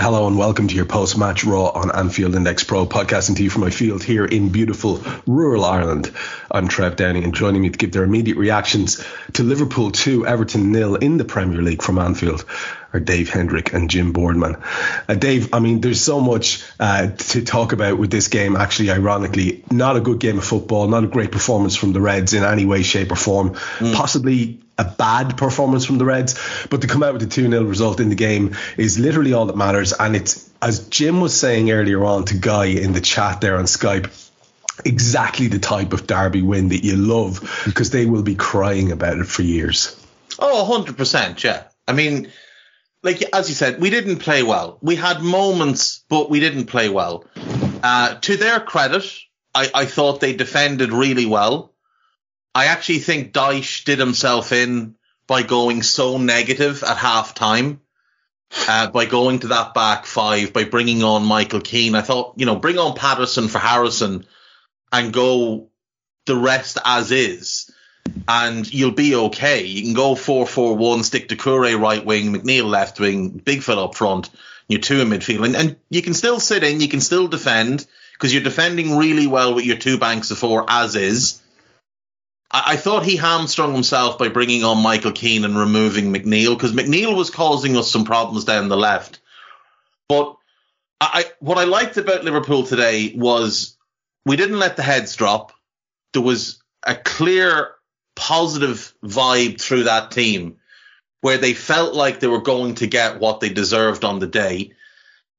[0.00, 3.60] Hello and welcome to your post-match Raw on Anfield Index Pro, podcasting to you from
[3.60, 6.10] my field here in beautiful rural Ireland.
[6.50, 10.72] I'm Trev Downey, and joining me to give their immediate reactions to Liverpool 2, Everton
[10.72, 12.46] nil in the Premier League from Anfield
[12.94, 14.56] are Dave Hendrick and Jim Boardman.
[15.06, 18.56] Uh, Dave, I mean, there's so much uh, to talk about with this game.
[18.56, 22.32] Actually, ironically, not a good game of football, not a great performance from the Reds
[22.32, 23.50] in any way, shape, or form.
[23.50, 23.94] Mm.
[23.94, 26.38] Possibly a bad performance from the Reds,
[26.70, 29.46] but to come out with a 2 0 result in the game is literally all
[29.46, 29.92] that matters.
[29.92, 33.64] And it's, as Jim was saying earlier on to Guy in the chat there on
[33.64, 34.10] Skype,
[34.84, 39.18] exactly the type of derby win that you love because they will be crying about
[39.18, 39.96] it for years.
[40.38, 41.42] Oh, 100%.
[41.42, 41.64] Yeah.
[41.86, 42.32] I mean,
[43.02, 44.78] like as you said, we didn't play well.
[44.80, 47.24] We had moments, but we didn't play well.
[47.82, 49.04] Uh, to their credit,
[49.54, 51.74] I, I thought they defended really well.
[52.54, 57.80] I actually think Dyche did himself in by going so negative at half time,
[58.68, 61.94] uh, by going to that back five, by bringing on Michael Keane.
[61.94, 64.26] I thought, you know, bring on Patterson for Harrison
[64.92, 65.68] and go
[66.26, 67.70] the rest as is
[68.28, 69.64] and you'll be okay.
[69.64, 73.78] You can go 4 4 1, stick Doucouré right wing, McNeil left wing, Big Phil
[73.78, 74.30] up front,
[74.68, 75.44] your two in midfield.
[75.44, 79.26] And, and you can still sit in, you can still defend because you're defending really
[79.26, 81.40] well with your two banks of four as is.
[82.52, 87.16] I, thought he hamstrung himself by bringing on Michael Keane and removing McNeil because McNeil
[87.16, 89.20] was causing us some problems down the left.
[90.08, 90.36] But
[91.00, 93.76] I, what I liked about Liverpool today was
[94.26, 95.52] we didn't let the heads drop.
[96.12, 97.74] There was a clear
[98.16, 100.56] positive vibe through that team
[101.20, 104.72] where they felt like they were going to get what they deserved on the day.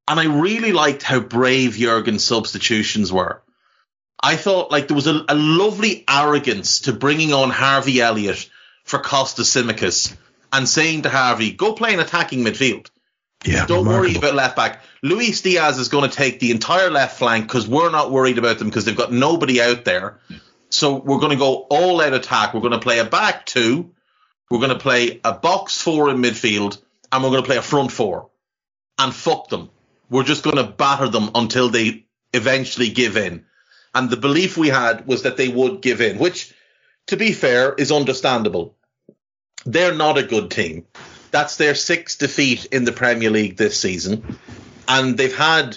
[0.08, 3.41] And I really liked how brave Jurgen's substitutions were.
[4.22, 8.48] I thought like there was a, a lovely arrogance to bringing on Harvey Elliott
[8.84, 10.16] for Costa Tsimikas
[10.52, 12.88] and saying to Harvey, go play an attacking midfield.
[13.44, 14.00] Yeah, Don't remarkable.
[14.00, 14.82] worry about left back.
[15.02, 18.58] Luis Diaz is going to take the entire left flank because we're not worried about
[18.58, 20.20] them because they've got nobody out there.
[20.70, 22.54] So we're going to go all out attack.
[22.54, 23.90] We're going to play a back two.
[24.48, 27.62] We're going to play a box four in midfield and we're going to play a
[27.62, 28.30] front four
[28.98, 29.70] and fuck them.
[30.08, 33.46] We're just going to batter them until they eventually give in.
[33.94, 36.52] And the belief we had was that they would give in, which
[37.08, 38.76] to be fair is understandable.
[39.64, 40.86] They're not a good team.
[41.30, 44.38] That's their sixth defeat in the Premier League this season.
[44.88, 45.76] And they've had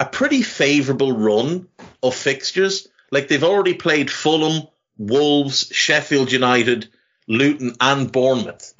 [0.00, 1.68] a pretty favourable run
[2.02, 2.88] of fixtures.
[3.10, 6.88] Like they've already played Fulham, Wolves, Sheffield United,
[7.26, 8.74] Luton, and Bournemouth,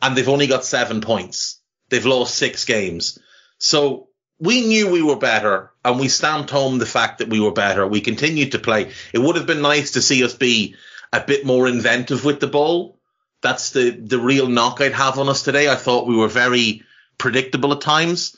[0.00, 1.60] and they've only got seven points.
[1.88, 3.18] They've lost six games.
[3.58, 4.08] So
[4.40, 7.86] we knew we were better and we stamped home the fact that we were better.
[7.86, 8.92] We continued to play.
[9.12, 10.76] It would have been nice to see us be
[11.12, 12.98] a bit more inventive with the ball.
[13.42, 15.68] That's the, the real knock I'd have on us today.
[15.70, 16.82] I thought we were very
[17.18, 18.36] predictable at times,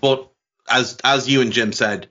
[0.00, 0.30] but
[0.70, 2.08] as, as you and Jim said,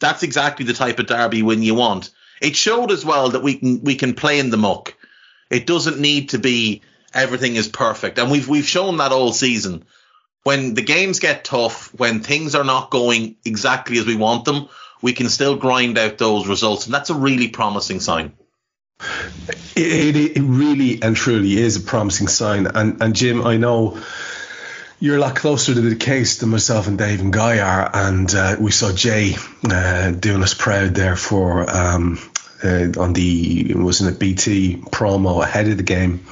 [0.00, 2.10] that's exactly the type of derby win you want.
[2.42, 4.94] It showed as well that we can we can play in the muck.
[5.48, 6.82] It doesn't need to be
[7.14, 9.84] everything is perfect, and we've we've shown that all season.
[10.44, 14.68] When the games get tough, when things are not going exactly as we want them,
[15.00, 18.32] we can still grind out those results, and that's a really promising sign.
[19.74, 22.66] It, it, it really and truly is a promising sign.
[22.66, 24.00] And and Jim, I know
[25.00, 28.32] you're a lot closer to the case than myself and Dave and Guy are, and
[28.32, 29.34] uh, we saw Jay
[29.64, 32.20] uh, doing us proud there for um,
[32.64, 36.24] uh, on the wasn't it BT promo ahead of the game.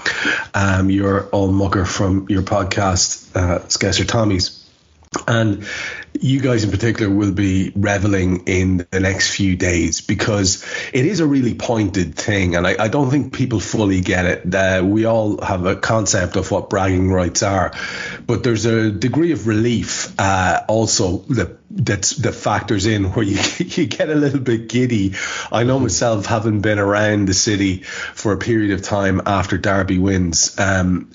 [0.54, 3.66] Um, your old mugger from your podcast, uh,
[4.06, 4.59] Tommy's,
[5.26, 5.66] And
[6.20, 11.18] you guys in particular will be reveling in the next few days because it is
[11.18, 12.54] a really pointed thing.
[12.54, 14.54] And I, I don't think people fully get it.
[14.54, 17.72] Uh, we all have a concept of what bragging rights are,
[18.24, 23.38] but there's a degree of relief uh, also that that's that factors in where you
[23.58, 25.14] you get a little bit giddy.
[25.50, 29.98] I know myself, having been around the city for a period of time after Derby
[29.98, 31.10] wins, um,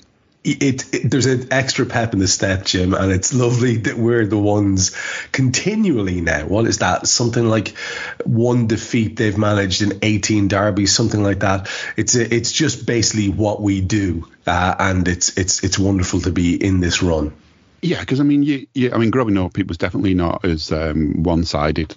[0.46, 4.26] it, it, there's an extra pep in the step, Jim, and it's lovely that we're
[4.26, 4.96] the ones
[5.32, 6.46] continually now.
[6.46, 7.08] What is that?
[7.08, 7.76] Something like
[8.24, 11.68] one defeat they've managed in 18 derbies, something like that.
[11.96, 16.30] It's a, it's just basically what we do, uh, and it's it's it's wonderful to
[16.30, 17.34] be in this run.
[17.82, 20.72] Yeah, because I mean, you, you, I mean, growing up, it was definitely not as
[20.72, 21.94] um, one-sided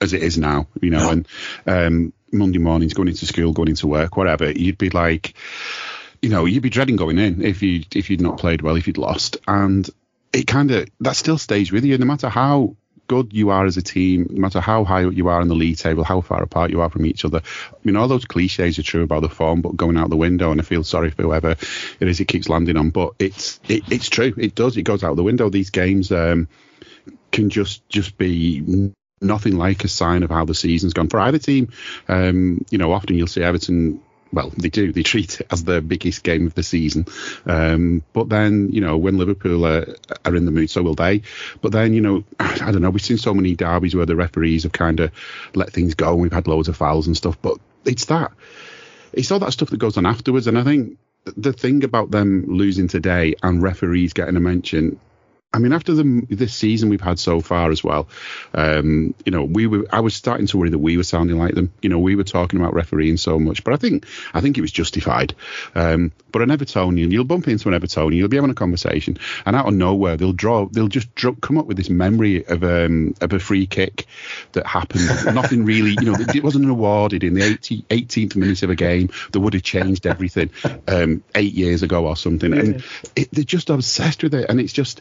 [0.00, 0.66] as it is now.
[0.80, 1.10] You know, no.
[1.10, 1.28] and
[1.66, 5.34] um, Monday mornings, going into school, going into work, whatever, you'd be like
[6.22, 8.86] you know, you'd be dreading going in if you if you'd not played well, if
[8.86, 9.88] you'd lost, and
[10.32, 12.76] it kind of that still stays with you, no matter how
[13.10, 15.76] good you are as a team, no matter how high you are in the league
[15.76, 17.42] table, how far apart you are from each other.
[17.42, 20.52] I mean, all those cliches are true about the form, but going out the window,
[20.52, 22.90] and I feel sorry for whoever it is it keeps landing on.
[22.90, 24.32] But it's it, it's true.
[24.36, 24.76] It does.
[24.76, 25.50] It goes out the window.
[25.50, 26.48] These games um,
[27.32, 31.38] can just just be nothing like a sign of how the season's gone for either
[31.38, 31.72] team.
[32.08, 34.00] Um, you know, often you'll see Everton
[34.32, 34.92] well, they do.
[34.92, 37.06] They treat it as the biggest game of the season.
[37.46, 39.94] Um, but then, you know, when Liverpool are,
[40.24, 41.22] are, in the mood, so will they.
[41.60, 42.90] But then, you know, I don't know.
[42.90, 45.10] We've seen so many derbies where the referees have kind of
[45.54, 46.12] let things go.
[46.12, 47.38] and We've had loads of fouls and stuff.
[47.42, 48.32] But it's that.
[49.12, 50.46] It's all that stuff that goes on afterwards.
[50.46, 54.98] And I think the thing about them losing today and referees getting a mention
[55.52, 58.08] I mean, after the this season we've had so far as well,
[58.54, 61.56] um, you know, we were I was starting to worry that we were sounding like
[61.56, 61.72] them.
[61.82, 64.60] You know, we were talking about refereeing so much, but I think I think it
[64.60, 65.34] was justified.
[65.74, 69.56] Um, but an Evertonian, you'll bump into an Evertonian, you'll be having a conversation, and
[69.56, 73.16] out of nowhere they'll draw, they'll just draw, come up with this memory of um,
[73.20, 74.06] of a free kick
[74.52, 75.08] that happened.
[75.34, 79.10] Nothing really, you know, it wasn't awarded in the 80, 18th minute of a game
[79.32, 80.50] that would have changed everything
[80.86, 82.84] um, eight years ago or something, and
[83.16, 85.00] it, they're just obsessed with it, and it's just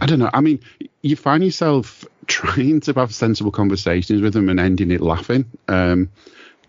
[0.00, 0.30] I don't know.
[0.32, 0.60] I mean,
[1.02, 5.44] you find yourself trying to have sensible conversations with them and ending it laughing.
[5.66, 6.10] Because um,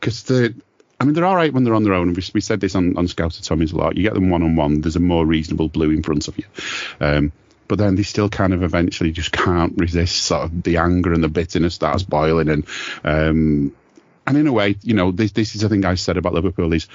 [0.02, 0.56] the,
[1.00, 2.14] I mean, they're all right when they're on their own.
[2.14, 3.98] We, we said this on, on Scouser Tommy's a lot.
[3.98, 6.46] You get them one on one, there's a more reasonable blue in front of you.
[7.00, 7.32] Um,
[7.68, 11.24] but then they still kind of eventually just can't resist sort of the anger and
[11.24, 12.50] the bitterness starts boiling.
[12.50, 12.66] And
[13.04, 13.76] um,
[14.26, 16.74] and in a way, you know, this this is the thing I said about Liverpool
[16.74, 16.88] is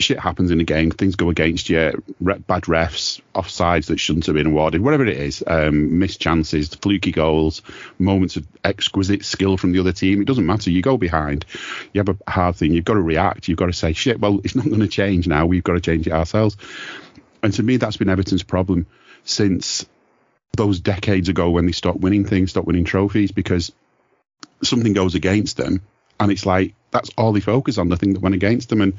[0.00, 4.34] shit happens in a game, things go against you, bad refs, offsides that shouldn't have
[4.34, 7.62] been awarded, whatever it is, um, missed chances, fluky goals,
[7.98, 10.20] moments of exquisite skill from the other team.
[10.20, 10.70] It doesn't matter.
[10.70, 11.44] You go behind,
[11.92, 14.40] you have a hard thing, you've got to react, you've got to say, shit, well,
[14.44, 15.46] it's not going to change now.
[15.46, 16.56] We've got to change it ourselves.
[17.42, 18.86] And to me, that's been Everton's problem
[19.24, 19.86] since
[20.56, 23.72] those decades ago when they stopped winning things, stopped winning trophies, because
[24.62, 25.82] something goes against them.
[26.18, 28.80] And it's like, that's all they focus on, the thing that went against them.
[28.80, 28.94] And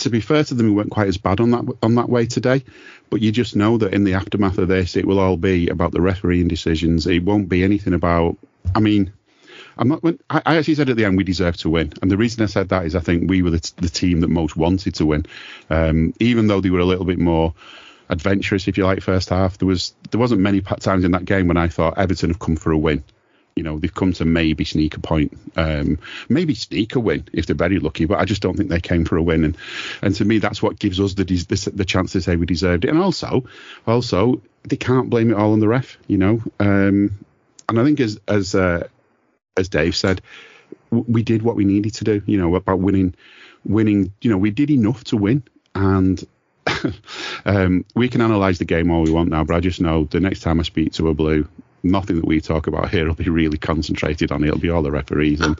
[0.00, 2.26] to be fair to them, we weren't quite as bad on that on that way
[2.26, 2.64] today.
[3.10, 5.92] But you just know that in the aftermath of this, it will all be about
[5.92, 7.06] the refereeing decisions.
[7.06, 8.36] It won't be anything about.
[8.74, 9.12] I mean,
[9.78, 10.02] I'm not.
[10.02, 12.42] When, I, I actually said at the end we deserve to win, and the reason
[12.42, 15.06] I said that is I think we were the, the team that most wanted to
[15.06, 15.26] win,
[15.70, 17.54] um, even though they were a little bit more
[18.08, 19.58] adventurous, if you like, first half.
[19.58, 22.56] There was there wasn't many times in that game when I thought Everton have come
[22.56, 23.04] for a win
[23.56, 25.98] you know they've come to maybe sneak a point, um,
[26.28, 28.04] maybe sneak a win if they're very lucky.
[28.04, 29.56] But I just don't think they came for a win, and
[30.02, 32.84] and to me that's what gives us the the, the chance to say we deserved
[32.84, 32.90] it.
[32.90, 33.44] And also,
[33.86, 36.42] also they can't blame it all on the ref, you know.
[36.60, 37.18] Um,
[37.68, 38.86] and I think as as uh,
[39.56, 40.20] as Dave said,
[40.90, 43.14] we did what we needed to do, you know, about winning,
[43.64, 44.12] winning.
[44.20, 45.42] You know, we did enough to win,
[45.74, 46.22] and
[47.46, 50.20] um, we can analyse the game all we want now, but I just know the
[50.20, 51.48] next time I speak to a blue,
[51.90, 54.44] nothing that we talk about here will be really concentrated on.
[54.44, 55.58] It'll be all the referees, and,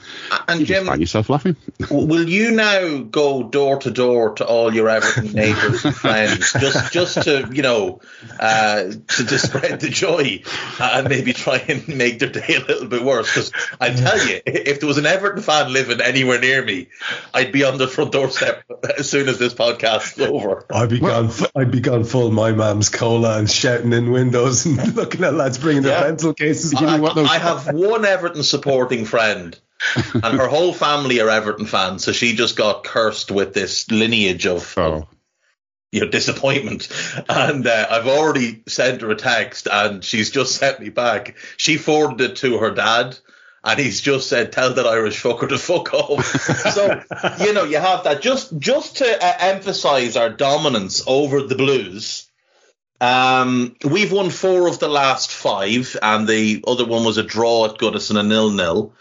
[0.49, 1.57] and you Jim, find yourself laughing.
[1.91, 6.93] will you now go door to door to all your Everton neighbours and friends, just
[6.93, 8.01] just to you know,
[8.39, 10.43] uh, to, to spread the joy
[10.81, 13.29] and maybe try and make their day a little bit worse?
[13.29, 16.89] Because I tell you, if there was an Everton fan living anywhere near me,
[17.35, 18.65] I'd be on the front doorstep
[18.99, 20.67] as soon as this podcast is over.
[20.71, 21.49] I'd be well, gone.
[21.55, 25.59] I'd be gone full my mum's cola and shouting in windows and looking at lads
[25.59, 26.75] bringing their yeah pencil cases.
[26.75, 29.59] I, I have one Everton supporting friend,
[30.15, 32.05] and her whole family are Everton fans.
[32.05, 35.07] So she just got cursed with this lineage of, oh.
[35.93, 36.89] you know, disappointment.
[37.29, 41.37] And uh, I've already sent her a text, and she's just sent me back.
[41.57, 43.19] She forwarded it to her dad.
[43.65, 46.25] And he's just said, "Tell that Irish fucker to fuck off."
[46.73, 47.03] so
[47.45, 52.26] you know, you have that just just to uh, emphasise our dominance over the Blues
[53.01, 57.67] Um, we've won four of the last five, and the other one was a draw
[57.67, 58.93] at Goodison, a nil-nil.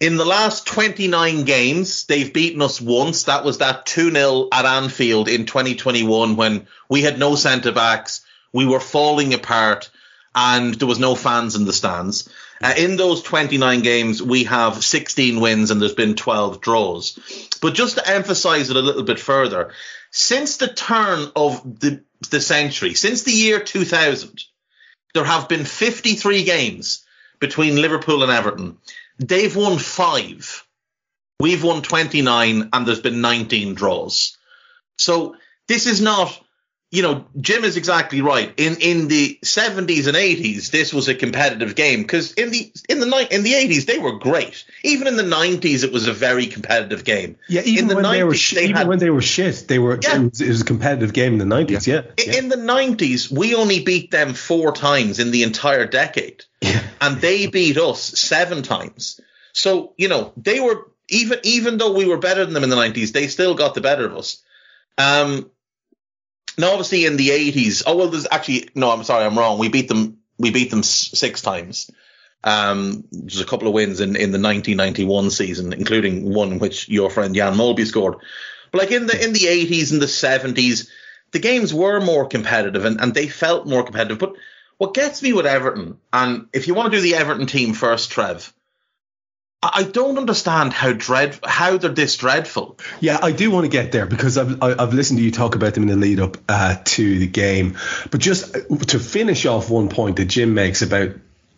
[0.00, 3.24] In the last 29 games, they've beaten us once.
[3.24, 8.66] That was that 2-0 at Anfield in 2021 when we had no centre backs, we
[8.66, 9.90] were falling apart,
[10.34, 12.28] and there was no fans in the stands.
[12.62, 17.18] Uh, in those 29 games, we have 16 wins and there's been 12 draws.
[17.60, 19.72] But just to emphasize it a little bit further,
[20.10, 24.44] since the turn of the, the century, since the year 2000,
[25.14, 27.04] there have been 53 games
[27.40, 28.78] between Liverpool and Everton.
[29.18, 30.66] They've won five.
[31.40, 34.36] We've won 29 and there's been 19 draws.
[34.98, 35.36] So
[35.68, 36.40] this is not
[36.92, 38.52] you know, Jim is exactly right.
[38.58, 43.00] In in the seventies and eighties, this was a competitive game because in the in
[43.00, 44.64] the in the eighties they were great.
[44.84, 47.36] Even in the nineties, it was a very competitive game.
[47.48, 49.22] Yeah, even in when the they were 90s, sh- they even had- when they were
[49.22, 49.98] shit, they were.
[50.02, 50.16] Yeah.
[50.20, 51.86] It, was, it was a competitive game in the nineties.
[51.86, 52.02] Yeah.
[52.20, 56.44] I- In the nineties, we only beat them four times in the entire decade,
[57.00, 59.18] and they beat us seven times.
[59.54, 62.76] So you know they were even even though we were better than them in the
[62.76, 64.42] nineties, they still got the better of us.
[64.98, 65.50] Um,
[66.58, 69.58] now obviously in the eighties, oh well, there's actually no, I'm sorry, I'm wrong.
[69.58, 70.18] We beat them.
[70.38, 71.90] We beat them six times.
[72.44, 77.10] Um, there's a couple of wins in, in the 1991 season, including one which your
[77.10, 78.16] friend Jan Molby scored.
[78.72, 80.88] But like in the in the 80s and the 70s,
[81.30, 84.18] the games were more competitive and, and they felt more competitive.
[84.18, 84.34] But
[84.78, 88.10] what gets me with Everton, and if you want to do the Everton team first,
[88.10, 88.52] Trev,
[89.62, 92.78] I don't understand how dread how they're this dreadful.
[93.00, 95.74] Yeah, I do want to get there because I've I've listened to you talk about
[95.74, 97.78] them in the lead up uh, to the game,
[98.10, 98.54] but just
[98.88, 101.12] to finish off one point that Jim makes about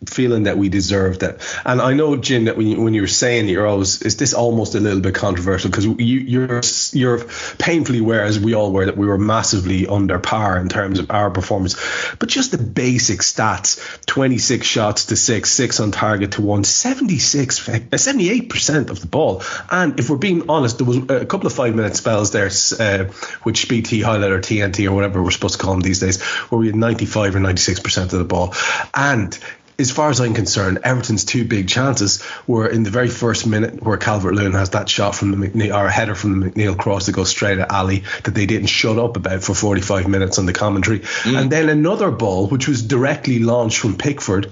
[0.07, 3.07] feeling that we deserved it, and I know Jim that when you, when you were
[3.07, 5.69] saying you're always is this almost a little bit controversial?
[5.69, 6.61] Because you you're
[6.93, 7.25] you're
[7.57, 11.11] painfully aware as we all were that we were massively under par in terms of
[11.11, 11.75] our performance,
[12.19, 17.69] but just the basic stats: 26 shots to six, six on target to one, 76,
[17.95, 21.53] 78 percent of the ball, and if we're being honest, there was a couple of
[21.53, 22.49] five minute spells there,
[22.79, 23.05] uh,
[23.43, 26.59] which BT highlight or TNT or whatever we're supposed to call them these days, where
[26.59, 28.53] we had 95 or 96 percent of the ball,
[28.93, 29.37] and
[29.77, 33.83] as far as I'm concerned, Everton's two big chances were in the very first minute
[33.83, 36.77] where Calvert Lewin has that shot from the McNeil or a header from the McNeil
[36.77, 40.39] cross that goes straight at Ali that they didn't shut up about for 45 minutes
[40.39, 40.99] on the commentary.
[40.99, 41.41] Mm.
[41.41, 44.51] And then another ball which was directly launched from Pickford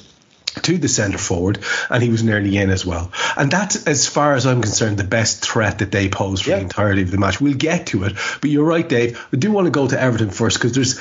[0.62, 1.58] to the centre forward,
[1.90, 3.12] and he was nearly in as well.
[3.36, 6.58] And that's, as far as I'm concerned, the best threat that they pose for Yeah.
[6.58, 7.42] the entirety of the match.
[7.42, 9.20] We'll get to it, but you're right, Dave.
[9.34, 11.00] I do want to go to Everton first because there's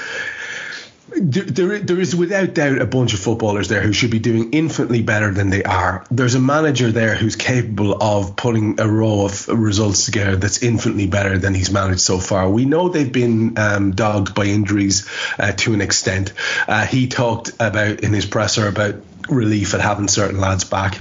[1.17, 5.03] there, there, is without doubt a bunch of footballers there who should be doing infinitely
[5.03, 6.05] better than they are.
[6.11, 11.07] There's a manager there who's capable of putting a row of results together that's infinitely
[11.07, 12.49] better than he's managed so far.
[12.49, 16.33] We know they've been um, dogged by injuries uh, to an extent.
[16.67, 18.97] Uh, he talked about in his presser about
[19.29, 20.99] relief at having certain lads back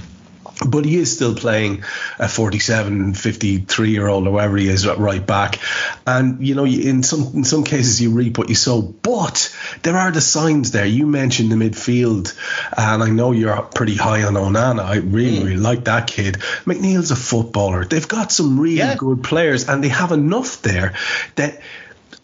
[0.66, 1.84] but he is still playing
[2.18, 5.58] a 47 53 year old or whoever he is at right back
[6.06, 9.96] and you know in some in some cases you reap what you sow but there
[9.96, 12.36] are the signs there you mentioned the midfield
[12.76, 15.44] and I know you're pretty high on Onana I really mm.
[15.44, 18.96] really like that kid McNeil's a footballer they've got some really Yeah.
[18.96, 20.94] good players and they have enough there
[21.36, 21.60] that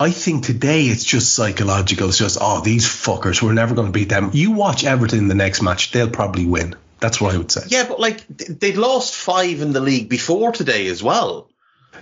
[0.01, 2.09] I think today it's just psychological.
[2.09, 4.31] It's just, oh, these fuckers, we're never going to beat them.
[4.33, 6.77] You watch Everton in the next match, they'll probably win.
[7.01, 7.63] That's what I would say.
[7.69, 11.49] Yeah, but like they'd lost five in the league before today as well.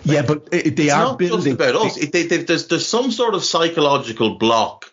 [0.04, 1.52] Yeah, but it, they It's are not building.
[1.54, 1.96] about us.
[1.96, 4.92] It, they, they, there's there's some sort of psychological block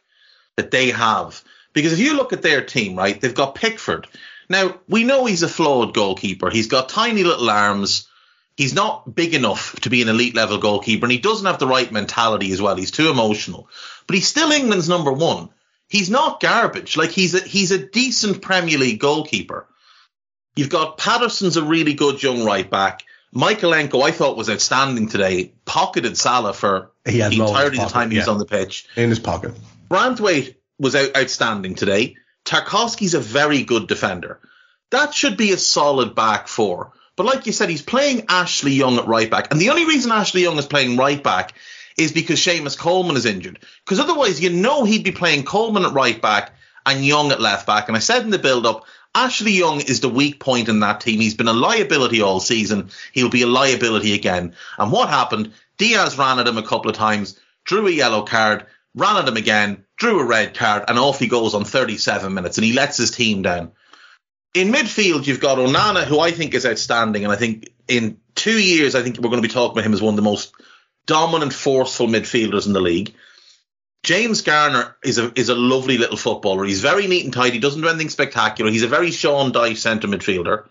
[0.55, 1.43] that they have
[1.73, 4.07] because if you look at their team, right, they've got Pickford.
[4.49, 6.49] Now we know he's a flawed goalkeeper.
[6.49, 8.07] He's got tiny little arms.
[8.55, 11.67] He's not big enough to be an elite level goalkeeper, and he doesn't have the
[11.67, 12.75] right mentality as well.
[12.75, 13.67] He's too emotional,
[14.05, 15.49] but he's still England's number one.
[15.87, 16.95] He's not garbage.
[16.97, 19.67] Like he's a he's a decent Premier League goalkeeper.
[20.55, 23.03] You've got Patterson's a really good young right back.
[23.33, 25.53] Mykolenko, I thought was outstanding today.
[25.65, 28.87] Pocketed Salah for the entirety of the time he was on the pitch.
[28.95, 29.53] in his pocket.
[29.89, 32.15] Branthwaite was out, outstanding today.
[32.45, 34.39] Tarkowski's a very good defender.
[34.91, 36.93] That should be a solid back four.
[37.15, 39.51] But like you said, he's playing Ashley Young at right back.
[39.51, 41.53] And the only reason Ashley Young is playing right back
[41.97, 43.59] is because Seamus Coleman is injured.
[43.85, 46.53] Because otherwise, you know he'd be playing Coleman at right back
[46.85, 47.87] and Young at left back.
[47.87, 51.01] And I said in the build up, Ashley Young is the weak point in that
[51.01, 51.19] team.
[51.19, 52.89] He's been a liability all season.
[53.11, 54.55] He'll be a liability again.
[54.77, 55.53] And what happened?
[55.77, 58.65] Diaz ran at him a couple of times, drew a yellow card,
[58.95, 62.57] ran at him again, drew a red card, and off he goes on 37 minutes,
[62.57, 63.71] and he lets his team down.
[64.53, 68.59] In midfield, you've got Onana, who I think is outstanding, and I think in two
[68.59, 70.53] years, I think we're going to be talking about him as one of the most
[71.05, 73.13] dominant, forceful midfielders in the league.
[74.03, 76.65] James Garner is a is a lovely little footballer.
[76.65, 77.53] He's very neat and tidy.
[77.53, 78.69] He doesn't do anything spectacular.
[78.69, 80.67] He's a very Sean Dyche centre midfielder.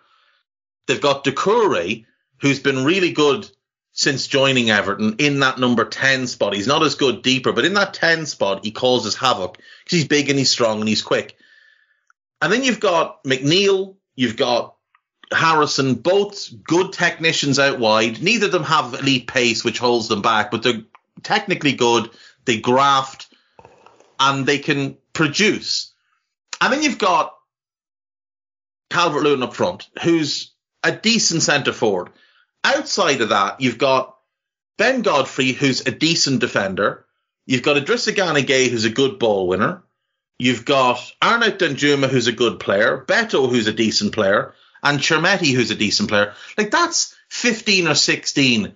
[0.87, 2.05] They've got Doucouré,
[2.41, 3.49] who's been really good
[3.93, 6.55] since joining Everton in that number 10 spot.
[6.55, 10.09] He's not as good deeper, but in that 10 spot, he causes havoc because he's
[10.09, 11.37] big and he's strong and he's quick.
[12.41, 14.77] And then you've got McNeil, you've got
[15.31, 18.23] Harrison, both good technicians out wide.
[18.23, 20.83] Neither of them have elite pace, which holds them back, but they're
[21.23, 22.11] technically good.
[22.45, 23.29] They graft
[24.19, 25.93] and they can produce.
[26.61, 27.35] And then you've got
[28.91, 30.53] Calvert Lewin up front, who's
[30.85, 32.11] a decent centre forward.
[32.65, 34.17] Outside of that, you've got
[34.79, 37.07] Ben Godfrey, who's a decent defender.
[37.47, 39.83] You've got Idrissa Gueye, who's a good ball winner.
[40.39, 43.05] You've got Arnaut Danjuma, who's a good player.
[43.07, 44.55] Beto, who's a decent player.
[44.83, 46.35] And Chermiti, who's a decent player.
[46.59, 48.75] Like, that's 15 or 16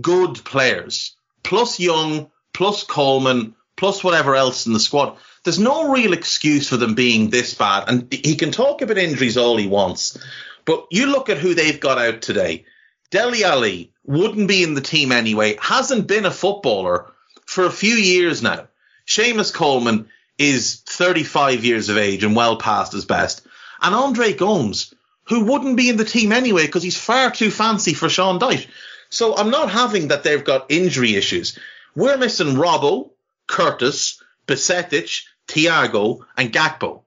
[0.00, 1.16] good players.
[1.42, 5.16] Plus Young, plus Coleman, plus whatever else in the squad.
[5.44, 7.84] There's no real excuse for them being this bad.
[7.86, 10.18] And he can talk about injuries all he wants.
[10.64, 12.64] But you look at who they've got out today.
[13.12, 17.12] Dele Alli wouldn't be in the team anyway, hasn't been a footballer
[17.46, 18.66] for a few years now.
[19.06, 23.46] Seamus Coleman is 35 years of age and well past his best.
[23.80, 24.92] And Andre Gomes,
[25.28, 28.66] who wouldn't be in the team anyway because he's far too fancy for Sean Dyche.
[29.10, 31.56] So I'm not having that they've got injury issues.
[31.94, 33.10] We're missing Robbo,
[33.46, 37.02] Curtis, Bajcetic, Thiago, and Gakpo.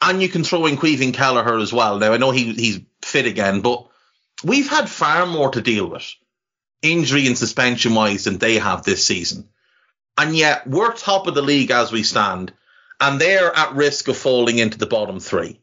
[0.00, 1.98] And you can throw in Caoimhín Kelleher as well.
[1.98, 3.88] Now I know he he's fit again, but
[4.44, 6.14] we've had far more to deal with,
[6.82, 9.48] injury and suspension wise, than they have this season.
[10.18, 12.52] And yet we're top of the league as we stand,
[13.00, 15.60] and they're at risk of falling into the bottom three.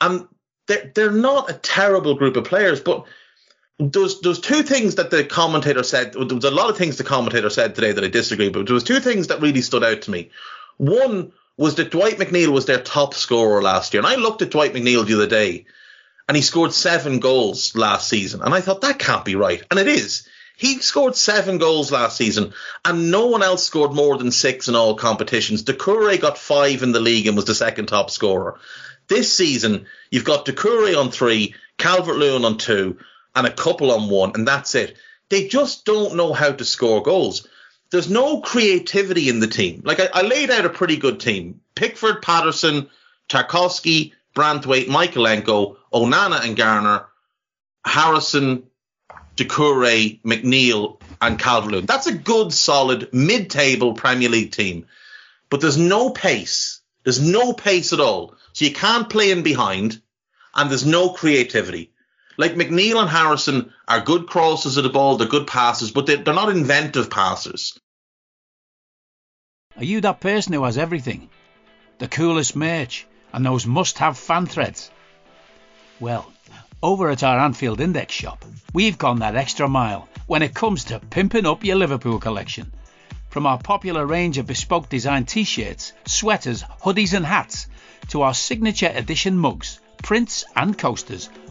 [0.00, 0.28] And
[0.66, 3.06] they're, they're not a terrible group of players, but
[3.80, 6.12] there's there's two things that the commentator said.
[6.12, 8.74] There was a lot of things the commentator said today that I disagree, but there
[8.74, 10.30] was two things that really stood out to me.
[10.76, 14.50] One was that Dwight McNeil was their top scorer last year, and I looked at
[14.50, 15.66] Dwight McNeil the other day,
[16.28, 19.80] and he scored seven goals last season, and I thought that can't be right, and
[19.80, 20.28] it is.
[20.56, 22.52] He scored seven goals last season,
[22.84, 25.64] and no one else scored more than six in all competitions.
[25.64, 28.60] Doucouré got five in the league and was the second top scorer.
[29.08, 32.98] This season, you've got Doucouré on three, Calvert Lewin on two,
[33.34, 34.96] and a couple on one, and that's it.
[35.28, 37.46] They just don't know how to score goals.
[37.90, 39.82] There's no creativity in the team.
[39.84, 42.88] Like I, I laid out a pretty good team: Pickford, Patterson,
[43.28, 47.06] Tarkowski, Branthwaite, Mykolenko, Onana, and Garner,
[47.84, 48.64] Harrison,
[49.36, 51.86] Doucouré, McNeil, and Calvert-Lewin.
[51.86, 54.86] That's a good, solid mid-table Premier League team.
[55.48, 56.80] But there's no pace.
[57.04, 58.34] There's no pace at all.
[58.52, 60.00] So you can't play in behind,
[60.54, 61.89] and there's no creativity.
[62.40, 66.16] Like McNeil and Harrison are good crosses of the ball, they're good passers, but they're,
[66.16, 67.78] they're not inventive passers.
[69.76, 71.28] Are you that person who has everything?
[71.98, 74.90] The coolest merch and those must have fan threads?
[76.00, 76.32] Well,
[76.82, 80.98] over at our Anfield Index shop, we've gone that extra mile when it comes to
[80.98, 82.72] pimping up your Liverpool collection.
[83.28, 87.66] From our popular range of bespoke design t shirts, sweaters, hoodies, and hats,
[88.08, 91.28] to our signature edition mugs, prints, and coasters,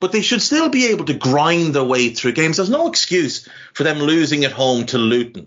[0.00, 2.56] but they should still be able to grind their way through games.
[2.56, 5.46] There's no excuse for them losing at home to Luton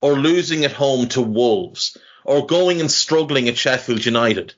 [0.00, 4.54] or losing at home to Wolves or going and struggling at Sheffield United.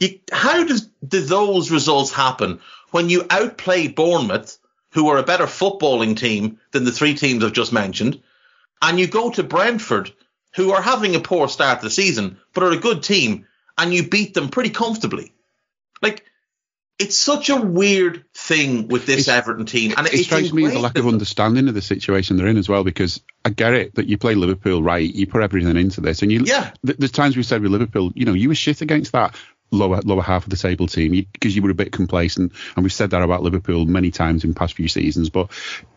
[0.00, 4.58] You, how does do those results happen when you outplay Bournemouth,
[4.90, 8.22] who are a better footballing team than the three teams I've just mentioned,
[8.82, 10.12] and you go to Brentford,
[10.54, 13.92] who are having a poor start to the season but are a good team, and
[13.92, 15.32] you beat them pretty comfortably?
[16.02, 16.24] Like
[16.98, 20.64] it's such a weird thing with this it's, Everton team, and it, it strikes me
[20.64, 22.84] as a lack of understanding of the situation they're in as well.
[22.84, 26.30] Because I get it that you play Liverpool right, you put everything into this, and
[26.30, 26.42] you.
[26.44, 26.72] Yeah.
[26.86, 29.34] Th- there's times we said with Liverpool, you know, you were shit against that
[29.70, 32.84] lower lower half of the table team because you, you, were a bit complacent, and
[32.84, 35.30] we've said that about Liverpool many times in past few seasons.
[35.30, 35.50] But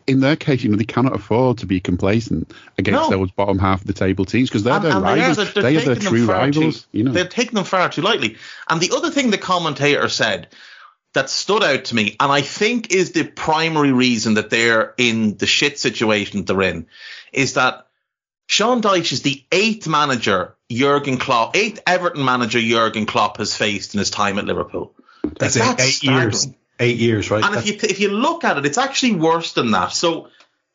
[0.08, 3.18] in their case, you know, they cannot afford to be complacent against no.
[3.18, 5.36] those bottom half of the table teams because they're and, their and rivals.
[5.36, 6.82] They are, they're, they are their true rivals.
[6.82, 8.36] Too, you know, they're taking them far too lightly.
[8.68, 10.48] And the other thing the commentator said
[11.18, 15.36] that stood out to me, and I think is the primary reason that they're in
[15.36, 16.86] the shit situation they're in,
[17.32, 17.88] is that
[18.46, 23.94] Sean Dyche is the eighth manager Jurgen Klopp, eighth Everton manager Jurgen Klopp has faced
[23.94, 24.94] in his time at Liverpool.
[25.40, 26.46] That's, like, eight, eight years.
[26.78, 27.42] Eight years, right?
[27.42, 29.90] And if you if you look at it, it's actually worse than that.
[29.90, 30.28] So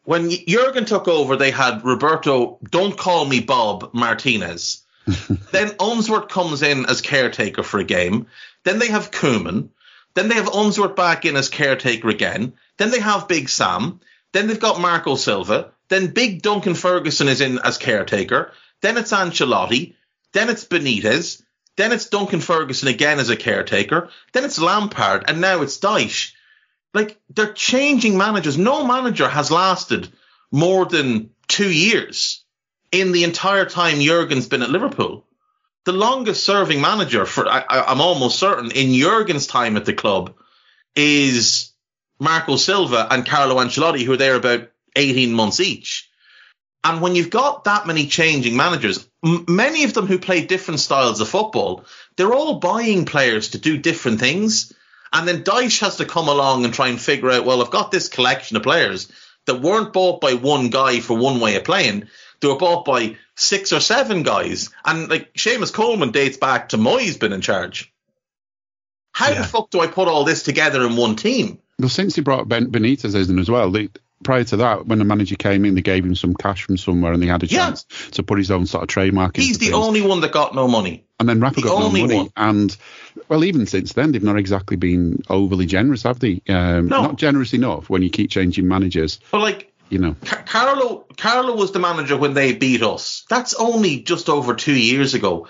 [0.03, 4.84] when Jurgen took over, they had Roberto, don't call me Bob Martinez.
[5.51, 8.27] then Unsworth comes in as caretaker for a game.
[8.65, 9.69] Then they have Koeman.
[10.15, 12.54] Then they have Unsworth back in as caretaker again.
[12.78, 13.99] Then they have Big Sam.
[14.32, 15.71] Then they've got Marco Silva.
[15.89, 18.52] Then Big Duncan Ferguson is in as caretaker.
[18.82, 19.95] Then it's Ancelotti.
[20.34, 21.41] Then it's Benitez.
[21.78, 24.10] Then it's Duncan Ferguson again as a caretaker.
[24.34, 25.26] Then it's Lampard.
[25.28, 26.34] And now it's Dyche.
[26.93, 28.58] Like, they're changing managers.
[28.58, 30.10] No manager has lasted
[30.52, 32.43] more than two years
[32.91, 35.26] in the entire time Jurgen's been at Liverpool.
[35.86, 40.36] The longest serving manager for, I, I'm almost certain, in Jurgen's time at the club
[40.96, 41.72] is
[42.19, 46.10] Marco Silva and Carlo Ancelotti, who are there about 18 months each.
[46.84, 50.80] And when you've got that many changing managers, m- many of them who play different
[50.80, 51.86] styles of football,
[52.17, 54.74] they're all buying players to do different things.
[55.12, 57.91] And then Dyche has to come along and try and figure out, well, I've got
[57.91, 59.12] this collection of players
[59.46, 62.08] that weren't bought by one guy for one way of playing.
[62.43, 64.69] They were bought by six or seven guys.
[64.84, 67.91] And like Seamus Coleman dates back to Moyes been in charge.
[69.13, 69.41] How yeah.
[69.41, 71.60] the fuck do I put all this together in one team?
[71.79, 73.89] Well, since he brought ben Benitez in as well, they,
[74.23, 77.13] prior to that, when the manager came in, they gave him some cash from somewhere,
[77.13, 78.12] and they had a chance yeah.
[78.12, 79.38] to put his own sort of trademark.
[79.38, 79.77] He's the things.
[79.77, 81.06] only one that got no money.
[81.19, 82.29] And then Rafa the got no money, one.
[82.36, 82.75] and
[83.29, 86.41] well, even since then, they've not exactly been overly generous, have they?
[86.49, 87.03] Um, no.
[87.03, 89.19] Not generous enough when you keep changing managers.
[89.32, 93.23] But like, you know, Carlo Carlo was the manager when they beat us.
[93.29, 95.47] That's only just over two years ago.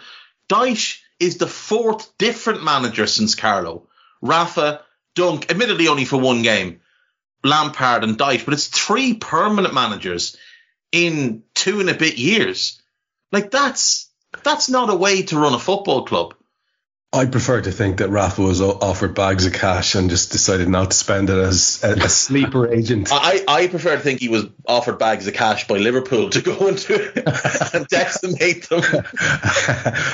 [0.49, 3.87] Dyche is the fourth different manager since Carlo.
[4.21, 4.81] Rafa,
[5.15, 6.81] Dunk, admittedly only for one game.
[7.43, 10.35] Lampard and Dyche, but it's three permanent managers
[10.91, 12.81] in two and a bit years.
[13.31, 14.11] Like that's
[14.43, 16.35] that's not a way to run a football club.
[17.13, 20.89] I prefer to think that Rafa was offered bags of cash and just decided not
[20.89, 23.09] to spend it as a, a sleeper agent.
[23.11, 26.65] I, I prefer to think he was offered bags of cash by Liverpool to go
[26.65, 26.95] into
[27.75, 28.81] and decimate them.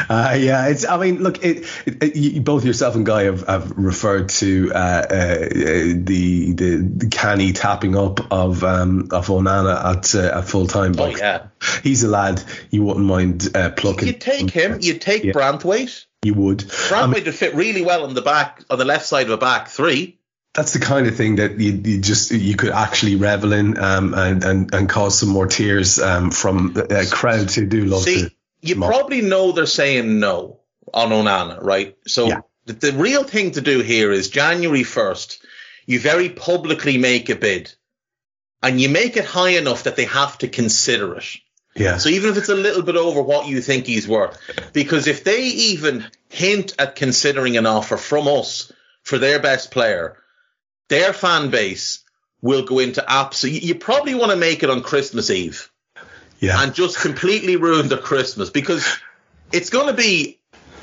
[0.09, 0.85] Uh, yeah, it's.
[0.85, 4.77] I mean, look, it, it, you, both yourself and Guy have, have referred to uh,
[4.77, 10.67] uh, the, the the canny tapping up of um, of Onana at uh, at full
[10.67, 10.95] time.
[10.97, 11.47] Oh yeah,
[11.83, 14.07] he's a lad you wouldn't mind uh, plucking.
[14.07, 14.79] You take him.
[14.81, 15.33] You take yeah.
[15.33, 16.59] Branthwaite you would.
[16.59, 19.31] Branthwaite I mean, would fit really well on the back, on the left side of
[19.31, 20.17] a back three.
[20.53, 24.13] That's the kind of thing that you, you just you could actually revel in um,
[24.13, 28.23] and, and and cause some more tears um, from a crowd who do love See,
[28.23, 28.31] to.
[28.61, 28.89] You mock.
[28.89, 30.59] probably know they're saying no
[30.93, 31.95] on Onana, right?
[32.07, 32.41] So yeah.
[32.65, 35.45] the, the real thing to do here is January first.
[35.85, 37.73] You very publicly make a bid,
[38.61, 41.37] and you make it high enough that they have to consider it.
[41.79, 41.97] Yeah.
[41.97, 44.37] So even if it's a little bit over what you think he's worth,
[44.73, 48.71] because if they even hint at considering an offer from us
[49.03, 50.17] for their best player,
[50.89, 52.03] their fan base
[52.41, 53.63] will go into absolute.
[53.63, 55.71] You probably want to make it on Christmas Eve.
[56.39, 56.61] Yeah.
[56.61, 58.85] And just completely ruin their Christmas because
[59.51, 60.38] it's going to be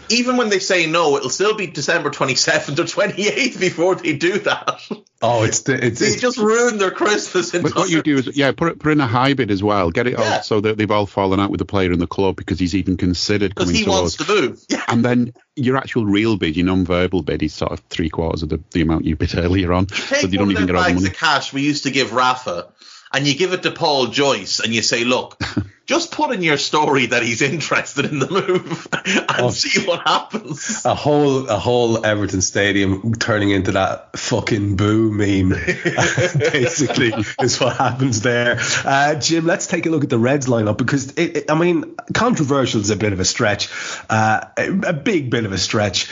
[0.09, 4.39] even when they say no, it'll still be December 27th or 28th before they do
[4.41, 4.81] that.
[5.23, 7.51] Oh, it's the, it's, they it's, just ruin their Christmas.
[7.51, 9.91] But what you do is, yeah, put it, put in a high bid as well.
[9.91, 10.43] Get it yeah.
[10.43, 12.97] so that they've all fallen out with the player in the club because he's even
[12.99, 14.63] considered coming he wants to move.
[14.69, 14.83] Yeah.
[14.89, 18.51] And then your actual real bid, your non-verbal bid, is sort of three quarters of
[18.51, 19.87] the, the amount you bid earlier on.
[19.91, 21.07] You take so you don't even get all the money.
[21.07, 22.69] of cash we used to give Rafa,
[23.13, 25.41] and you give it to Paul Joyce, and you say, look.
[25.87, 30.01] just put in your story that he's interested in the move and oh, see what
[30.07, 30.85] happens.
[30.85, 35.51] A whole a whole Everton stadium turning into that fucking boo meme,
[36.39, 38.59] basically, is what happens there.
[38.85, 41.95] Uh, Jim, let's take a look at the Reds lineup because it, it, I mean,
[42.13, 43.69] controversial is a bit of a stretch,
[44.11, 46.11] uh, a, a, big bit of a stretch,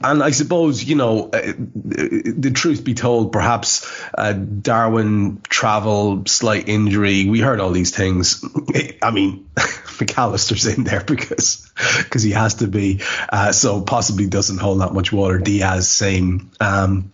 [0.00, 6.68] and I suppose you know uh, the truth be told, perhaps uh, Darwin travel, slight
[6.68, 7.28] injury.
[7.28, 8.44] We heard all these things.
[9.02, 13.00] I mean, Mac Allister's in there because because he has to be.
[13.28, 15.38] Uh, so possibly doesn't hold that much water.
[15.38, 16.50] Diaz same.
[16.60, 17.12] Um,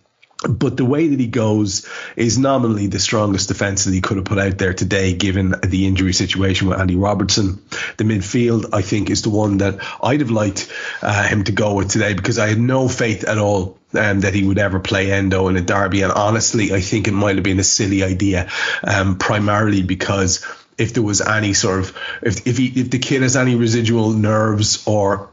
[0.48, 4.26] but the way that he goes is nominally the strongest defence that he could have
[4.26, 7.62] put out there today, given the injury situation with Andy Robertson.
[7.96, 11.74] The midfield, I think, is the one that I'd have liked uh, him to go
[11.74, 15.12] with today because I had no faith at all um, that he would ever play
[15.12, 16.02] Endo in a derby.
[16.02, 18.48] And honestly, I think it might have been a silly idea,
[18.82, 20.44] um, primarily because
[20.78, 24.10] if there was any sort of if if, he, if the kid has any residual
[24.10, 25.30] nerves or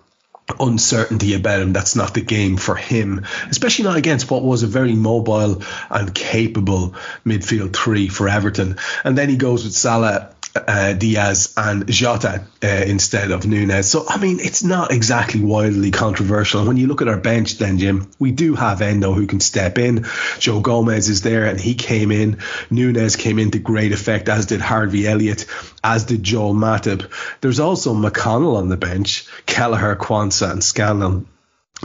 [0.59, 1.73] uncertainty about him.
[1.73, 6.13] That's not the game for him, especially not against what was a very mobile and
[6.13, 8.77] capable midfield three for Everton.
[9.03, 10.33] And then he goes with Salah
[10.67, 13.89] uh, Diaz and Jota uh, instead of Nunez.
[13.89, 16.65] So, I mean, it's not exactly wildly controversial.
[16.65, 19.77] When you look at our bench, then, Jim, we do have Endo who can step
[19.77, 20.05] in.
[20.39, 22.39] Joe Gomez is there and he came in.
[22.69, 25.45] Nunez came into great effect, as did Harvey Elliott,
[25.83, 27.09] as did Joel Matip.
[27.41, 31.27] There's also McConnell on the bench, Kelleher, Quansah, and Scanlon.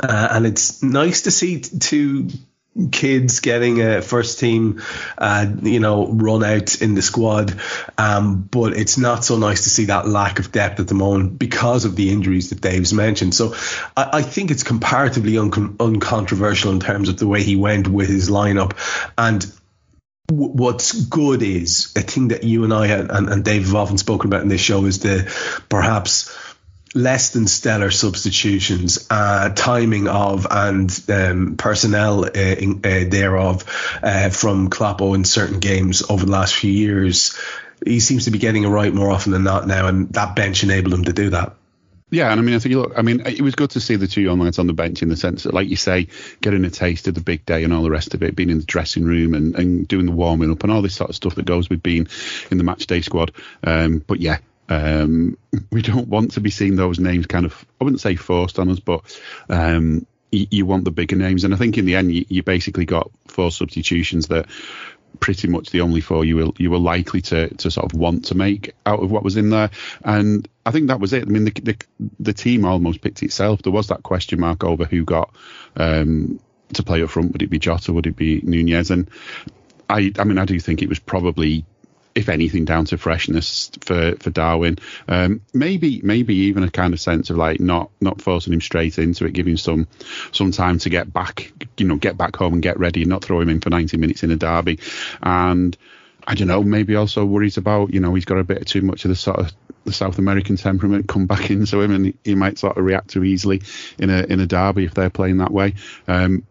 [0.02, 2.28] Uh, and it's nice to see t- two
[2.90, 4.82] kids getting a first team,
[5.16, 7.60] uh, you know, run out in the squad.
[7.96, 11.38] Um, but it's not so nice to see that lack of depth at the moment
[11.38, 13.34] because of the injuries that Dave's mentioned.
[13.34, 13.54] So
[13.96, 18.08] I, I think it's comparatively un- uncontroversial in terms of the way he went with
[18.08, 18.72] his lineup.
[19.16, 19.46] And
[20.30, 24.30] what's good is a thing that you and I and, and Dave have often spoken
[24.30, 25.30] about in this show is the
[25.68, 26.34] perhaps
[26.94, 33.64] less than stellar substitutions, uh, timing of and um, personnel uh, in, uh, thereof
[34.02, 37.38] uh, from Kloppo in certain games over the last few years.
[37.85, 40.62] He seems to be getting it right more often than not now, and that bench
[40.62, 41.57] enabled him to do that.
[42.11, 43.96] Yeah, and I mean, I think you look, I mean, it was good to see
[43.96, 46.07] the two young lads on the bench in the sense that, like you say,
[46.40, 48.59] getting a taste of the big day and all the rest of it, being in
[48.59, 51.35] the dressing room and, and doing the warming up and all this sort of stuff
[51.35, 52.07] that goes with being
[52.52, 53.33] in the match day squad.
[53.64, 55.37] Um, but yeah, um,
[55.70, 58.70] we don't want to be seeing those names kind of, I wouldn't say forced on
[58.70, 61.44] us, but um, you, you, want the bigger names.
[61.44, 64.46] And I think in the end, you, you, basically got four substitutions that
[65.20, 68.27] pretty much the only four you were you were likely to to sort of want
[68.27, 69.70] to make out of what was in there.
[70.03, 71.22] And I think that was it.
[71.22, 71.77] I mean, the the,
[72.20, 73.62] the team almost picked itself.
[73.62, 75.35] There was that question mark over who got
[75.77, 76.40] um,
[76.72, 77.33] to play up front.
[77.33, 77.92] Would it be Jota?
[77.92, 78.90] Would it be Nunez?
[78.90, 79.09] And
[79.88, 81.64] I, I mean, I do think it was probably
[82.14, 84.79] if anything, down to freshness for for Darwin.
[85.09, 88.98] Um, maybe maybe even a kind of sense of like not not forcing him straight
[88.98, 89.88] into it, giving some
[90.33, 93.24] some time to get back, you know, get back home and get ready, and not
[93.24, 94.79] throw him in for 90 minutes in a derby.
[95.22, 95.77] And
[96.27, 99.05] I don't know, maybe also worries about, you know, he's got a bit too much
[99.05, 99.53] of the sort of
[99.85, 103.24] the South American temperament come back into him, and he might sort of react too
[103.24, 103.62] easily
[103.98, 105.74] in a in a derby if they're playing that way.
[106.07, 106.46] Um,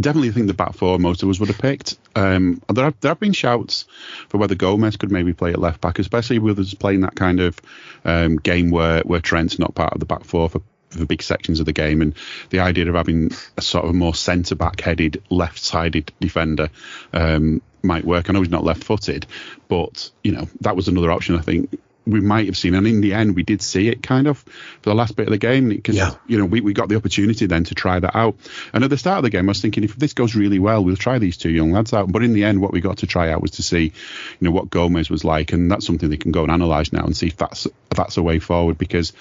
[0.00, 1.98] definitely think the back four most of us would have picked.
[2.14, 3.86] Um, there have there have been shouts
[4.28, 7.40] for whether Gomez could maybe play at left back, especially with us playing that kind
[7.40, 7.60] of
[8.04, 11.60] um, game where where Trent's not part of the back four for for big sections
[11.60, 12.14] of the game, and
[12.50, 16.70] the idea of having a sort of more centre back headed, left sided defender
[17.12, 18.28] um, might work.
[18.28, 19.26] I know he's not left footed,
[19.68, 21.36] but you know that was another option.
[21.36, 22.74] I think we might have seen.
[22.74, 25.32] And in the end, we did see it kind of for the last bit of
[25.32, 26.14] the game because, yeah.
[26.26, 28.36] you know, we, we got the opportunity then to try that out.
[28.72, 30.84] And at the start of the game, I was thinking if this goes really well,
[30.84, 32.10] we'll try these two young lads out.
[32.12, 33.92] But in the end, what we got to try out was to see, you
[34.40, 35.52] know, what Gomez was like.
[35.52, 38.16] And that's something they can go and analyse now and see if that's, if that's
[38.16, 39.12] a way forward because,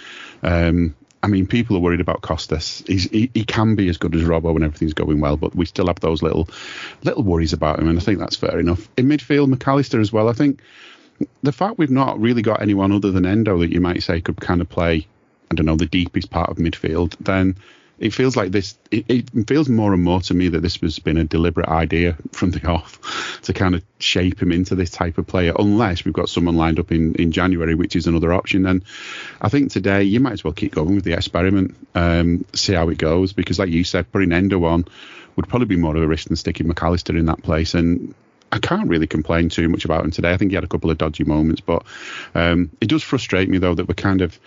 [0.42, 2.84] um, I mean, people are worried about Costas.
[2.86, 5.66] He's, he, he can be as good as Robbo when everything's going well, but we
[5.66, 6.50] still have those little
[7.02, 8.90] little worries about him, and I think that's fair enough.
[8.98, 10.28] In midfield, McAllister as well.
[10.28, 10.60] I think
[11.42, 14.40] the fact we've not really got anyone other than Endo that you might say could
[14.40, 15.08] kind of play,
[15.52, 17.58] I don't know, the deepest part of midfield, then
[18.00, 18.78] it feels like this.
[18.92, 22.18] It, it, feels more and more to me that this has been a deliberate idea
[22.32, 25.54] from the off to kind of shape him into this type of player.
[25.58, 28.64] Unless we've got someone lined up in, in January, which is another option.
[28.64, 28.84] Then
[29.40, 32.90] I think today you might as well keep going with the experiment, um, see how
[32.90, 33.32] it goes.
[33.32, 34.86] Because like you said, putting Endo on
[35.36, 37.74] would probably be more of a risk than sticking McAllister in that place.
[37.74, 38.14] And
[38.54, 40.32] I can't really complain too much about him today.
[40.32, 41.84] I think he had a couple of dodgy moments, but
[42.36, 44.40] um, it does frustrate me though that we're kind of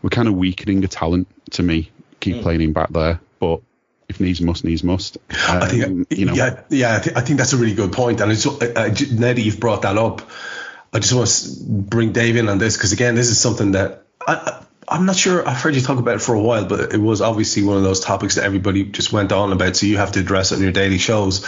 [0.00, 1.90] we're kind of weakening the talent to me.
[2.20, 2.42] Keep mm.
[2.42, 3.60] playing him back there, but
[4.08, 5.18] if needs must, needs must.
[5.48, 6.96] Um, I think, um, you know, yeah, yeah.
[6.96, 9.82] I, th- I, think that's a really good point, and it's, now that you've brought
[9.82, 10.22] that up,
[10.94, 14.06] I just want to bring Dave in on this because again, this is something that
[14.26, 15.46] I, I'm not sure.
[15.48, 17.82] I've heard you talk about it for a while, but it was obviously one of
[17.82, 19.76] those topics that everybody just went on about.
[19.76, 21.46] So you have to address it in your daily shows.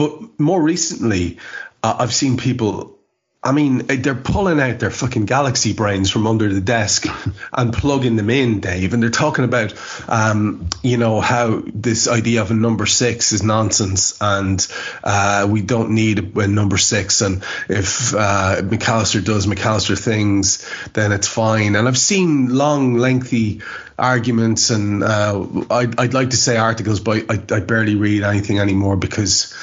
[0.00, 1.36] But more recently,
[1.82, 2.98] uh, I've seen people
[3.42, 7.06] I mean, they're pulling out their fucking galaxy brains from under the desk
[7.54, 8.92] and plugging them in, Dave.
[8.92, 9.72] And they're talking about,
[10.08, 14.66] um, you know, how this idea of a number six is nonsense and
[15.02, 17.22] uh, we don't need a, number six.
[17.22, 21.76] And if uh, Mac Allister does McAllister things, then it's fine.
[21.76, 23.62] And I've seen long, lengthy
[23.98, 28.58] arguments and uh, I'd, I'd, like to say articles, but I, I barely read anything
[28.58, 29.54] anymore because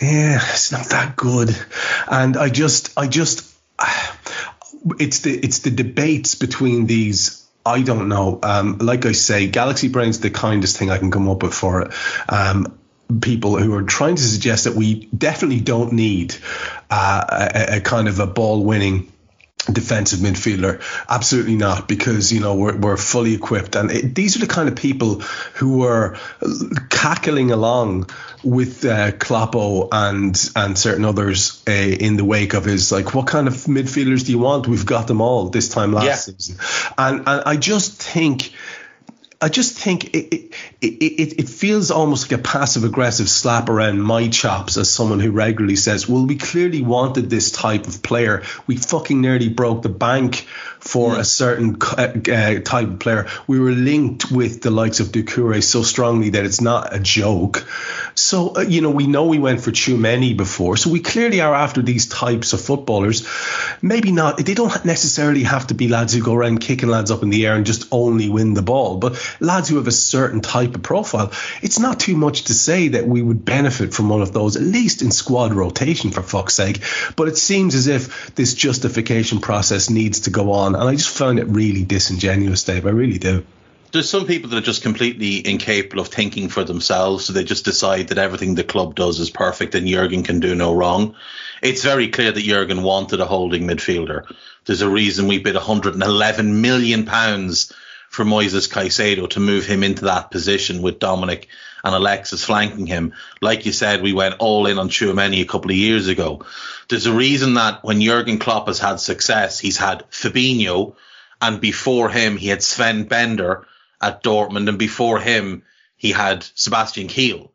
[0.00, 1.56] yeah, it's not that good.
[2.08, 3.52] And I just, I just,
[4.98, 7.42] it's the, it's the debates between these.
[7.64, 8.38] I don't know.
[8.42, 11.82] Um, like I say, Galaxy Brain's the kindest thing I can come up with for
[11.82, 11.92] it.
[12.28, 12.78] Um,
[13.20, 16.36] people who are trying to suggest that we definitely don't need
[16.90, 19.12] uh, a, a, kind of a ball winning
[19.72, 20.80] defensive midfielder.
[21.08, 24.68] Absolutely not, because you know we're, we're fully equipped, and it, these are the kind
[24.68, 25.20] of people
[25.54, 26.16] who are
[26.90, 28.08] cackling along
[28.44, 33.26] with uh, Kloppo and and certain others uh, in the wake of his like, what
[33.26, 34.68] kind of midfielders do you want?
[34.68, 36.34] We've got them all this time last yeah.
[36.34, 36.56] season,
[36.96, 38.52] and and I just think
[39.46, 44.02] I just think it, it, it, it, feels almost like a passive aggressive slap around
[44.02, 48.42] my chops as someone who regularly says, well, we clearly wanted this type of player.
[48.66, 50.48] We fucking nearly broke the bank
[50.86, 51.18] for mm.
[51.18, 53.26] a certain uh, type of player.
[53.46, 57.66] We were linked with the likes of Doucouré so strongly that it's not a joke.
[58.14, 60.76] So, uh, you know, we know we went for too many before.
[60.76, 63.26] So we clearly are after these types of footballers.
[63.82, 67.22] Maybe not, they don't necessarily have to be lads who go around kicking lads up
[67.22, 70.40] in the air and just only win the ball, but lads who have a certain
[70.40, 71.32] type of profile.
[71.62, 74.62] It's not too much to say that we would benefit from one of those, at
[74.62, 76.80] least in squad rotation, for fuck's sake.
[77.16, 80.75] But it seems as if this justification process needs to go on.
[80.80, 82.86] And I just found it really disingenuous, Dave.
[82.86, 83.44] I really do
[83.96, 87.64] there's some people that are just completely incapable of thinking for themselves, so they just
[87.64, 91.14] decide that everything the club does is perfect and Jurgen can do no wrong.
[91.62, 94.30] It's very clear that Jurgen wanted a holding midfielder.
[94.66, 97.72] There's a reason we bid 111 million pounds
[98.10, 101.48] for Moises Caicedo to move him into that position with Dominic
[101.86, 103.12] and Alexis flanking him.
[103.40, 106.44] Like you said, we went all in on Tchouameni a couple of years ago.
[106.88, 110.96] There's a reason that when Jurgen Klopp has had success, he's had Fabinho,
[111.40, 113.68] and before him he had Sven Bender
[114.02, 115.62] at Dortmund, and before him,
[115.96, 117.50] he had Sebastian Kehl.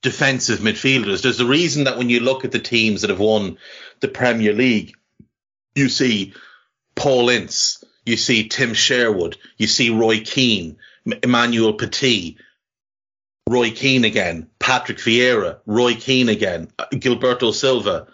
[0.00, 1.22] Defensive midfielders.
[1.22, 3.58] There's a reason that when you look at the teams that have won
[3.98, 4.94] the Premier League,
[5.74, 6.34] you see
[6.94, 12.38] Paul Ince, you see Tim Sherwood, you see Roy Keane, Emmanuel Petit,
[13.50, 18.06] Roy Keane again, Patrick Vieira, Roy Keane again, Gilberto Silva,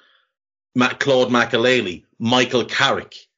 [0.98, 3.28] Claude Makélélé, Michael Carrick,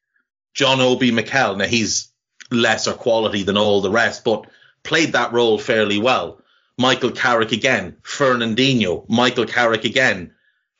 [0.54, 1.56] John Obi Mikel.
[1.56, 2.12] Now he's
[2.52, 4.46] lesser quality than all the rest, but
[4.84, 6.40] played that role fairly well.
[6.78, 10.32] Michael Carrick again, Fernandinho, Michael Carrick again,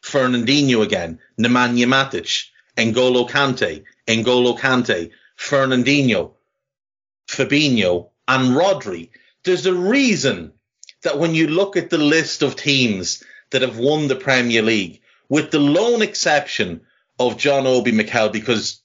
[0.04, 2.44] Fernandinho again, Nemanja Matic,
[2.76, 6.34] N'Golo Kante, N'Golo Kante, Fernandinho,
[7.26, 9.10] Fabinho, and Rodri.
[9.42, 10.52] There's a reason
[11.02, 15.00] that when you look at the list of teams that have won the Premier League,
[15.28, 16.82] with the lone exception
[17.18, 18.80] of John Obi Mikel, because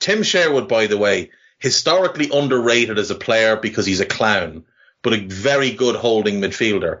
[0.00, 4.64] Tim Sherwood, by the way, historically underrated as a player because he's a clown,
[5.02, 7.00] but a very good holding midfielder.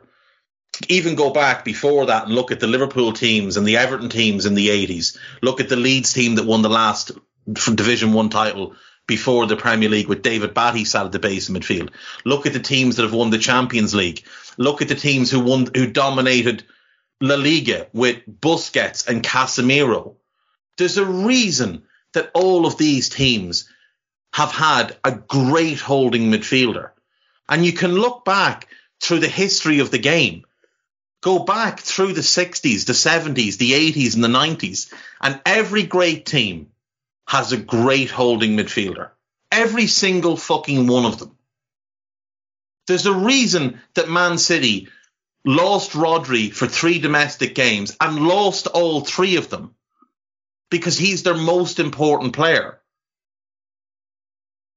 [0.88, 4.46] Even go back before that and look at the Liverpool teams and the Everton teams
[4.46, 5.16] in the 80s.
[5.42, 7.12] Look at the Leeds team that won the last
[7.52, 8.74] Division One title
[9.08, 11.90] before the Premier League with David Batty sat at the base of midfield.
[12.24, 14.24] Look at the teams that have won the Champions League.
[14.56, 16.62] Look at the teams who won, who dominated
[17.20, 20.14] La Liga with Busquets and Casemiro.
[20.76, 23.68] There's a reason that all of these teams
[24.32, 26.90] have had a great holding midfielder.
[27.48, 28.68] And you can look back
[29.00, 30.44] through the history of the game.
[31.22, 36.26] Go back through the 60s, the 70s, the 80s, and the 90s, and every great
[36.26, 36.70] team
[37.28, 39.10] has a great holding midfielder.
[39.52, 41.36] Every single fucking one of them.
[42.86, 44.88] There's a reason that Man City
[45.44, 49.74] lost Rodri for three domestic games and lost all three of them
[50.70, 52.80] because he's their most important player.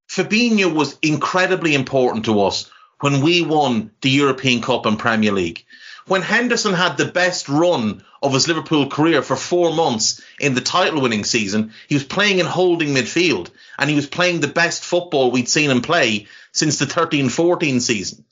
[0.09, 5.65] Fabinho was incredibly important to us when we won the European Cup and Premier League.
[6.12, 10.60] When Henderson had the best run of his Liverpool career for four months in the
[10.60, 14.84] title winning season, he was playing in holding midfield and he was playing the best
[14.84, 18.26] football we'd seen him play since the 13 14 season.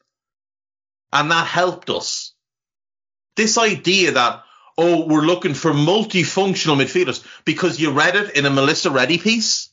[1.14, 2.34] And that helped us.
[3.38, 4.44] This idea that,
[4.78, 9.70] oh, we're looking for multifunctional midfielders because you read it in a Melissa Reddy piece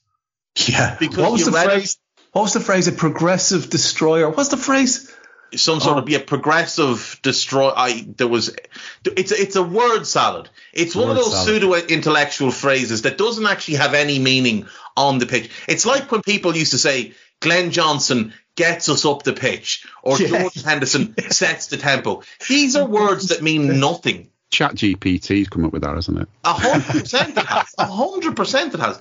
[0.69, 0.97] yeah.
[0.99, 1.95] Because what was the phrase?
[1.95, 2.88] It, what was the phrase?
[2.88, 4.31] A progressive destroyer.
[4.31, 5.12] What's the phrase?
[5.54, 6.00] Some sort oh.
[6.00, 7.70] of yeah, progressive destroy.
[7.70, 8.54] I there was.
[9.04, 10.50] It's it's a word salad.
[10.72, 15.26] It's one of those pseudo intellectual phrases that doesn't actually have any meaning on the
[15.26, 15.50] pitch.
[15.68, 20.18] It's like when people used to say Glenn Johnson gets us up the pitch or
[20.18, 20.28] yeah.
[20.28, 22.22] George Henderson sets the tempo.
[22.48, 24.30] These are words that mean nothing.
[24.50, 26.28] Chat GPT's come up with that, hasn't it?
[26.44, 27.74] A hundred percent it has.
[27.78, 29.00] A hundred percent it has.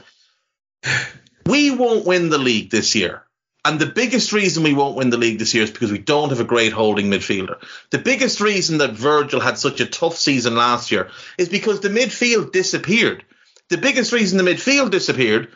[1.45, 3.23] We won't win the league this year.
[3.65, 6.29] And the biggest reason we won't win the league this year is because we don't
[6.29, 7.57] have a great holding midfielder.
[7.89, 11.89] The biggest reason that Virgil had such a tough season last year is because the
[11.89, 13.25] midfield disappeared.
[13.69, 15.49] The biggest reason the midfield disappeared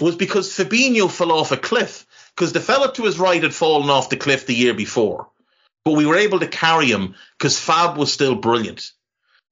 [0.00, 3.90] was because Fabinho fell off a cliff because the fella to his right had fallen
[3.90, 5.28] off the cliff the year before.
[5.84, 8.92] But we were able to carry him because Fab was still brilliant.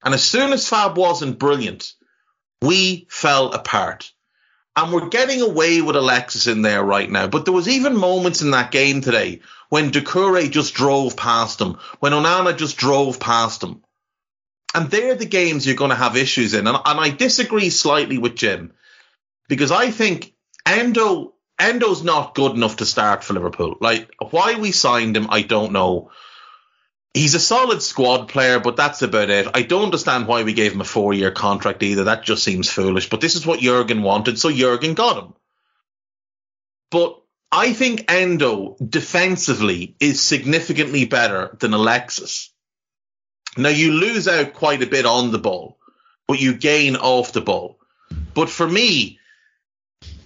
[0.05, 1.95] And as soon as Fab wasn't brilliant,
[2.63, 4.13] we fell apart.
[4.79, 7.27] And we're getting away with Alexis in there right now.
[7.27, 11.79] But there was even moments in that game today when Doucouré just drove past him,
[11.99, 13.83] when Onana just drove past him.
[14.73, 16.69] And they're the games you're going to have issues in.
[16.69, 18.73] And, and I disagree slightly with Jim
[19.49, 20.33] because I think
[20.65, 23.79] Endo Endo's not good enough to start for Liverpool.
[23.81, 26.13] Like why we signed him, I don't know.
[27.15, 29.49] He's a solid squad player, but that's about it.
[29.55, 32.05] I don't understand why we gave him a four year contract either.
[32.05, 33.09] That just seems foolish.
[33.09, 35.35] But this is what Jurgen wanted, so Jurgen got him.
[36.91, 42.53] But I think Endo defensively is significantly better than Alexis.
[43.57, 45.79] Now you lose out quite a bit on the ball,
[46.27, 47.79] but you gain off the ball.
[48.35, 49.19] But for me,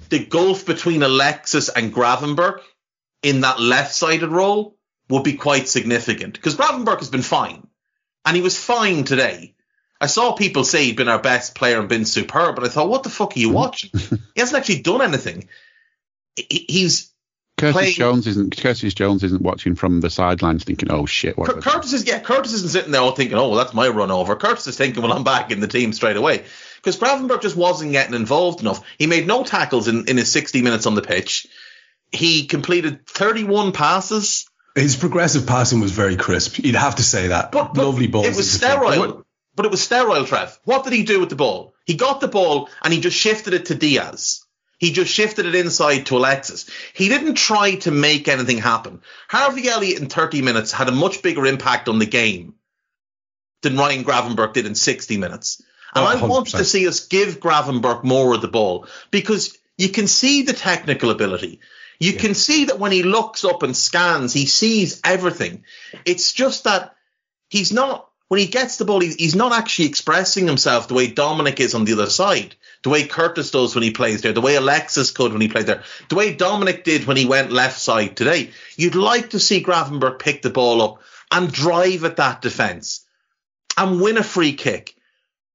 [0.08, 2.60] the gulf between Alexis and Gravenberch
[3.22, 4.76] in that left sided role
[5.12, 7.66] would be quite significant because Gravenberch has been fine
[8.24, 9.54] and he was fine today.
[10.00, 12.88] I saw people say he'd been our best player and been superb, but I thought,
[12.88, 13.90] what the fuck are you watching?
[13.94, 15.48] he hasn't actually done anything.
[16.48, 17.12] He's
[17.58, 21.46] Curtis playing- Jones isn't Curtis Jones isn't watching from the sidelines thinking, "Oh shit, what?"
[21.46, 23.58] Cur- have I done?" Curtis is yeah, Curtis isn't sitting there all thinking, oh, well,
[23.58, 24.34] that's my run over.
[24.34, 26.44] Curtis is thinking, well, I'm back in the team straight away
[26.76, 28.82] because Gravenberch just wasn't getting involved enough.
[28.98, 31.46] He made no tackles in, in his 60 minutes on the pitch.
[32.10, 34.48] He completed 31 passes.
[34.74, 36.58] His progressive passing was very crisp.
[36.58, 37.52] You'd have to say that.
[37.52, 38.26] But, but Lovely balls.
[38.26, 39.24] It was sterile.
[39.54, 40.58] But it was sterile, Trev.
[40.64, 41.74] What did he do with the ball?
[41.84, 44.44] He got the ball and he just shifted it to Diaz.
[44.78, 46.68] He just shifted it inside to Alexis.
[46.94, 49.02] He didn't try to make anything happen.
[49.28, 52.54] Harvey Elliott in 30 minutes had a much bigger impact on the game
[53.60, 55.62] than Ryan Gravenberch did in 60 minutes.
[55.94, 59.90] And Oh, I want to see us give Gravenberch more of the ball because you
[59.90, 61.60] can see the technical ability.
[62.02, 65.64] You can see that when he looks up and scans, he sees everything.
[66.04, 66.96] It's just that
[67.48, 71.06] he's not when he gets the ball, he, he's not actually expressing himself the way
[71.06, 74.40] Dominic is on the other side, the way Curtis does when he plays there, the
[74.40, 77.78] way Alexis could when he played there, the way Dominic did when he went left
[77.78, 78.50] side today.
[78.74, 83.04] You'd like to see Gravenberch pick the ball up and drive at that defence
[83.76, 84.96] and win a free kick,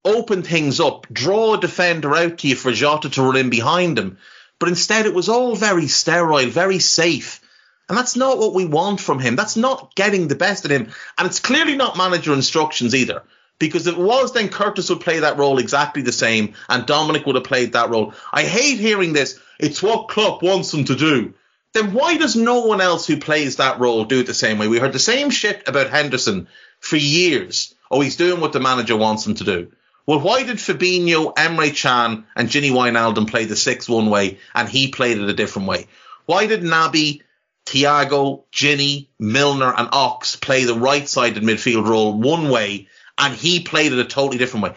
[0.05, 3.97] open things up, draw a defender out to you for Jota to run in behind
[3.97, 4.19] him.
[4.59, 7.41] But instead, it was all very sterile, very safe.
[7.89, 9.35] And that's not what we want from him.
[9.35, 10.89] That's not getting the best of him.
[11.17, 13.23] And it's clearly not manager instructions either.
[13.59, 17.25] Because if it was, then Curtis would play that role exactly the same, and Dominic
[17.25, 18.13] would have played that role.
[18.31, 19.39] I hate hearing this.
[19.59, 21.33] It's what Klopp wants them to do.
[21.73, 24.67] Then why does no one else who plays that role do it the same way?
[24.67, 26.47] We heard the same shit about Henderson
[26.79, 27.73] for years.
[27.89, 29.71] Oh, he's doing what the manager wants him to do.
[30.07, 34.69] Well, why did Fabinho, Emre Can, and Gini Wijnaldum play the six one way, and
[34.69, 35.87] he played it a different way?
[36.25, 37.23] Why did Naby,
[37.65, 42.87] Thiago, Ginny, Milner, and Ox play the right-sided midfield role one way,
[43.17, 44.73] and he played it a totally different way?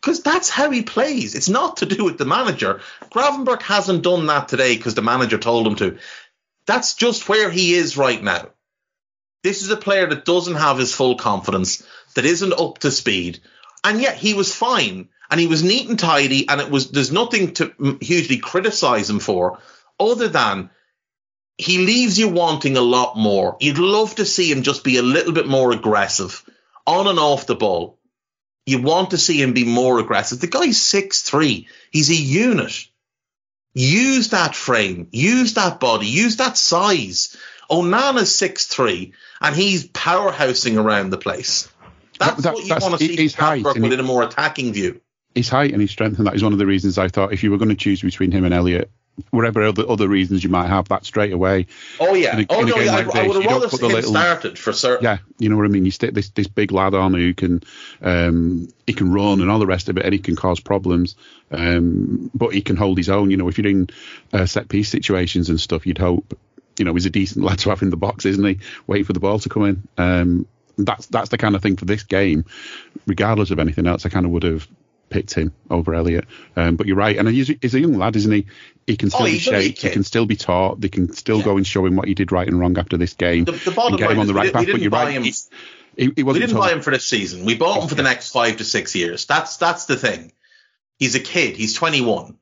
[0.00, 1.36] Because that's how he plays.
[1.36, 2.80] It's not to do with the manager.
[3.12, 5.98] Gravenberch hasn't done that today because the manager told him to.
[6.66, 8.48] That's just where he is right now.
[9.44, 11.86] This is a player that doesn't have his full confidence,
[12.16, 13.40] that isn't up to speed,
[13.84, 17.10] and yet he was fine and he was neat and tidy, and it was there's
[17.10, 19.58] nothing to hugely criticize him for,
[19.98, 20.70] other than
[21.56, 23.56] he leaves you wanting a lot more.
[23.60, 26.44] You'd love to see him just be a little bit more aggressive
[26.86, 27.98] on and off the ball.
[28.66, 30.40] You want to see him be more aggressive.
[30.40, 31.68] The guy's six three.
[31.90, 32.86] He's a unit.
[33.74, 35.08] Use that frame.
[35.12, 36.06] Use that body.
[36.06, 37.36] Use that size.
[37.70, 41.68] Onana's six three, and he's powerhousing around the place.
[42.26, 44.00] That's That- what you that's- want to see his height, Gravenberch, and but he- in
[44.00, 45.00] a more attacking view.
[45.34, 47.42] his height and his strength, and that is one of the reasons I thought if
[47.42, 48.90] you were going to choose between him and Elliot,
[49.30, 51.66] whatever other other reasons you might have, that straight away.
[52.00, 52.38] Oh yeah.
[52.38, 55.04] A- oh no, yeah, like I, I would have rather seen little- started for certain.
[55.04, 55.84] Yeah, you know what I mean.
[55.84, 57.62] You stick this this big lad on who can
[58.02, 61.14] um, he can run and all the rest of it, and he can cause problems.
[61.50, 63.30] Um, but he can hold his own.
[63.30, 63.88] You know, if you're in
[64.32, 66.38] uh, set piece situations and stuff, you'd hope.
[66.78, 68.58] You know, he's a decent lad to have in the box, isn't he?
[68.86, 69.88] Waiting for the ball to come in.
[69.98, 70.46] Um,
[70.84, 72.44] that's that's the kind of thing for this game.
[73.06, 74.66] Regardless of anything else, I kind of would have
[75.10, 76.24] picked him over Elliot.
[76.56, 78.46] Um, but you're right, and he's, he's a young lad, isn't he?
[78.86, 79.82] He can still Oh, be shaped.
[79.82, 80.80] He can still be taught.
[80.80, 81.44] They can still Yeah.
[81.44, 83.44] go and show him what he did right and wrong after this game.
[83.44, 84.66] The, the bottom get line him on the we right path.
[84.70, 85.12] But you're right.
[85.12, 85.34] him- He,
[85.96, 87.44] he, he We didn't buy him for this season.
[87.44, 89.26] We bought him for the next five to six years.
[89.26, 90.32] That's that's the thing.
[90.98, 91.56] He's a kid.
[91.56, 92.38] He's 21.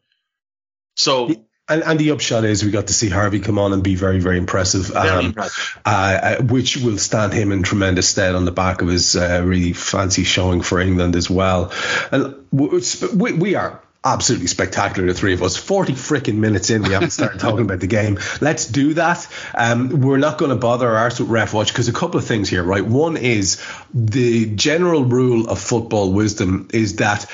[0.95, 3.95] So And, and the upshot is we got to see Harvey come on and be
[3.95, 4.87] very, very impressive.
[4.89, 5.79] very um, impressive.
[5.87, 9.41] uh, uh, which will stand him in tremendous stead on the back of his uh,
[9.45, 11.73] really fancy showing for England as well.
[12.11, 15.57] And we, we are absolutely spectacular, the three of us.
[15.57, 18.19] 40 freaking minutes in, we haven't started talking about the game.
[18.41, 19.27] Let's do that.
[19.55, 22.27] Um, we're not going to bother our arse with ref watch because a couple of
[22.27, 22.85] things here, right?
[22.85, 23.63] One is
[23.95, 27.27] the general rule of football wisdom is that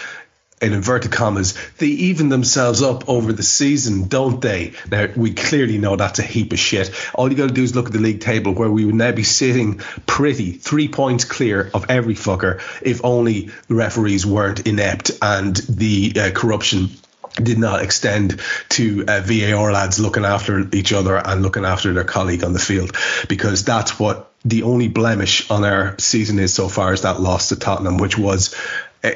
[0.67, 4.73] in inverted commas, they even themselves up over the season, don't they?
[4.91, 6.91] Now, we clearly know that's a heap of shit.
[7.15, 9.13] All you got to do is look at the league table where we would now
[9.13, 15.13] be sitting pretty, three points clear of every fucker if only the referees weren't inept
[15.23, 16.91] and the uh, corruption
[17.37, 18.41] did not extend
[18.71, 22.59] to uh, VAR lads looking after each other and looking after their colleague on the
[22.59, 22.97] field
[23.29, 27.49] because that's what the only blemish on our season is so far is that loss
[27.49, 28.55] to Tottenham, which was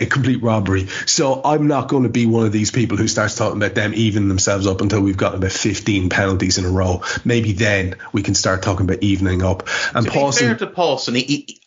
[0.01, 0.87] a complete robbery.
[1.07, 3.93] So I'm not going to be one of these people who starts talking about them
[3.95, 7.03] evening themselves up until we've got about 15 penalties in a row.
[7.25, 9.69] Maybe then we can start talking about evening up.
[9.95, 11.61] And to Pawson, fair to Pawson, he, he,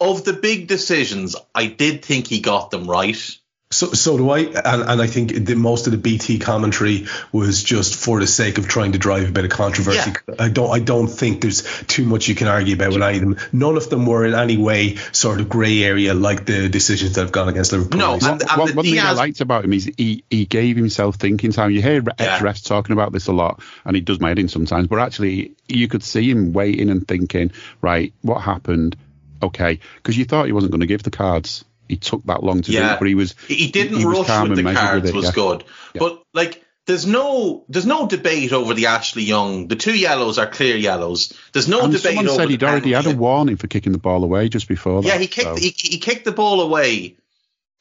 [0.00, 3.38] of the big decisions, I did think he got them right.
[3.76, 7.62] So, so do I, and, and I think the, most of the BT commentary was
[7.62, 10.12] just for the sake of trying to drive a bit of controversy.
[10.26, 10.34] Yeah.
[10.38, 13.20] I don't, I don't think there's too much you can argue about with any of
[13.20, 13.36] them.
[13.52, 17.20] None of them were in any way sort of grey area like the decisions that
[17.20, 18.00] have gone against Liverpool.
[18.00, 20.76] No, and, and one, the one thing I liked about him is he, he gave
[20.76, 21.70] himself thinking time.
[21.70, 24.48] You hear ex refs talking about this a lot, and he does my head in
[24.48, 27.52] sometimes, but actually, you could see him waiting and thinking,
[27.82, 28.96] right, what happened?
[29.42, 31.65] Okay, because you thought he wasn't going to give the cards.
[31.88, 32.94] He took that long to do Yeah.
[32.94, 33.34] it, but he was.
[33.48, 35.32] he didn't he was rush with the cards with it, was yeah.
[35.32, 35.64] good.
[35.94, 35.98] Yeah.
[36.00, 39.68] But like there's no there's no debate over the Ashley Young.
[39.68, 41.32] The two yellows are clear yellows.
[41.52, 43.98] There's no And debate someone over said he'd already had a warning for kicking the
[43.98, 45.08] ball away just before that.
[45.08, 47.16] Yeah, he kicked so- he, he kicked the ball away.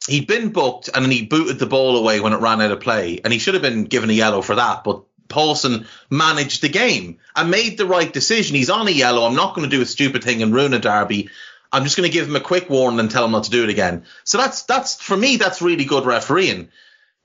[0.07, 2.79] He'd been booked and then he booted the ball away when it ran out of
[2.79, 4.83] play, and he should have been given a yellow for that.
[4.83, 8.55] But Pawson managed the game and made the right decision.
[8.55, 9.25] He's on a yellow.
[9.25, 11.29] I'm not going to do a stupid thing and ruin a derby.
[11.75, 13.65] I'm just going to give him a quick warning and tell him not to do
[13.65, 14.05] it again.
[14.23, 16.69] So that's that's for me that's really good refereeing.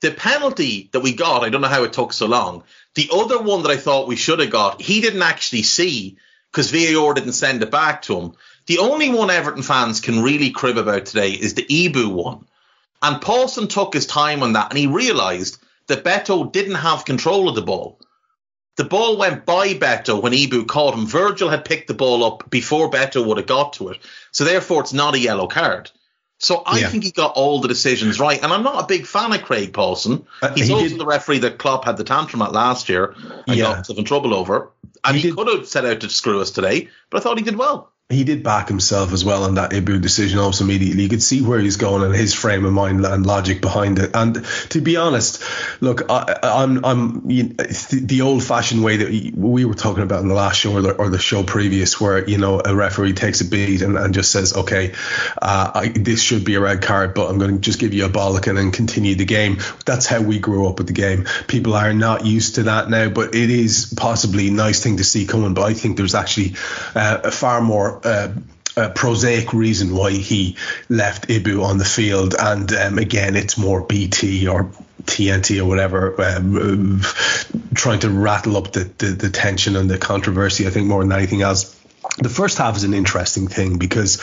[0.01, 2.64] The penalty that we got, I don't know how it took so long.
[2.96, 6.16] The other one that I thought we should have got, he didn't actually see
[6.51, 8.32] because VAR didn't send it back to him.
[8.66, 12.44] The only one Everton fans can really crib about today is the Ibou one.
[13.01, 17.48] And Pawson took his time on that and he realised that Beto didn't have control
[17.48, 18.01] of the ball.
[18.77, 21.07] The ball went by Beto when Ibou caught him.
[21.07, 23.99] Virgil had picked the ball up before Beto would have got to it.
[24.33, 25.91] So therefore it's not a yellow card.
[26.39, 26.89] So I Yeah.
[26.89, 28.43] think he got all the decisions right.
[28.43, 30.25] And I'm not a big fan of Craig Pawson.
[30.41, 33.14] Uh, He's he also did- the referee that Klopp had the tantrum at last year
[33.47, 33.64] and Yeah.
[33.64, 34.71] got himself in trouble over.
[35.05, 37.37] And He he, did- could have set out to screw us today, but I thought
[37.37, 37.89] he did well.
[38.11, 41.05] He did back himself as well on that Ibou decision almost immediately.
[41.05, 44.11] You could see where he's going and his frame of mind and logic behind it.
[44.15, 45.43] And to be honest,
[45.81, 50.23] look, I, I'm I'm you the, the old fashioned way that we were talking about
[50.23, 53.13] in the last show or the, or the show previous, where you know a referee
[53.13, 54.93] takes a beat and, and just says, okay,
[55.41, 58.07] uh, I, this should be a red card, but I'm going to just give you
[58.07, 59.59] a bollock and continue the game.
[59.87, 61.27] That's how we grew up with the game.
[61.47, 65.05] People are not used to that now, but it is possibly a nice thing to
[65.05, 65.55] see coming.
[65.55, 66.55] But I think there's actually
[66.95, 70.57] uh, a far more a prosaic reason why he
[70.88, 74.70] left Ibou on the field, and um, again, it's more BT or
[75.05, 77.01] TNT or whatever, um,
[77.74, 80.66] trying to rattle up the, the the tension and the controversy.
[80.66, 81.80] I think more than anything else.
[82.18, 84.22] The first half is an interesting thing because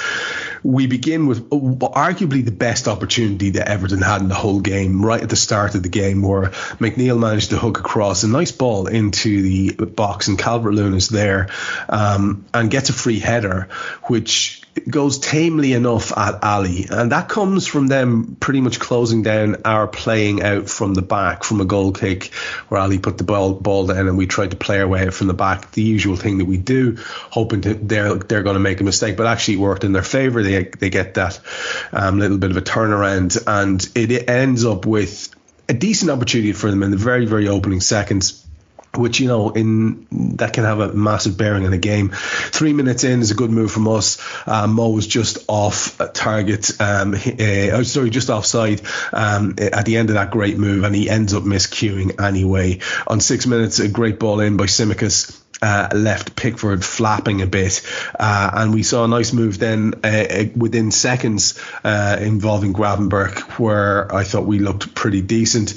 [0.63, 5.21] we begin with arguably the best opportunity that Everton had in the whole game, right
[5.21, 6.49] at the start of the game, where
[6.79, 11.09] McNeil managed to hook across a nice ball into the box, and Calvert Lewin is
[11.09, 11.49] there
[11.87, 13.69] um, and gets a free header,
[14.03, 14.56] which
[14.89, 19.87] goes tamely enough at Ali, and that comes from them pretty much closing down our
[19.87, 22.33] playing out from the back from a goal kick,
[22.67, 25.13] where Ali put the ball ball down and we tried to play our way out
[25.13, 26.97] from the back, the usual thing that we do,
[27.29, 30.03] hoping that they're they're going to make a mistake, but actually it worked in their
[30.03, 30.43] favour.
[30.43, 31.39] They they get that
[31.91, 35.33] um, little bit of a turnaround, and it ends up with
[35.69, 38.46] a decent opportunity for them in the very very opening seconds
[38.97, 42.09] which you know in that can have a massive bearing in a game.
[42.09, 44.17] Three minutes in is a good move from us.
[44.47, 48.81] Uh, Mo was just off target, um, uh, sorry, just offside
[49.13, 52.79] um, at the end of that great move, and he ends up miscuing anyway.
[53.07, 55.43] On six minutes, a great ball in by Tsimikas.
[55.59, 57.81] Uh, left Pickford flapping a bit,
[58.19, 64.13] uh, and we saw a nice move then uh, within seconds uh, involving Gravenberch, where
[64.13, 65.73] I thought we looked pretty decent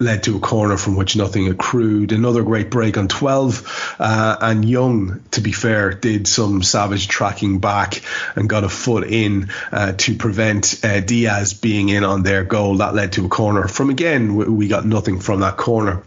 [0.00, 2.12] led to a corner from which nothing accrued.
[2.12, 3.96] Another great break on 12.
[3.98, 8.02] Uh, and Young, to be fair, did some savage tracking back
[8.36, 12.76] and got a foot in uh, to prevent uh, Diaz being in on their goal.
[12.76, 13.66] That led to a corner.
[13.68, 16.02] From again, we, we got nothing from that corner.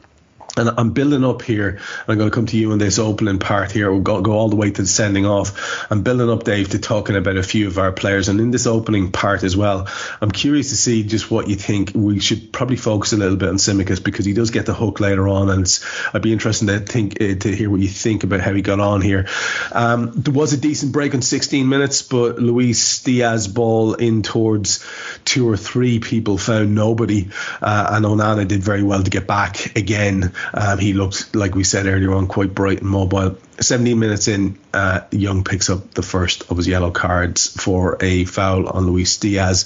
[0.57, 1.79] And I'm building up here.
[2.07, 3.89] I'm going to come to you in this opening part here.
[3.89, 5.87] We'll go, go all the way to the sending off.
[5.89, 8.27] I'm building up, Dave, to talking about a few of our players.
[8.27, 9.87] And in this opening part as well,
[10.19, 11.93] I'm curious to see just what you think.
[11.95, 14.99] We should probably focus a little bit on Tsimikas because he does get the hook
[14.99, 15.49] later on.
[15.49, 15.79] And
[16.13, 18.81] I'd be interested to think uh, to hear what you think about how he got
[18.81, 19.27] on here.
[19.71, 24.85] Um, there was a decent break on 16 minutes, but Luis Diaz ball in towards
[25.23, 27.29] two or three people found nobody.
[27.61, 30.33] Uh, and Onana did very well to get back again.
[30.53, 33.37] Um, he looked, like we said earlier on, quite bright and mobile.
[33.59, 38.25] 17 minutes in, uh, Young picks up the first of his yellow cards for a
[38.25, 39.65] foul on Luis Diaz.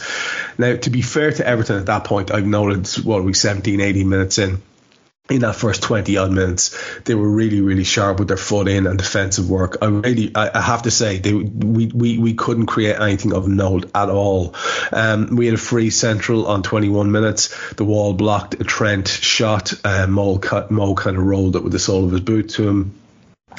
[0.58, 4.10] Now, to be fair to Everton at that point, I've noted what we 17, 18
[4.10, 4.62] minutes in
[5.30, 8.86] in that first 20 odd minutes, they were really, really sharp with their foot in
[8.86, 9.78] and defensive work.
[9.82, 13.90] I really, I, have to say, they, we, we, we couldn't create anything of note
[13.96, 14.54] at all.
[14.92, 17.74] Um, we had a free central on 21 minutes.
[17.74, 19.74] The wall blocked a Trent shot.
[19.84, 22.94] Uh, Mo, Mo kind of rolled it with the sole of his boot to him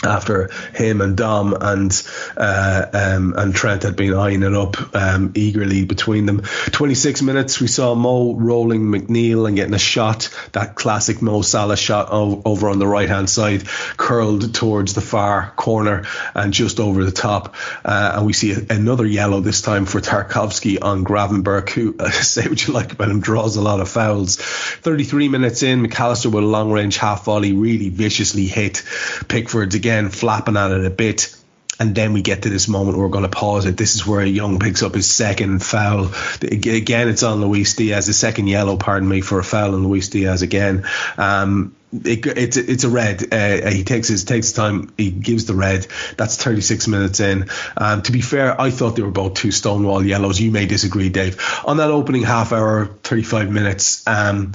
[0.05, 2.03] after him and Dom and
[2.37, 6.43] uh, um, and Trent had been eyeing it up um, eagerly between them.
[6.43, 11.77] 26 minutes, we saw Mo rolling McNeil and getting a shot, that classic Mo Salah
[11.77, 13.67] shot over on the right hand side,
[13.97, 17.55] curled towards the far corner and just over the top.
[17.85, 22.49] Uh, and we see another yellow this time for Tarkowski on Gravenberch, who uh, say
[22.49, 24.37] what you like about him, draws a lot of fouls.
[24.37, 28.83] 33 minutes in, McAllister with a long range half volley really viciously hit
[29.29, 31.33] Pickford's again flapping at it a bit.
[31.79, 33.77] And then we get to this moment where we're going to pause it.
[33.77, 36.11] This is where Young picks up his second foul.
[36.41, 40.09] Again, it's on Luis Diaz, the second yellow, pardon me, for a foul on Luis
[40.09, 40.87] Diaz again.
[41.19, 43.33] Um, it, it's it's a red.
[43.33, 44.93] Uh, he takes his takes time.
[44.97, 45.87] He gives the red.
[46.17, 47.49] That's 36 minutes in.
[47.77, 50.41] Um, to be fair, I thought they were both two stonewall yellows.
[50.41, 51.39] You may disagree, Dave.
[51.65, 54.03] On that opening half hour, 35 minutes.
[54.07, 54.53] Um,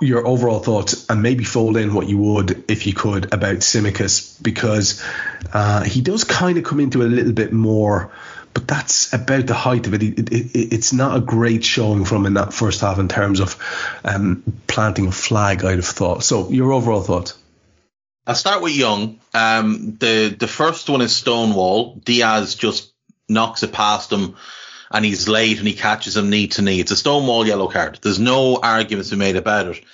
[0.00, 4.42] your overall thoughts and maybe fold in what you would if you could about Tsimikas
[4.42, 5.02] because
[5.52, 8.12] uh, he does kind of come into a little bit more
[8.54, 10.02] but that's about the height of it.
[10.02, 10.72] It, it.
[10.72, 13.58] It's not a great showing from in that first half in terms of
[14.04, 15.64] um, planting a flag.
[15.64, 16.22] I'd have thought.
[16.22, 17.36] So your overall thoughts?
[18.26, 19.18] I'll start with Young.
[19.34, 21.96] Um, the the first one is Stonewall.
[21.96, 22.92] Diaz just
[23.28, 24.36] knocks it past him
[24.90, 26.80] and he's late and he catches him knee to knee.
[26.80, 27.98] It's a stonewall yellow card.
[28.02, 29.84] There's no arguments to be made about it.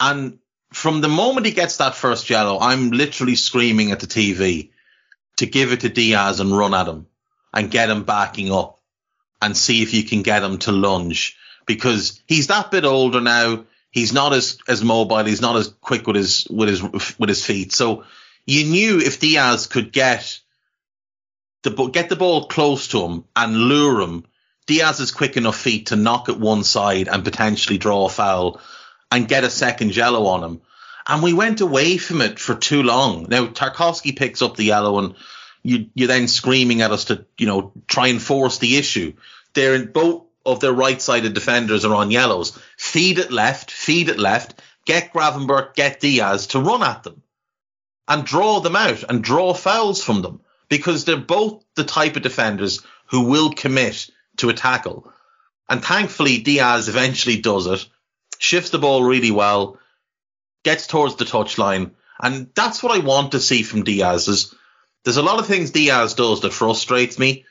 [0.00, 0.38] And
[0.72, 4.70] from the moment he gets that first yellow, I'm literally screaming at the TV
[5.36, 7.06] to give it to Diaz and run at him
[7.52, 8.80] and get him backing up
[9.40, 13.64] and see if you can get him to lunge because he's that bit older now.
[13.90, 15.24] He's not as, as mobile.
[15.24, 16.82] He's not as quick with his, with his,
[17.18, 17.72] with his feet.
[17.72, 18.04] So
[18.46, 20.40] you knew if Diaz could get
[21.62, 24.24] the get the ball close to him and lure him.
[24.66, 28.60] Diaz is quick enough feet to knock at one side and potentially draw a foul
[29.10, 30.60] and get a second yellow on him.
[31.06, 33.26] And we went away from it for too long.
[33.28, 35.14] Now Tarkowski picks up the yellow and
[35.62, 39.14] you, you're then screaming at us to, you know, try and force the issue.
[39.54, 42.58] They're in both of their right-sided defenders are on yellows.
[42.76, 47.22] Feed it left, feed it left, get Gravenberch, get Diaz to run at them
[48.08, 50.40] and draw them out and draw fouls from them
[50.72, 54.08] because they're both the type of defenders who will commit
[54.38, 55.12] to a tackle.
[55.68, 57.86] And thankfully, Diaz eventually does it,
[58.38, 59.78] shifts the ball really well,
[60.64, 61.90] gets towards the touchline.
[62.22, 64.28] And that's what I want to see from Diaz.
[64.28, 64.54] Is
[65.04, 67.44] there's a lot of things Diaz does that frustrates me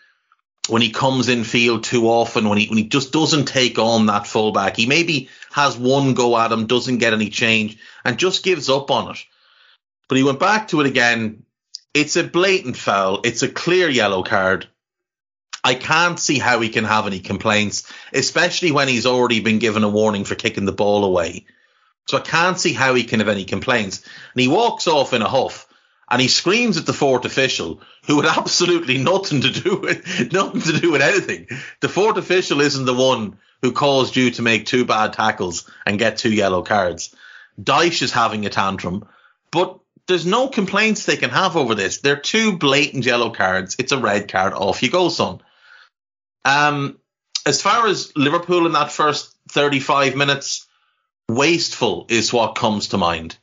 [0.67, 4.07] when he comes in field too often, when he when he just doesn't take on
[4.07, 4.77] that fullback.
[4.77, 8.89] He maybe has one go at him, doesn't get any change, and just gives up
[8.89, 9.23] on it.
[10.09, 11.40] But he went back to it again
[11.93, 13.21] it's a blatant foul.
[13.23, 14.67] It's a clear yellow card.
[15.63, 19.83] I can't see how he can have any complaints, especially when he's already been given
[19.83, 21.45] a warning for kicking the ball away.
[22.07, 24.03] So I can't see how he can have any complaints.
[24.33, 25.67] And he walks off in a huff
[26.09, 30.61] and he screams at the fourth official, who had absolutely nothing to do with nothing
[30.61, 31.47] to do with anything.
[31.79, 35.99] The fourth official isn't the one who caused you to make two bad tackles and
[35.99, 37.15] get two yellow cards.
[37.61, 39.07] Dyche is having a tantrum,
[39.51, 39.80] but
[40.11, 41.99] there's no complaints they can have over this.
[41.99, 43.77] They're two blatant yellow cards.
[43.79, 44.51] It's a red card.
[44.51, 45.41] Off you go, son.
[46.43, 46.99] Um,
[47.45, 50.67] as far as Liverpool in that first 35 minutes,
[51.29, 53.37] wasteful is what comes to mind.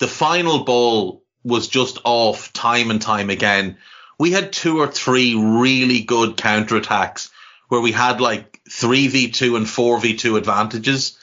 [0.00, 3.78] The final ball was just off time and time again.
[4.18, 7.30] We had two or three really good counter attacks
[7.68, 11.16] where we had like 3v2 and 4v2 advantages.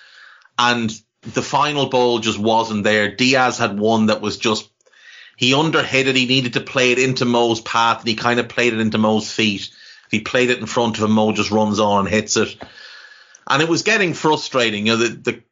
[0.57, 0.89] And
[1.23, 3.13] the final ball just wasn't there.
[3.13, 4.69] Diaz had one that was just
[5.37, 6.15] he underhit it.
[6.15, 8.97] He needed to play it into Mo's path, and he kind of played it into
[8.97, 9.69] Mo's feet.
[10.07, 12.57] If he played it in front of him, Mo just runs on and hits it.
[13.47, 14.87] And it was getting frustrating.
[14.87, 15.43] You know, the, the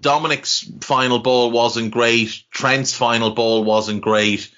[0.00, 2.42] Dominic's final ball wasn't great.
[2.50, 4.50] Trent's final ball wasn't great.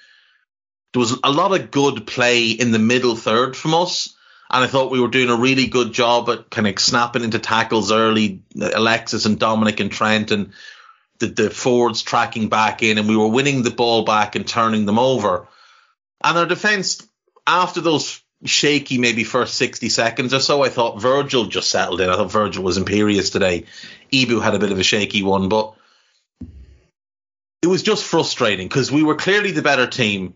[0.93, 4.15] There was a lot of good play in the middle third from us.
[4.49, 7.39] And I thought we were doing a really good job at kind of snapping into
[7.39, 10.53] tackles early, Alexis and Dominic and Trent and
[11.19, 14.85] the, the forwards tracking back in and we were winning the ball back and turning
[14.85, 15.47] them over.
[16.23, 17.07] And our defence,
[17.45, 22.09] after those shaky maybe first 60 seconds or so, I thought Virgil just settled in.
[22.09, 23.65] I thought Virgil was imperious today.
[24.11, 25.75] Ibou had a bit of a shaky one, but
[27.61, 30.35] it was just frustrating because we were clearly the better team.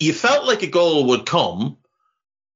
[0.00, 1.76] You felt like a goal would come,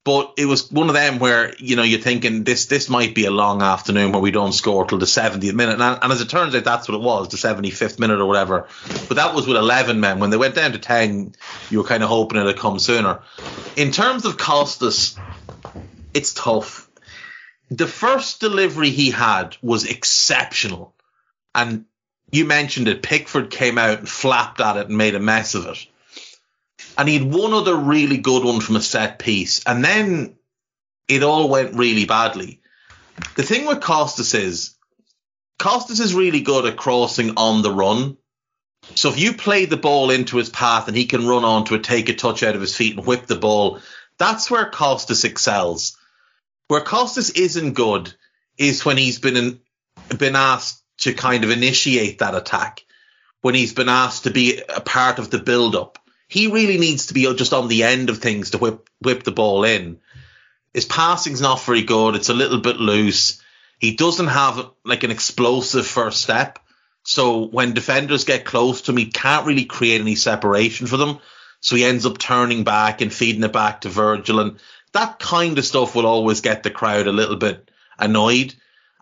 [0.07, 3.25] but it was one of them where you know you're thinking this this might be
[3.25, 6.29] a long afternoon where we don't score till the 70th minute, and, and as it
[6.29, 8.69] turns out, that's what it was, the 75th minute or whatever.
[9.09, 10.21] But that was with 11 men.
[10.21, 11.35] When they went down to 10,
[11.71, 13.21] you were kind of hoping it'd come sooner.
[13.75, 15.19] In terms of Kostas,
[16.15, 16.89] it's tough.
[17.73, 20.95] The first delivery he had was exceptional,
[21.53, 21.85] and
[22.31, 23.03] you mentioned it.
[23.03, 25.85] Pickford came out and flapped at it and made a mess of it
[26.97, 30.37] and he had one other really good one from a set piece, and then
[31.09, 32.61] it all went really badly.
[33.37, 34.75] The thing with Kostas is
[35.59, 38.17] Kostas is really good at crossing on the run.
[38.95, 41.85] So if you play the ball into his path and he can run onto it,
[41.85, 43.81] take a touch out of his feet and whip the ball,
[44.19, 45.97] that's where Kostas excels.
[46.69, 48.13] Where Kostas isn't good
[48.59, 49.61] is when he's been in,
[50.19, 52.85] been asked to kind of initiate that attack,
[53.41, 57.07] when he's been asked to be a part of the build up he really needs
[57.07, 59.99] to be just on the end of things to whip whip the ball in.
[60.75, 62.17] His passing's not very good.
[62.17, 63.41] It's a little bit loose.
[63.79, 66.59] He doesn't have like an explosive first step.
[67.05, 71.19] So when defenders get close to him, he can't really create any separation for them.
[71.61, 74.41] So he ends up turning back and feeding it back to Virgil.
[74.41, 74.59] And
[74.93, 78.55] that kind of stuff will always get the crowd a little bit annoyed.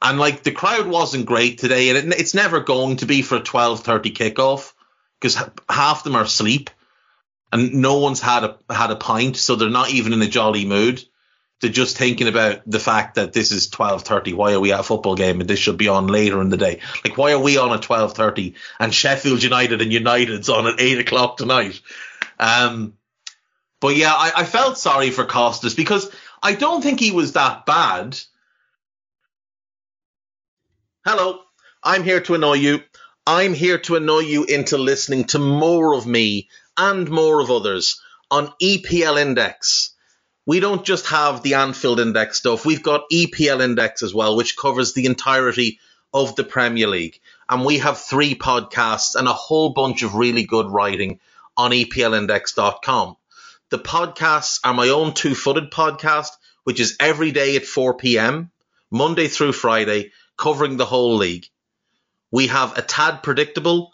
[0.02, 3.36] And like the crowd wasn't great today, and it, it's never going to be for
[3.36, 4.72] a 12:30 kickoff
[5.18, 6.68] because half them are asleep
[7.54, 10.64] and no one's had a had a pint, so they're not even in a jolly
[10.64, 11.02] mood.
[11.60, 14.32] They're just thinking about the fact that this is twelve thirty.
[14.32, 16.56] Why are we at a football game and this should be on later in the
[16.56, 16.80] day?
[17.04, 20.80] Like why are we on at twelve thirty and Sheffield United and United's on at
[20.80, 21.80] eight o'clock tonight?
[22.40, 22.94] Um,
[23.80, 26.10] but yeah, I, I felt sorry for Kostas because
[26.42, 28.18] I don't think he was that bad.
[31.06, 31.40] Hello,
[31.84, 32.80] I'm here to annoy you.
[33.26, 38.00] I'm here to annoy you into listening to more of me and more of others
[38.30, 39.90] on EPL Index.
[40.46, 44.56] We don't just have the Anfield Index stuff, we've got EPL Index as well, which
[44.56, 45.78] covers the entirety
[46.12, 47.20] of the Premier League.
[47.48, 51.20] And we have three podcasts and a whole bunch of really good writing
[51.56, 53.16] on EPLindex.com.
[53.70, 56.30] The podcasts are my own two footed podcast,
[56.64, 58.50] which is every day at 4 p.m.,
[58.90, 61.46] Monday through Friday, covering the whole league.
[62.30, 63.93] We have a tad predictable,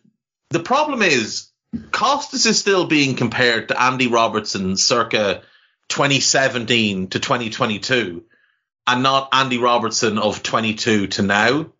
[0.51, 5.41] the problem is Kostas is still being compared to Andy Robertson circa
[5.87, 8.23] 2017 to 2022
[8.87, 11.71] and not Andy Robertson of 22 to now.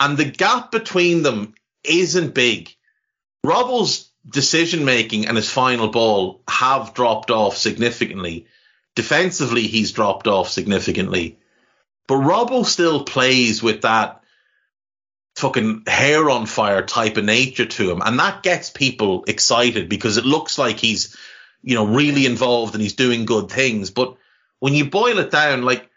[0.00, 1.54] And the gap between them
[1.84, 2.74] isn't big.
[3.46, 8.46] Robbo's decision making and his final ball have dropped off significantly.
[8.96, 11.38] Defensively, he's dropped off significantly.
[12.08, 14.19] But Robbo still plays with that
[15.40, 18.02] fucking hair on fire type of nature to him.
[18.04, 21.16] And that gets people excited because it looks like he's,
[21.62, 23.90] you know, really involved and he's doing good things.
[23.90, 24.16] But
[24.60, 25.88] when you boil it down, like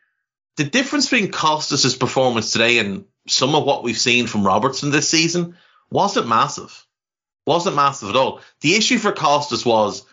[0.57, 5.09] the difference between Kostas' performance today and some of what we've seen from Robertson this
[5.09, 5.55] season
[5.89, 6.85] wasn't massive.
[7.45, 8.41] Wasn't massive at all.
[8.61, 10.05] The issue for Kostas was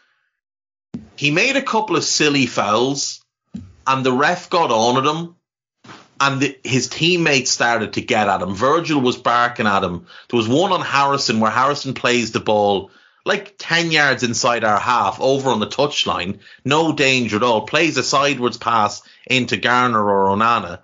[1.17, 3.25] he made a couple of silly fouls
[3.87, 5.37] and the ref got on at him
[6.21, 8.55] and the, his teammates started to get at him.
[8.55, 10.07] Virgil was barking at him.
[10.29, 12.91] There was one on Harrison where Harrison plays the ball
[13.25, 16.41] like 10 yards inside our half over on the touchline.
[16.65, 17.63] No danger at all.
[17.67, 20.81] Plays a sideways pass into Garner or Onana.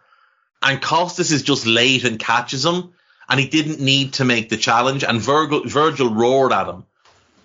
[0.63, 2.93] And Kostas is just late and catches him.
[3.29, 5.05] And he didn't need to make the challenge.
[5.05, 6.85] And Virgil, Virgil roared at him.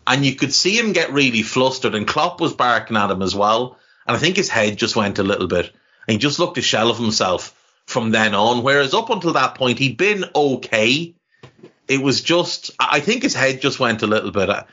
[0.07, 1.95] And you could see him get really flustered.
[1.95, 3.77] And Klopp was barking at him as well.
[4.07, 5.71] And I think his head just went a little bit.
[6.07, 7.55] And he just looked a shell of himself
[7.91, 8.63] from then on.
[8.63, 11.13] Whereas up until that point, he'd been okay.
[11.87, 14.49] It was just, I think his head just went a little bit.
[14.49, 14.63] Uh,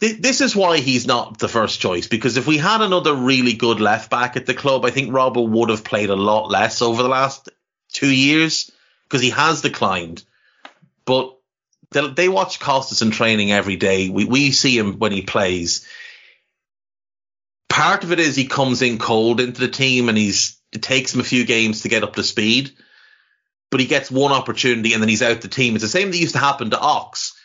[0.00, 3.80] this is why he's not the first choice because if we had another really good
[3.80, 7.04] left back at the club, I think Robbo would have played a lot less over
[7.04, 7.48] the last
[7.92, 8.72] two years
[9.04, 10.24] because he has declined.
[11.04, 11.36] But
[11.92, 14.08] they, they watch Kostas in training every day.
[14.08, 15.86] We we see him when he plays.
[17.68, 21.14] Part of it is he comes in cold into the team and he's it takes
[21.14, 22.72] him a few games to get up to speed.
[23.70, 25.74] But he gets one opportunity and then he's out the team.
[25.74, 27.38] It's the same that used to happen to Ox.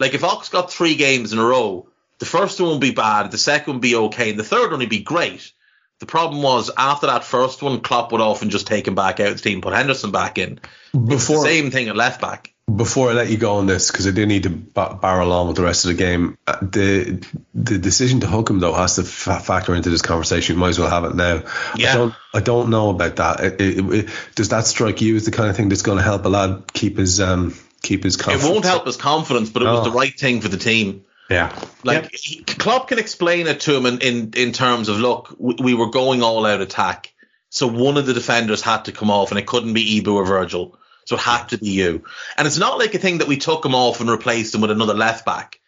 [0.00, 3.30] Like if Ox got three games in a row, the first one would be bad,
[3.30, 5.52] the second would be okay, and the third one would be great.
[6.00, 9.28] The problem was after that first one, Klopp would often just take him back out
[9.28, 10.58] of the team, put Henderson back in.
[10.92, 12.53] Before the same thing at left back.
[12.74, 15.56] Before I let you go on this, because I do need to barrel on with
[15.56, 19.02] the rest of the game, uh, the the decision to hook him though has to
[19.02, 20.56] f- factor into this conversation.
[20.56, 21.42] You might as well have it now.
[21.76, 21.90] Yeah.
[21.90, 23.40] I don't, I don't know about that.
[23.40, 26.04] It, it, it, does that strike you as the kind of thing that's going to
[26.04, 28.48] help a lad keep his um keep his confidence?
[28.48, 31.04] It won't help his confidence, but it was the right thing for the team.
[31.30, 31.54] Yeah.
[31.82, 35.54] Like he, Klopp can explain it to him in, in, in terms of look, we,
[35.58, 37.12] we, were going all out attack.
[37.48, 40.26] So one of the defenders had to come off and it couldn't be Ibou or
[40.26, 40.78] Virgil.
[41.06, 42.04] So it had to be you.
[42.36, 44.70] And it's not like a thing that we took him off and replaced him with
[44.70, 45.60] another left back.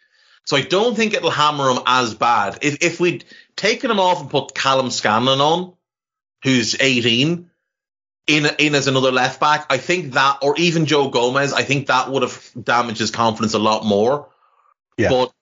[0.45, 2.59] So I don't think it'll hammer him as bad.
[2.61, 3.25] If if we'd
[3.55, 5.73] taken him off and put Calum Scanlon on,
[6.43, 7.49] who's 18,
[8.27, 11.87] in in as another left back, I think that, or even Joe Gomez, I think
[11.87, 14.29] that would have damaged his confidence a lot more.
[14.97, 15.09] Yeah.
[15.09, 15.33] But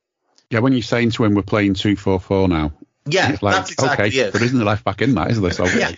[0.50, 2.74] yeah, when you're saying to him we're playing two four four now.
[3.08, 4.34] Yeah, it's like, that's exactly okay, it.
[4.34, 5.51] There isn't a left back in that, is there?
[5.51, 5.91] So yeah,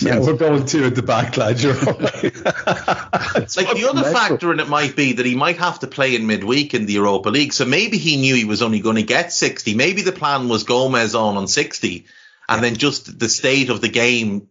[0.00, 1.60] yeah, we're going to at the back, lad.
[1.60, 1.94] You're right.
[2.24, 4.12] like the other mental.
[4.14, 6.94] factor in it might be that he might have to play in midweek in the
[6.94, 7.52] Europa League.
[7.52, 9.74] So maybe he knew he was only going to get 60.
[9.74, 12.06] Maybe the plan was Gomez on on 60,
[12.48, 14.48] and then just the state of the game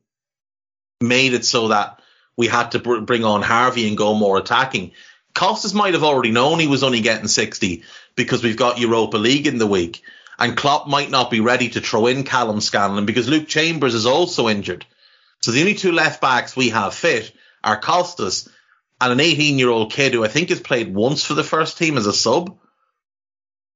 [1.02, 2.00] made it so that
[2.38, 4.92] we had to br- bring on Harvey and go more attacking.
[5.34, 7.84] Kostas might have already known he was only getting 60
[8.16, 10.04] because we've got Europa League in the week.
[10.38, 14.06] And Klopp might not be ready to throw in Calum Scanlon because Luke Chambers is
[14.06, 14.86] also injured.
[15.42, 17.32] So the only two left backs we have fit
[17.64, 18.50] are Kostas
[19.00, 21.78] and an 18 year old kid who I think has played once for the first
[21.78, 22.58] team as a sub.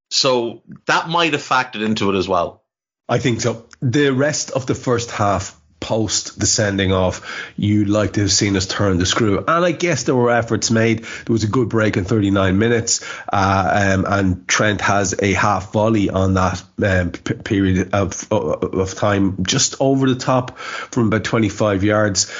[0.10, 2.64] So that might have factored into it as well.
[3.10, 3.68] I think so.
[3.82, 8.56] The rest of the first half post the sending off, you'd like to have seen
[8.58, 9.40] us turn the screw.
[9.40, 11.04] And I guess there were efforts made.
[11.04, 15.72] There was a good break in 39 minutes, uh, um, and Trent has a half
[15.72, 21.24] volley on that um, p- period of, of time, just over the top from about
[21.24, 22.32] 25 yards.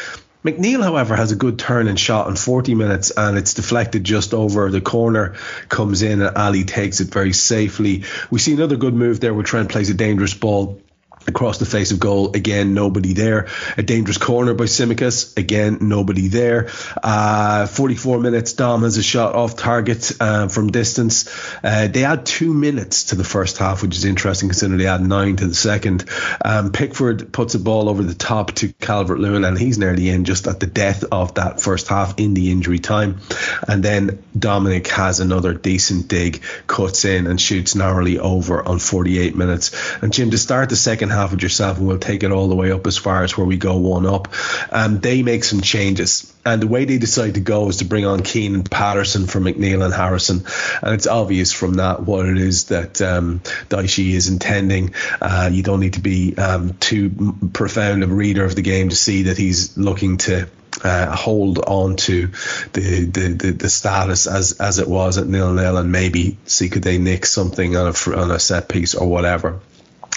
[0.44, 4.34] McNeil, however, has a good turn and shot in 40 minutes and it's deflected just
[4.34, 5.36] over the corner,
[5.68, 8.06] comes in and Ali takes it very safely.
[8.32, 10.80] We see another good move there where Trent plays a dangerous ball
[11.28, 12.32] across the face of goal.
[12.34, 13.48] Again, nobody there.
[13.78, 16.70] A dangerous corner by Tsimikas, Again, nobody there.
[17.04, 18.54] Uh, 44 minutes.
[18.54, 21.28] Dom has a shot off target uh, from distance.
[21.64, 25.02] Uh, they add two minutes to the first half, which is interesting considering they add
[25.02, 26.06] nine to the second.
[26.44, 30.26] Um, Pickford puts a ball over the top to Calvert Lewin, and he's nearly in
[30.26, 33.20] just at the death of that first half in the injury time.
[33.68, 39.36] And then Dominic has another decent dig, cuts in and shoots narrowly over on 48
[39.36, 39.72] minutes.
[40.02, 42.56] And Jim, to start the second half of yourself, and we'll take it all the
[42.56, 44.30] way up as far as where we go one up.
[44.72, 48.06] Um, they make some changes, and the way they decide to go is to bring
[48.06, 50.46] on Keane and Patterson for McNeil and Harrison,
[50.82, 53.40] and it's obvious from that what it is that um,
[53.70, 54.94] Dyche is intending.
[55.22, 58.96] Uh, you don't need to be um, too profound a reader of the game to
[58.96, 60.48] see that he's looking to
[60.84, 62.28] uh, hold on to
[62.74, 66.70] the, the, the, the, status as as it was at nil nil and maybe see
[66.70, 69.60] could they nick something on a on a set piece or whatever.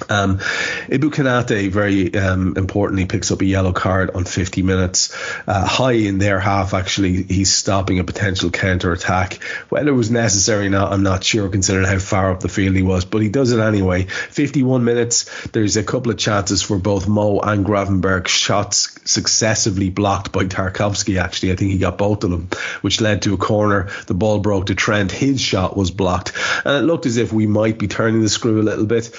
[0.08, 0.40] Um,
[1.68, 5.14] very um, importantly picks up a yellow card on 50 minutes.
[5.46, 9.42] Uh, high in their half, actually, he's stopping a potential counter attack.
[9.68, 12.76] Whether it was necessary or not, I'm not sure, considering how far up the field
[12.76, 14.04] he was, but he does it anyway.
[14.04, 20.32] 51 minutes, there's a couple of chances for both Mo and Gravenberch, shots successively blocked
[20.32, 21.52] by Tarkowski, actually.
[21.52, 22.48] I think he got both of them,
[22.82, 23.90] which led to a corner.
[24.06, 25.12] The ball broke to Trent.
[25.12, 26.32] His shot was blocked.
[26.64, 29.14] And it looked as if we might be turning the screw a little bit.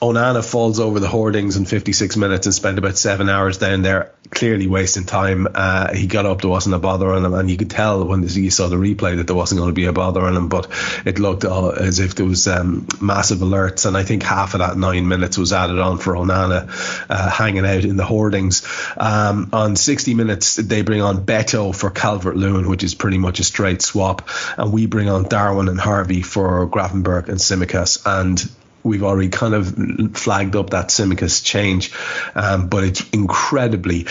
[0.00, 4.12] Onana falls over the hoardings in 56 minutes and spent about seven hours down there,
[4.28, 5.48] clearly wasting time.
[5.54, 8.22] Uh, he got up, there wasn't a bother on him, and you could tell when
[8.22, 10.68] you saw the replay that there wasn't going to be a bother on him, but
[11.06, 14.60] it looked uh, as if there was um, massive alerts, and I think half of
[14.60, 16.68] that nine minutes was added on for Onana
[17.08, 18.68] uh, hanging out in the hoardings.
[18.98, 23.40] Um, on 60 minutes, they bring on Beto for Calvert Lewin, which is pretty much
[23.40, 24.28] a straight swap,
[24.58, 28.46] and we bring on Darwin and Harvey for Gravenberch and Tsimikas, and
[28.86, 31.92] we've already kind of flagged up that Tsimikas change,
[32.34, 34.06] um, but it's incredibly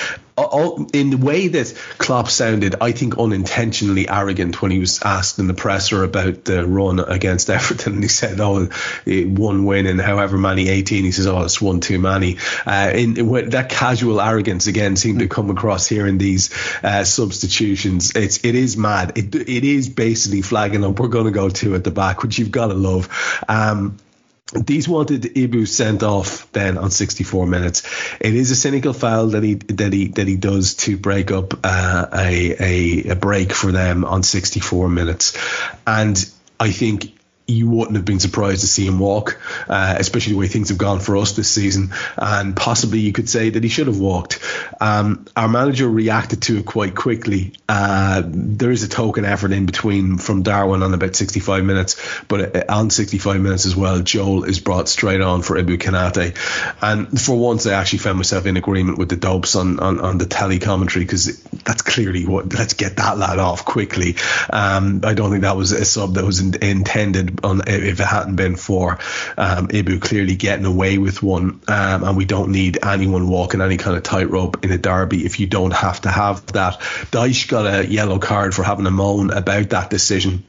[0.93, 5.47] in the way that Klopp sounded, I think unintentionally arrogant when he was asked in
[5.47, 8.65] the presser about the run against Everton, and he said, "Oh,
[9.05, 13.13] one win in however many 18." He says, "Oh, it's one too many." Uh, in,
[13.49, 16.49] that casual arrogance again seemed to come across here in these
[16.83, 18.11] uh, substitutions.
[18.15, 19.17] It's it is mad.
[19.17, 20.99] It it is basically flagging up.
[20.99, 23.07] We're going to go two at the back, which you've got to love.
[23.47, 23.97] Um,
[24.53, 27.81] these wanted Ibou sent off then on 64 minutes.
[28.19, 31.53] It is a cynical foul that he that he that he does to break up
[31.63, 35.35] uh, a, a a break for them on 64 minutes,
[35.87, 37.14] and I think
[37.47, 39.39] you wouldn't have been surprised to see him walk,
[39.69, 41.93] uh, especially the way things have gone for us this season.
[42.17, 44.39] And possibly you could say that he should have walked.
[44.81, 47.53] Um, our manager reacted to it quite quickly.
[47.69, 52.69] Uh, there is a token effort in between from Darwin on about 65 minutes, but
[52.69, 56.35] on 65 minutes as well, Joel is brought straight on for Ibou Konaté.
[56.81, 60.17] And for once, I actually found myself in agreement with the dopes on, on, on
[60.17, 64.15] the telly commentary because that's clearly what, let's get that lad off quickly.
[64.49, 68.05] Um, I don't think that was a sub that was in, intended on if it
[68.05, 68.99] hadn't been for
[69.37, 73.77] um, Ibou clearly getting away with one, um, and we don't need anyone walking any
[73.77, 76.79] kind of tightrope in a derby if you don't have to have that.
[77.11, 80.43] Dyche got a yellow card for having a moan about that decision.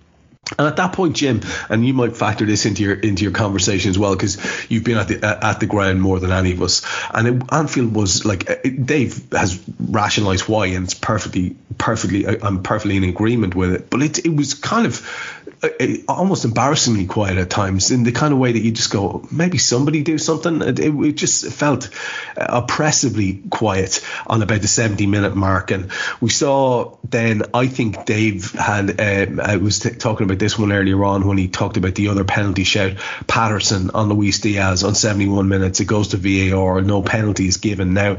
[0.58, 3.90] And at that point, Jim, and you might factor this into your into your conversation
[3.90, 4.38] as well, because
[4.70, 6.82] you've been at the at the ground more than any of us.
[7.12, 12.96] And it, Anfield was like Dave has rationalised why, and it's perfectly perfectly I'm perfectly
[12.96, 13.90] in agreement with it.
[13.90, 15.35] But it it was kind of
[16.08, 19.58] almost embarrassingly quiet at times in the kind of way that you just go, maybe
[19.58, 20.62] somebody do something.
[20.62, 21.90] It, it just felt
[22.36, 25.70] uh, oppressively quiet on about the 70 minute mark.
[25.70, 25.90] And
[26.20, 30.72] we saw then, I think Dave had, uh, I was t- talking about this one
[30.72, 32.96] earlier on when he talked about the other penalty shout,
[33.26, 35.80] Patterson on Luis Diaz on 71 minutes.
[35.80, 37.94] It goes to VAR, no penalty is given.
[37.94, 38.18] Now,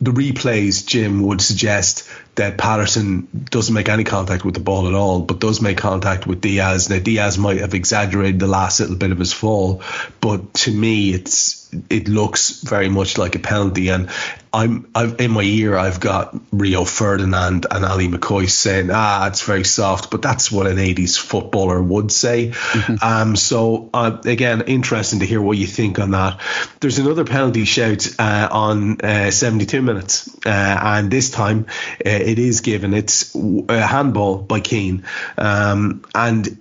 [0.00, 4.94] the replays, Jim, would suggest that Patterson doesn't make any contact with the ball at
[4.94, 6.88] all, but does make contact with Diaz.
[6.88, 9.82] Now Diaz might have exaggerated the last little bit of his fall,
[10.20, 13.88] but to me, it's it looks very much like a penalty.
[13.88, 14.10] And
[14.52, 19.42] I'm I've, in my ear, I've got Rio Ferdinand and Ally McCoist saying, "Ah, it's
[19.42, 22.48] very soft," but that's what an '80s footballer would say.
[22.48, 22.94] Mm-hmm.
[23.02, 26.40] Um, so uh, again, interesting to hear what you think on that.
[26.80, 31.66] There's another penalty shout uh, on uh, 72 minutes, uh, and this time
[32.04, 32.94] uh, it is given.
[32.94, 35.04] It's a handball by Keane.
[35.38, 36.58] Um, and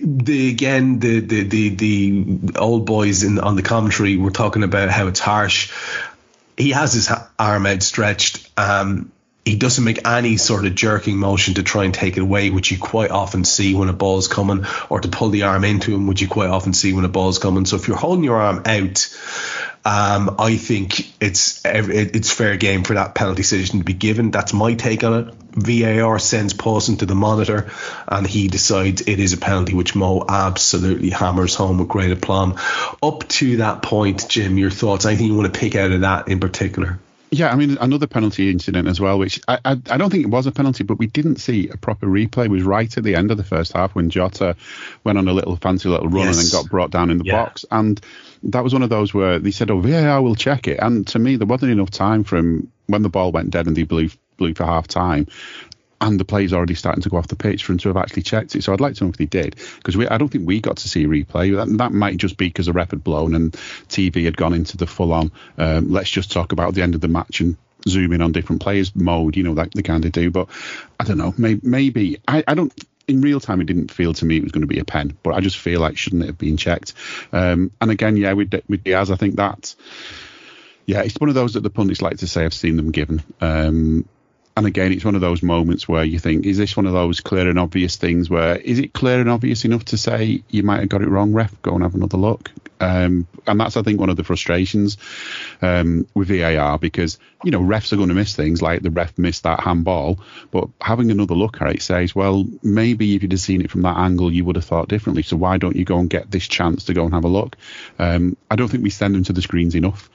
[0.00, 4.90] the again the, the the the old boys in on the commentary were talking about
[4.90, 5.72] how it's harsh.
[6.56, 8.48] He has his arm outstretched.
[8.56, 9.10] Um,
[9.44, 12.70] he doesn't make any sort of jerking motion to try and take it away, which
[12.70, 16.06] you quite often see when a ball's coming, or to pull the arm into him,
[16.06, 17.64] which you quite often see when a ball's coming.
[17.64, 19.08] So if you're holding your arm out,
[19.84, 24.30] um, I think it's it's fair game for that penalty decision to be given.
[24.30, 25.34] That's my take on it.
[25.54, 27.70] VAR sends Pawson to the monitor,
[28.06, 32.56] and he decides it is a penalty, which Mo absolutely hammers home with great aplomb.
[33.02, 35.04] Up to that point, Jim, your thoughts?
[35.04, 36.98] Anything you want to pick out of that in particular?
[37.34, 40.28] Yeah, I mean another penalty incident as well, which I, I, I don't think it
[40.28, 42.44] was a penalty, but we didn't see a proper replay.
[42.44, 44.54] It was right at the end of the first half when Jota
[45.02, 46.36] went on a little fancy little run yes.
[46.36, 47.44] and then got brought down in the yeah.
[47.44, 47.98] box, and
[48.42, 51.18] that was one of those where they said, "Oh, VAR will check it," and to
[51.18, 54.52] me there wasn't enough time from when the ball went dead and they blew blew
[54.52, 55.26] for half time
[56.02, 58.22] and the play's already starting to go off the pitch for him to have actually
[58.22, 58.64] checked it.
[58.64, 60.88] So I'd like to know if they did, because I don't think we got to
[60.88, 61.56] see replay.
[61.56, 63.52] That, that might just be because the ref had blown and
[63.88, 65.30] TV had gone into the full on.
[65.56, 67.56] Um, let's just talk about the end of the match and
[67.88, 70.30] zoom in on different players mode, you know, like they kind of do.
[70.30, 70.48] But
[70.98, 72.72] I don't know, maybe, maybe I, I don't.
[73.08, 75.16] In real time, it didn't feel to me it was going to be a pen,
[75.22, 76.94] but I just feel like shouldn't it have been checked?
[77.32, 79.74] Um, and again, yeah, with with Diaz, I think that
[80.86, 83.22] yeah, it's one of those that the pundits like to say I've seen them given.
[83.40, 84.08] Um,
[84.56, 87.20] and again, it's one of those moments where you think, is this one of those
[87.20, 90.80] clear and obvious things where is it clear and obvious enough to say you might
[90.80, 91.60] have got it wrong, ref?
[91.62, 92.50] Go and have another look.
[92.82, 94.98] Um, and that's, I think, one of the frustrations
[95.62, 99.16] um, with VAR because, you know, refs are going to miss things like the ref
[99.16, 100.18] missed that handball.
[100.50, 103.82] But having another look at it says, well, maybe if you'd have seen it from
[103.82, 105.22] that angle, you would have thought differently.
[105.22, 107.56] So why don't you go and get this chance to go and have a look?
[108.00, 110.10] Um, I don't think we send them to the screens enough.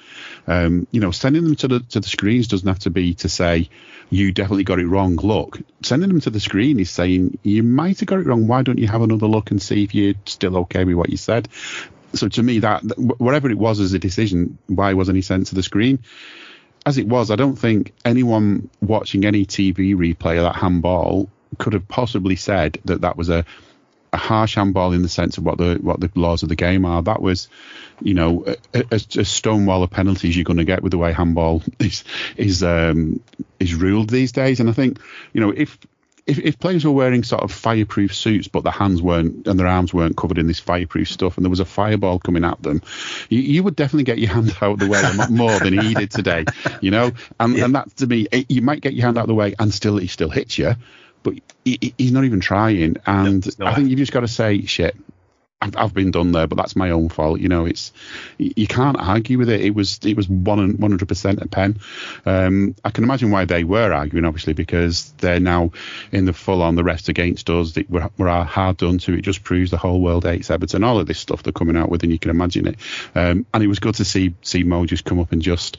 [0.45, 3.29] Um, you know, sending them to the to the screens doesn't have to be to
[3.29, 3.69] say
[4.09, 5.15] you definitely got it wrong.
[5.15, 8.47] Look, sending them to the screen is saying you might have got it wrong.
[8.47, 11.17] Why don't you have another look and see if you're still okay with what you
[11.17, 11.49] said?
[12.13, 15.55] So to me, that whatever it was as a decision, why wasn't he sent to
[15.55, 15.99] the screen?
[16.85, 21.73] As it was, I don't think anyone watching any TV replay of that handball could
[21.73, 23.45] have possibly said that that was a
[24.13, 26.85] a harsh handball in the sense of what the what the laws of the game
[26.85, 27.01] are.
[27.03, 27.49] That was,
[28.01, 31.11] you know, a, a, a stonewall of penalties you're going to get with the way
[31.11, 32.03] handball is
[32.35, 33.21] is um,
[33.59, 34.59] is ruled these days.
[34.59, 34.99] And I think,
[35.33, 35.77] you know, if
[36.27, 39.67] if, if players were wearing sort of fireproof suits, but their hands weren't and their
[39.67, 42.81] arms weren't covered in this fireproof stuff, and there was a fireball coming at them,
[43.29, 46.11] you, you would definitely get your hand out of the way more than he did
[46.11, 46.45] today,
[46.81, 47.11] you know.
[47.39, 47.65] And yeah.
[47.65, 49.73] and that to me, it, you might get your hand out of the way and
[49.73, 50.75] still he still hits you,
[51.23, 52.97] but he, he's not even trying.
[53.05, 54.97] And no, I think you've just got to say, shit,
[55.59, 57.39] I've, I've been done there, but that's my own fault.
[57.39, 57.91] You know, it's
[58.37, 59.61] you can't argue with it.
[59.61, 61.79] It was it was one one hundred percent a pen.
[62.27, 65.71] Um, I can imagine why they were arguing, obviously, because they're now
[66.11, 67.71] in the full on the rest against us.
[67.71, 69.13] That we're, we're hard done to.
[69.13, 70.83] It just proves the whole world hates Everton.
[70.83, 72.75] All of this stuff they're coming out with, and you can imagine it.
[73.15, 75.77] Um, and it was good to see see Mo just come up and just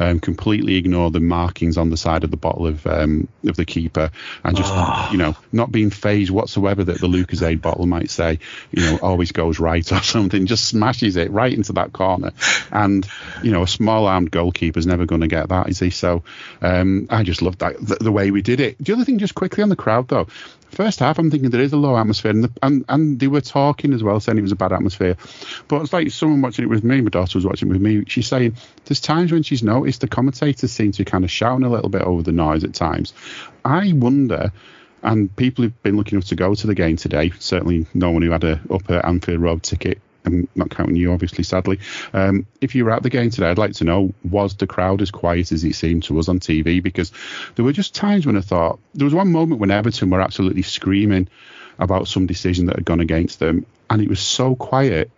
[0.00, 3.64] um, completely ignore the markings on the side of the bottle of um, of the
[3.64, 4.10] keeper,
[4.42, 5.08] and just oh.
[5.12, 8.40] you know not being phased whatsoever that the Lucozade bottle might say,
[8.72, 12.32] you know, oh always goes right or something, just smashes it right into that corner.
[12.72, 13.06] And,
[13.42, 15.90] you know, a small armed goalkeeper's never going to get that, is he?
[15.90, 16.22] So
[16.62, 18.76] um, I just loved that, the, the, way we did it.
[18.78, 20.24] The other thing, just quickly on the crowd, though,
[20.70, 23.42] first half, I'm thinking there is a low atmosphere, and, the, and, and they were
[23.42, 25.18] talking as well, saying it was a bad atmosphere.
[25.68, 28.04] But it's like someone watching it with me, my daughter was watching it with me.
[28.06, 28.56] She's saying
[28.86, 31.90] there's times when she's noticed the commentators seem to be kind of shouting a little
[31.90, 33.12] bit over the noise at times.
[33.66, 34.52] I wonder
[35.02, 38.22] and people who've been looking enough to go to the game today, certainly no one
[38.22, 41.78] who had a up at Anfield Road ticket, I'm not counting you, obviously, sadly.
[42.12, 45.02] Um, if you were at the game today, I'd like to know was the crowd
[45.02, 46.82] as quiet as it seemed to us on TV?
[46.82, 47.12] Because
[47.54, 50.62] there were just times when I thought there was one moment when Everton were absolutely
[50.62, 51.28] screaming
[51.78, 55.10] about some decision that had gone against them, and it was so quiet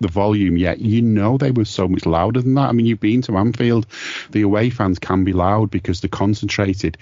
[0.00, 2.68] the volume yet you know they were so much louder than that.
[2.68, 3.86] I mean, you've been to Anfield,
[4.30, 6.96] the away fans can be loud because they're concentrated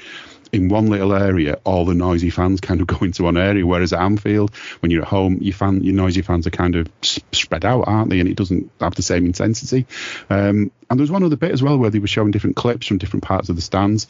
[0.52, 3.66] in one little area, all the noisy fans kind of go into one area.
[3.66, 6.88] Whereas at Anfield, when you're at home, your fan, your noisy fans are kind of
[7.02, 8.20] spread out, aren't they?
[8.20, 9.86] And it doesn't have the same intensity.
[10.30, 12.86] Um, and there was one other bit as well where they were showing different clips
[12.86, 14.06] from different parts of the stands,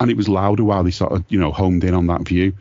[0.00, 2.54] and it was louder while they sort of, you know, homed in on that view.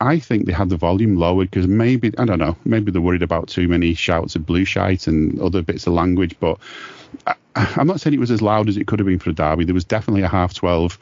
[0.00, 3.22] I think they had the volume lowered because maybe I don't know, maybe they're worried
[3.22, 6.58] about too many shouts of blue shite and other bits of language, but
[7.26, 9.32] I, am not saying it was as loud as it could have been for a
[9.32, 9.64] derby.
[9.64, 10.98] There was definitely a half 12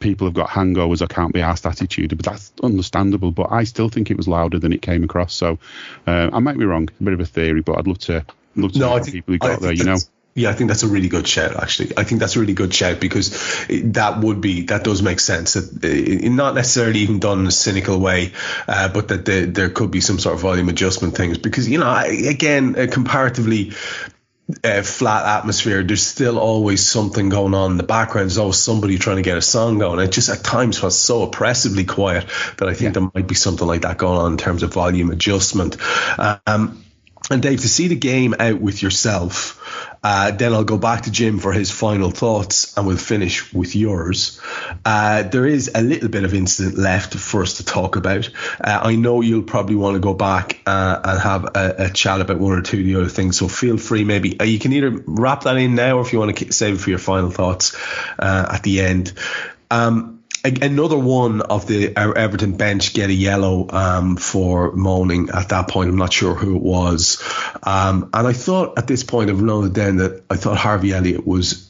[0.00, 3.30] people have got hangovers or can't be asked attitude, but that's understandable.
[3.30, 5.34] But I still think it was louder than it came across.
[5.34, 5.58] So
[6.06, 8.24] uh, I might be wrong, a bit of a theory, but I'd love to
[8.56, 9.98] love to no, know people who got there, you know.
[10.34, 11.56] Yeah, I think that's a really good shout.
[11.56, 15.18] Actually, I think that's a really good shout because that would be that does make
[15.18, 15.54] sense.
[15.54, 18.32] That not necessarily even done in a cynical way,
[18.68, 21.78] uh, but that there, there could be some sort of volume adjustment things because you
[21.78, 23.72] know again uh, comparatively
[24.64, 28.30] uh, flat atmosphere, there's still always something going on in the background.
[28.30, 30.00] There's always somebody trying to get a song going.
[30.00, 32.26] It just at times was so oppressively quiet
[32.56, 33.00] that I think yeah.
[33.00, 35.76] there might be something like that going on in terms of volume adjustment.
[36.18, 36.82] Um,
[37.30, 39.57] and Dave, to see the game out with yourself,
[40.02, 43.74] uh, then I'll go back to Jim for his final thoughts and we'll finish with
[43.74, 44.40] yours.
[44.84, 48.28] Uh, there is a little bit of incident left for us to talk about.
[48.60, 52.20] Uh, I know you'll probably want to go back uh, and have a, a, chat
[52.20, 53.38] about one or two of the other things.
[53.38, 56.18] So feel free, maybe uh, you can either wrap that in now or if you
[56.18, 57.76] want to save it for your final thoughts
[58.18, 59.12] uh, at the end.
[59.70, 65.68] Um, another one of the Everton bench get a yellow um, for moaning at that
[65.68, 65.90] point.
[65.90, 67.22] I'm not sure who it was.
[67.62, 71.26] Um, and I thought at this point of London then that I thought Harvey Elliott
[71.26, 71.68] was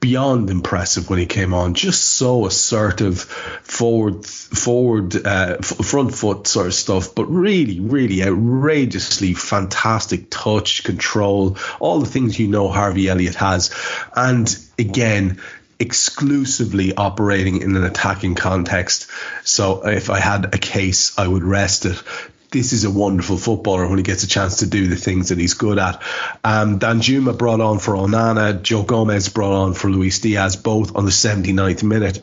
[0.00, 1.74] beyond impressive when he came on.
[1.74, 9.34] Just so assertive, forward, forward, uh, front foot sort of stuff, but really, really outrageously
[9.34, 13.70] fantastic touch, control, all the things you know Harvey Elliott has.
[14.16, 15.40] And again,
[15.80, 19.10] exclusively operating in an attacking context.
[19.44, 22.02] So if I had a case, I would rest it.
[22.50, 25.38] This is a wonderful footballer when he gets a chance to do the things that
[25.38, 26.02] he's good at.
[26.42, 31.04] Um, Danjuma brought on for Onana, Joe Gomez brought on for Luis Diaz, both on
[31.04, 32.22] the 79th minute.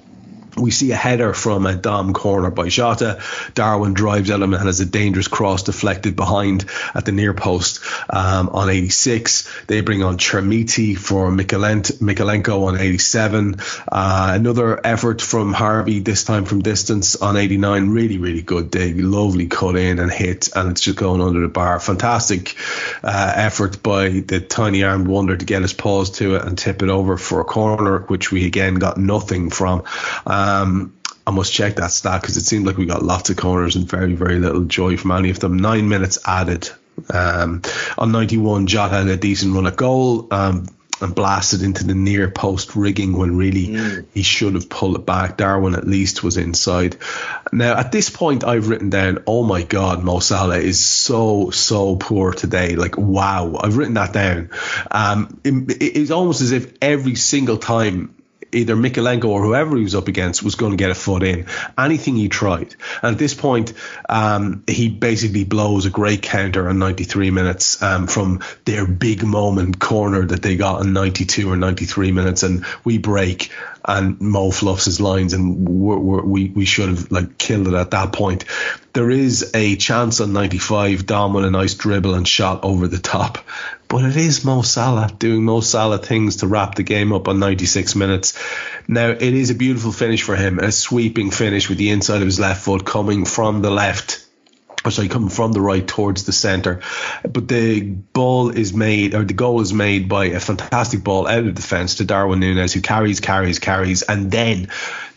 [0.57, 3.21] We see a header from a Dom corner by Jota.
[3.53, 7.79] Darwin drives at him and has a dangerous cross deflected behind at the near post
[8.09, 9.47] um, on 86.
[9.67, 13.55] They bring on Chermiti for Mykolenko on 87.
[13.87, 17.89] Uh, another effort from Harvey, this time from distance on 89.
[17.89, 18.99] Really, really good dig.
[18.99, 21.79] Lovely cut in and hit, and it's just going under the bar.
[21.79, 22.55] Fantastic
[23.03, 26.81] uh, effort by the tiny armed wonder to get his paws to it and tip
[26.81, 29.83] it over for a corner, which we again got nothing from.
[30.25, 30.93] Uh, um,
[31.25, 33.87] I must check that stat because it seemed like we got lots of corners and
[33.87, 35.57] very, very little joy from any of them.
[35.57, 36.69] Nine minutes added.
[37.13, 37.61] Um,
[37.97, 40.27] on 91, Jota had a decent run at goal.
[40.31, 40.67] Um,
[40.99, 44.05] and blasted into the near post rigging when really mm.
[44.13, 45.37] he should have pulled it back.
[45.37, 46.97] Darwin at least was inside.
[47.51, 51.95] Now at this point, I've written down, oh my God, Mo Salah is so so
[51.97, 52.75] poor today.
[52.75, 54.49] Like wow, I've written that down.
[54.89, 58.15] Um, it, it's almost as if every single time
[58.51, 61.47] either Mykolenko or whoever he was up against was going to get a foot in.
[61.77, 62.75] Anything he tried.
[63.01, 63.73] And at this point,
[64.07, 69.79] um, he basically blows a great counter on 93 minutes um, from their big moment
[69.79, 72.43] corner that they got in 92 or 93 minutes.
[72.43, 73.51] And we break
[73.87, 77.73] and Mo fluffs his lines, and we're, we're, we we should have like killed it
[77.73, 78.43] at that point.
[78.93, 82.97] There is a chance on 95, Dom with a nice dribble and shot over the
[82.97, 83.37] top,
[83.87, 87.39] but it is Mo Salah doing Mo Salah things to wrap the game up on
[87.39, 88.37] 96 minutes.
[88.87, 92.27] Now it is a beautiful finish for him, a sweeping finish with the inside of
[92.27, 94.26] his left foot coming from the left
[94.87, 96.81] or sorry, coming from the right towards the centre.
[97.23, 101.45] But the ball is made, or the goal is made by a fantastic ball out
[101.45, 104.69] of defence to Darwin Nunez, who carries, carries, carries, and then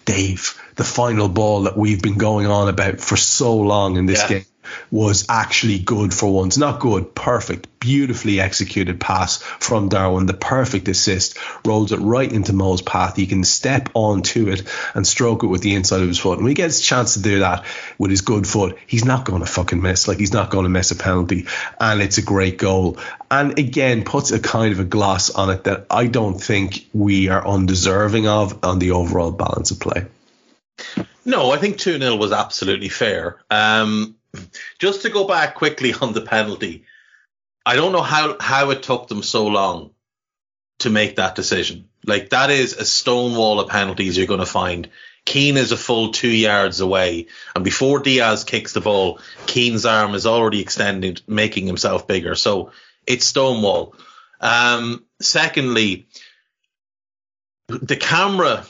[0.04, 4.22] Dave, the final ball that we've been going on about for so long in this
[4.22, 4.28] yeah.
[4.28, 4.44] game
[4.90, 6.58] was actually good for once.
[6.58, 10.26] Not good, perfect, beautifully executed pass from Darwin.
[10.26, 13.16] The perfect assist rolls it right into Mo's path.
[13.16, 14.62] He can step onto it
[14.94, 16.38] and stroke it with the inside of his foot.
[16.38, 17.64] And when he gets a chance to do that
[17.98, 20.08] with his good foot, he's not going to fucking miss.
[20.08, 21.46] Like he's not going to miss a penalty.
[21.80, 22.98] And it's a great goal.
[23.30, 27.28] And again, puts a kind of a gloss on it that I don't think we
[27.28, 30.06] are undeserving of on the overall balance of play.
[31.24, 33.40] No, I think 2 0 was absolutely fair.
[33.50, 34.16] Um,
[34.78, 36.84] just to go back quickly on the penalty,
[37.64, 39.90] I don't know how, how it took them so long
[40.80, 41.88] to make that decision.
[42.06, 44.88] Like that is a stone wall of penalties you're going to find.
[45.26, 50.14] Keane is a full two yards away, and before Diaz kicks the ball, Keane's arm
[50.14, 52.34] is already extended, making himself bigger.
[52.34, 52.72] So
[53.06, 53.94] it's stonewall.
[54.40, 56.08] Um, secondly,
[57.68, 58.64] the camera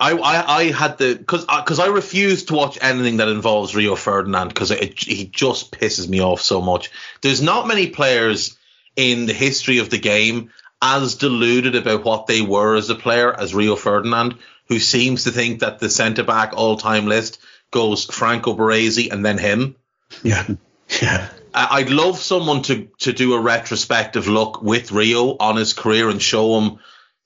[0.00, 3.28] I, I, I had the because because uh, I, I refuse to watch anything that
[3.28, 6.90] involves Rio Ferdinand because he just pisses me off so much.
[7.20, 8.58] There's not many players
[8.96, 10.50] in the history of the game
[10.80, 15.30] as deluded about what they were as a player as Rio Ferdinand, who seems to
[15.30, 17.38] think that the centre back all time list
[17.70, 19.76] goes Franco Baresi and then him.
[20.22, 20.46] Yeah,
[21.02, 21.28] yeah.
[21.52, 26.22] I'd love someone to to do a retrospective look with Rio on his career and
[26.22, 26.78] show him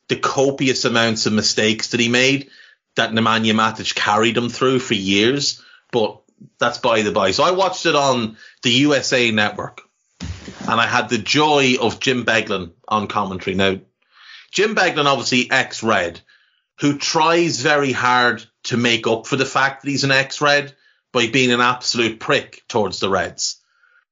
[0.08, 2.50] the copious amounts of mistakes that he made
[2.96, 5.62] that Nemanja Vidic carried him through for years,
[5.92, 6.20] but
[6.58, 7.30] that's by the by.
[7.30, 9.82] So I watched it on the USA network
[10.20, 13.54] and I had the joy of Jim Beglin on commentary.
[13.54, 13.78] Now,
[14.50, 16.20] Jim Beglin, obviously ex Red,
[16.80, 20.74] who tries very hard to make up for the fact that he's an ex Red
[21.12, 23.60] by being an absolute prick towards the Reds.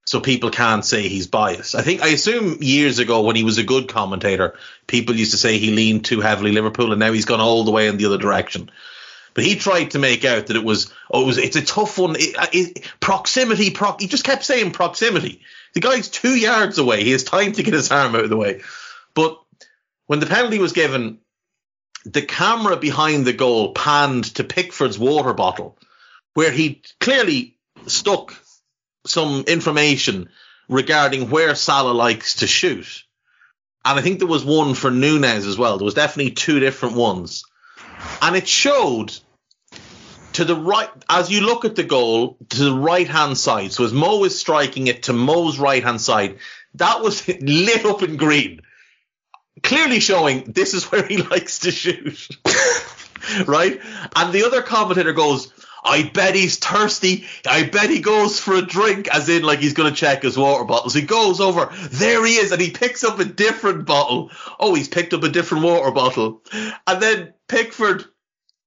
[0.04, 1.76] So people can't say he's biased.
[1.76, 4.56] I think I assume years ago when he was a good commentator,
[4.86, 7.70] people used to say he leaned too heavily Liverpool, and now he's gone all the
[7.70, 8.70] way in the other direction.
[9.34, 11.98] But he tried to make out that it was oh it was it's a tough
[11.98, 12.16] one.
[12.18, 15.40] It, it, proximity, pro- He just kept saying proximity.
[15.74, 17.04] The guy's two yards away.
[17.04, 18.60] He has time to get his arm out of the way.
[19.14, 19.40] But
[20.06, 21.18] when the penalty was given,
[22.04, 25.78] the camera behind the goal panned to Pickford's water bottle,
[26.34, 27.56] where he clearly
[27.86, 28.34] stuck
[29.06, 30.28] some information
[30.68, 33.04] regarding where Salah likes to shoot.
[33.84, 35.78] And I think there was one for Núñez as well.
[35.78, 37.44] There was definitely two different ones.
[38.20, 39.12] And it showed
[40.34, 43.72] to the right, as you look at the goal, to the right hand side.
[43.72, 46.38] So as Mo is striking it to Mo's right hand side,
[46.74, 48.60] that was lit up in green.
[49.62, 52.28] Clearly showing this is where he likes to shoot.
[53.46, 53.80] right?
[54.16, 55.52] And the other commentator goes,
[55.84, 57.26] I bet he's thirsty.
[57.46, 60.64] I bet he goes for a drink, as in like he's to check his water
[60.64, 60.94] bottles.
[60.94, 64.30] He goes over, there he is, and he picks up a different bottle.
[64.60, 66.42] Oh, he's picked up a different water bottle.
[66.86, 68.04] And then Pickford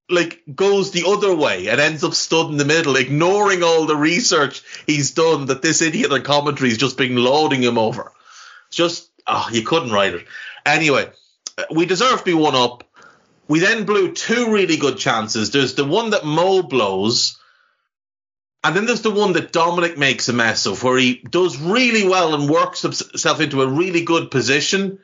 [0.08, 3.96] like goes the other way and ends up stood in the middle, ignoring all the
[3.96, 8.12] research he's done that this idiot on commentary has just been loading him over.
[8.70, 10.26] Just oh, you couldn't write it.
[10.64, 11.10] Anyway,
[11.74, 12.85] we deserve to be one up.
[13.48, 15.50] We then blew two really good chances.
[15.50, 17.40] There's the one that Mo blows,
[18.64, 22.08] and then there's the one that Dominik makes a mess of, where he does really
[22.08, 24.98] well and works himself into a really good position,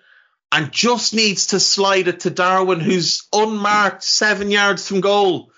[0.51, 5.53] and just needs to slide it to Darwin, who's unmarked seven yards from goal,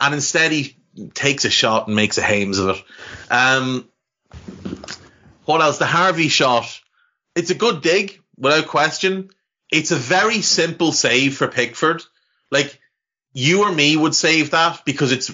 [0.00, 0.76] and instead he
[1.14, 2.84] takes a shot and makes a hames of it.
[3.30, 3.88] Um,
[5.44, 5.78] what else?
[5.78, 6.80] The Harvey shot.
[7.36, 9.30] It's a good dig, without question.
[9.70, 12.02] It's a very simple save for Pickford.
[12.54, 12.80] Like
[13.34, 15.30] you or me would save that because it's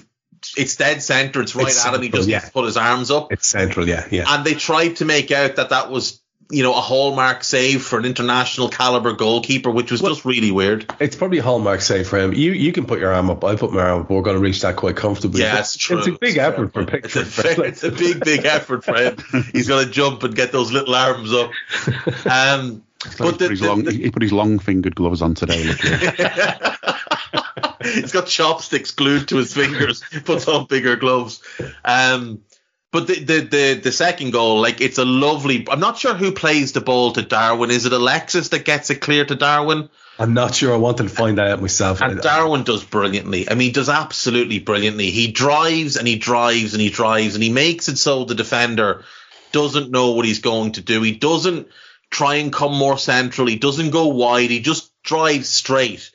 [0.56, 1.42] it's dead center.
[1.42, 2.02] It's right it's at him.
[2.02, 2.48] He just yeah.
[2.48, 3.32] put his arms up.
[3.32, 4.24] It's central, yeah, yeah.
[4.26, 6.20] And they tried to make out that that was
[6.50, 10.92] you know, a hallmark save for an international caliber goalkeeper, which was just really weird.
[10.98, 12.32] It's probably a hallmark save for him.
[12.34, 13.44] You you can put your arm up.
[13.44, 14.10] I put my arm up.
[14.10, 15.42] We're going to reach that quite comfortably.
[15.42, 15.98] Yeah, it's true.
[15.98, 16.86] It's a big It's effort true.
[16.86, 17.66] for It's a, Pickford.
[17.66, 19.16] it's a big, big effort for him.
[19.52, 21.50] He's going to jump and get those little arms up.
[22.30, 24.94] Um, So he, but the, put his the- long, the- he put his long fingered
[24.94, 25.62] gloves on today.
[27.82, 31.42] He's got chopsticks glued to his fingers, puts on bigger gloves.
[31.84, 32.42] Um,
[32.92, 35.66] but the, the the the second goal, like it's a lovely.
[35.70, 37.70] I'm not sure who plays the ball to Darwin.
[37.70, 39.88] Is it Alexis that gets it clear to Darwin?
[40.18, 40.74] I'm not sure.
[40.74, 42.02] I wanted to find that out myself.
[42.02, 43.48] And Darwin does brilliantly.
[43.48, 45.10] I mean, he does absolutely brilliantly.
[45.10, 49.04] He drives and he drives and he drives and he makes it so the defender
[49.52, 51.00] doesn't know what he's going to do.
[51.00, 51.68] He doesn't
[52.10, 53.46] try and come more central.
[53.46, 54.50] He doesn't go wide.
[54.50, 56.10] He just drives straight.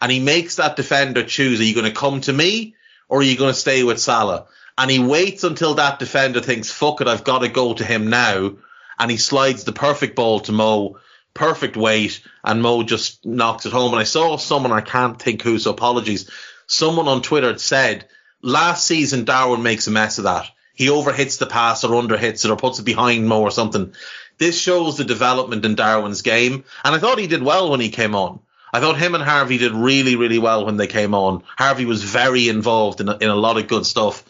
[0.00, 2.74] And he makes that defender choose, are you going to come to me
[3.08, 4.46] or are you going to stay with Salah?
[4.76, 8.10] And he waits until that defender thinks, fuck it, I've got to go to him
[8.10, 8.56] now.
[8.98, 10.98] And he slides the perfect ball to Mo,
[11.32, 13.92] perfect weight, and Mo just knocks it home.
[13.92, 16.30] And I saw someone, I can't think who, so apologies.
[16.66, 18.08] Someone on Twitter had said,
[18.42, 20.50] last season Darwin makes a mess of that.
[20.74, 23.94] He overhits the pass or underhits it or puts it behind Mo or something.
[24.38, 26.64] This shows the development in Darwin's game.
[26.84, 28.40] And I thought he did well when he came on.
[28.72, 31.42] I thought him and Harvey did really, really well when they came on.
[31.56, 34.24] Harvey was very involved in a, in a lot of good stuff.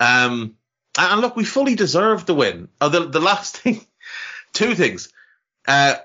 [0.00, 0.54] Um,
[0.98, 2.68] and look, we fully deserved the win.
[2.80, 3.84] Oh, the, the last thing,
[4.52, 5.12] two things.
[5.66, 5.96] Uh,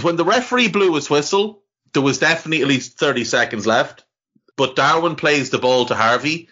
[0.00, 4.04] when the referee blew his whistle, there was definitely at least 30 seconds left.
[4.56, 6.48] But Darwin plays the ball to Harvey,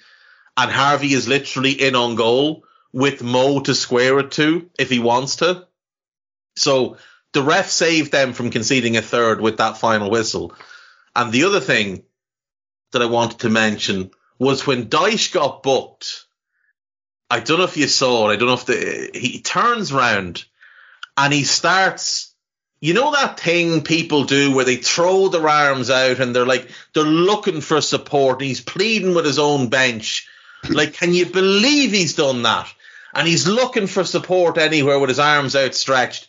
[0.56, 4.98] and Harvey is literally in on goal with Mo to square it to if he
[4.98, 5.66] wants to.
[6.56, 6.96] So
[7.32, 10.54] the ref saved them from conceding a third with that final whistle.
[11.14, 12.04] And the other thing
[12.92, 16.26] that I wanted to mention was when Dyche got booked.
[17.28, 18.32] I don't know if you saw it.
[18.32, 20.44] I don't know if the he turns round
[21.16, 22.34] and he starts.
[22.80, 26.68] You know that thing people do where they throw their arms out and they're like
[26.94, 28.40] they're looking for support.
[28.40, 30.26] And he's pleading with his own bench.
[30.68, 32.72] Like, can you believe he's done that?
[33.14, 36.28] And he's looking for support anywhere with his arms outstretched.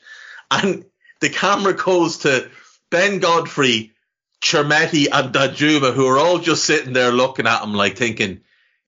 [0.52, 0.86] And
[1.22, 2.50] the camera goes to
[2.90, 3.94] Ben Godfrey,
[4.42, 8.42] Chermiti, and Danjuma, who are all just sitting there looking at him like thinking,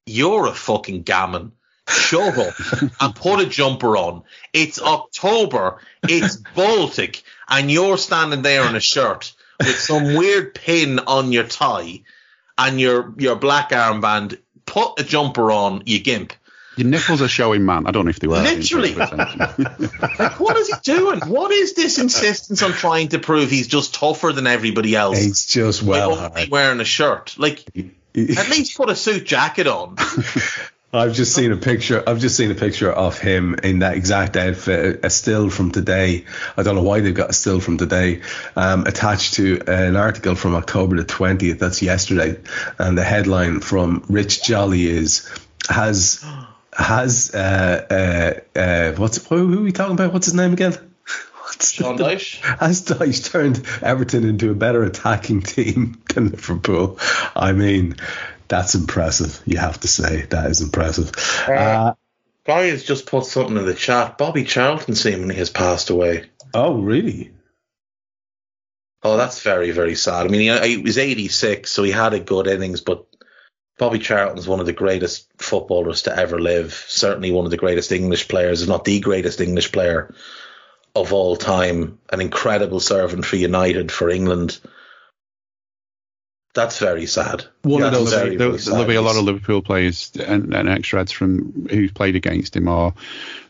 [0.05, 1.53] You're a fucking gammon.
[1.87, 2.53] Shut up
[3.01, 4.23] and put a jumper on.
[4.53, 10.99] It's October, it's Baltic, and you're standing there in a shirt with some weird pin
[10.99, 12.03] on your tie
[12.57, 14.39] and your your black armband.
[14.65, 16.33] Put a jumper on, you gimp.
[16.75, 17.85] Your nipples are showing, man.
[17.87, 18.41] I don't know if they were.
[18.41, 18.93] Literally.
[20.19, 21.19] Like, what is he doing?
[21.21, 25.19] What is this insistence on trying to prove he's just tougher than everybody else?
[25.19, 26.49] He's just well hard.
[26.49, 27.35] wearing a shirt.
[27.37, 29.97] Like, at least put a suit jacket on.
[30.93, 32.03] I've just seen a picture.
[32.05, 36.25] I've just seen a picture of him in that exact outfit, a still from today.
[36.55, 38.21] I don't know why they've got a still from today,
[38.55, 41.57] um, attached to an article from October the twentieth.
[41.57, 42.39] That's yesterday,
[42.77, 45.27] and the headline from Rich Jolly is
[45.67, 46.23] has
[46.75, 50.13] has uh, uh, uh, what's who, who are we talking about?
[50.13, 50.73] What's his name again?
[51.43, 52.39] What's Sean the- Dyche.
[52.59, 56.99] Has Dyche turned Everton into a better attacking team than Liverpool?
[57.35, 57.95] I mean,
[58.47, 59.39] that's impressive.
[59.45, 61.11] You have to say that is impressive.
[61.47, 61.93] Uh,
[62.45, 64.17] Guy has just put something in the chat.
[64.17, 66.25] Bobby Charlton seemingly has passed away.
[66.53, 67.31] oh, really?
[69.05, 70.25] Oh, that's very, very sad.
[70.25, 73.05] I mean, he, he was 86, so he had a good innings, but
[73.79, 76.73] Bobby Charlton is one of the greatest footballers to ever live.
[76.87, 80.13] Certainly one of the greatest English players, if not the greatest English player
[80.95, 81.97] of all time.
[82.11, 84.59] An incredible servant for United, for England.
[86.53, 87.45] That's very sad.
[87.63, 90.69] One of those- very, There'll, very there'll be a lot of Liverpool players and, and
[90.69, 92.93] extra from who's played against him, or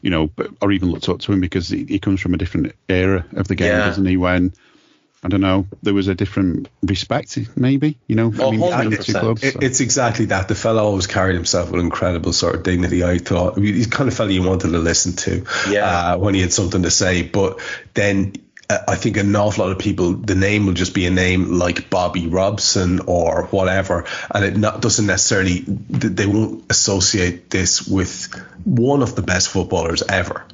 [0.01, 0.29] you know,
[0.61, 3.49] or even looked up to him because he, he comes from a different era of
[3.49, 3.87] the game, Yeah.
[3.87, 4.15] doesn't he?
[4.15, 4.53] When
[5.23, 7.97] I don't know, there was a different respect, maybe.
[8.07, 9.43] You know, Oh, I mean, the two clubs.
[9.43, 9.59] It, so.
[9.61, 10.47] it's exactly that.
[10.49, 13.03] The fellow always carried himself with incredible sort of dignity.
[13.03, 15.85] I thought he's the kind of fellow you wanted to listen to Yeah.
[15.85, 17.21] uh, when he had something to say.
[17.23, 17.59] But
[17.93, 18.33] then
[18.69, 21.53] uh, I think an awful lot of people, the name will just be a name
[21.57, 28.33] like Bobby Robson or whatever, and it not, doesn't necessarily they won't associate this with
[28.65, 30.45] one of the best footballers ever.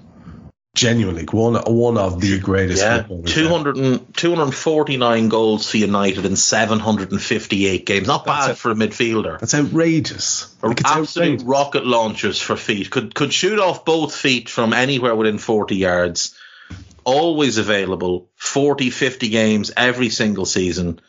[0.76, 3.34] Genuinely, one one of the greatest Yeah, footballers.
[3.34, 8.08] 200 and, 249 goals for United in 758 games.
[8.08, 9.40] Not That's bad for a midfielder.
[9.40, 10.56] That's outrageous.
[10.62, 11.44] Like, Absolute outrageous.
[11.44, 12.92] rocket launchers for feet.
[12.92, 16.36] Could could shoot off both feet from anywhere within 40 yards.
[17.04, 18.30] Always available.
[18.36, 21.02] 40, 50 games every single season.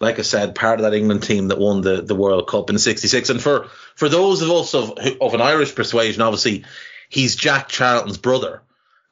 [0.00, 2.78] Like I said, part of that England team that won the, the World Cup in
[2.78, 3.28] 66.
[3.28, 6.64] And for, for those of us of, of an Irish persuasion, obviously,
[7.08, 8.62] he's Jack Charlton's brother.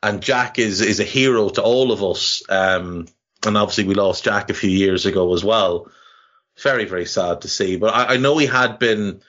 [0.03, 2.43] And Jack is is a hero to all of us.
[2.49, 3.07] Um,
[3.47, 5.91] and obviously we lost Jack a few years ago as well.
[6.63, 9.23] Very very sad to see, but I, I know he had been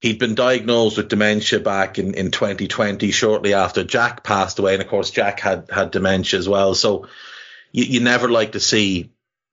[0.00, 4.74] he'd been diagnosed with dementia back in, in 2020, shortly after Jack passed away.
[4.74, 6.74] And of course, Jack had, had dementia as well.
[6.74, 7.08] So
[7.70, 9.10] you, you never like to see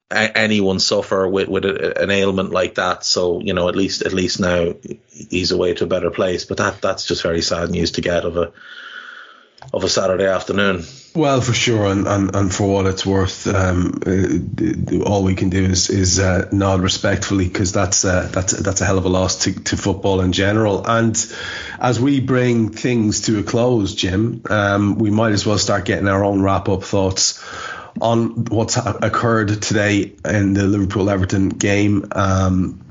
[0.09, 3.03] a, anyone suffer with, with a, an ailment like that.
[3.03, 4.73] So, you know, at least, at least now
[5.09, 6.45] he's away to a better place.
[6.45, 8.53] But that, that's just very sad news to get of a,
[9.73, 10.84] of a Saturday afternoon.
[11.18, 15.49] Well, for sure, and, and, and for what it's worth, um, uh, all we can
[15.49, 19.10] do is is uh, nod respectfully because that's uh, that's that's a hell of a
[19.10, 20.85] loss to, to football in general.
[20.85, 21.15] And
[21.80, 26.07] as we bring things to a close, Jim, um, we might as well start getting
[26.07, 27.44] our own wrap up thoughts
[27.99, 32.06] on what's occurred today in the Liverpool Everton game.
[32.11, 32.84] Um,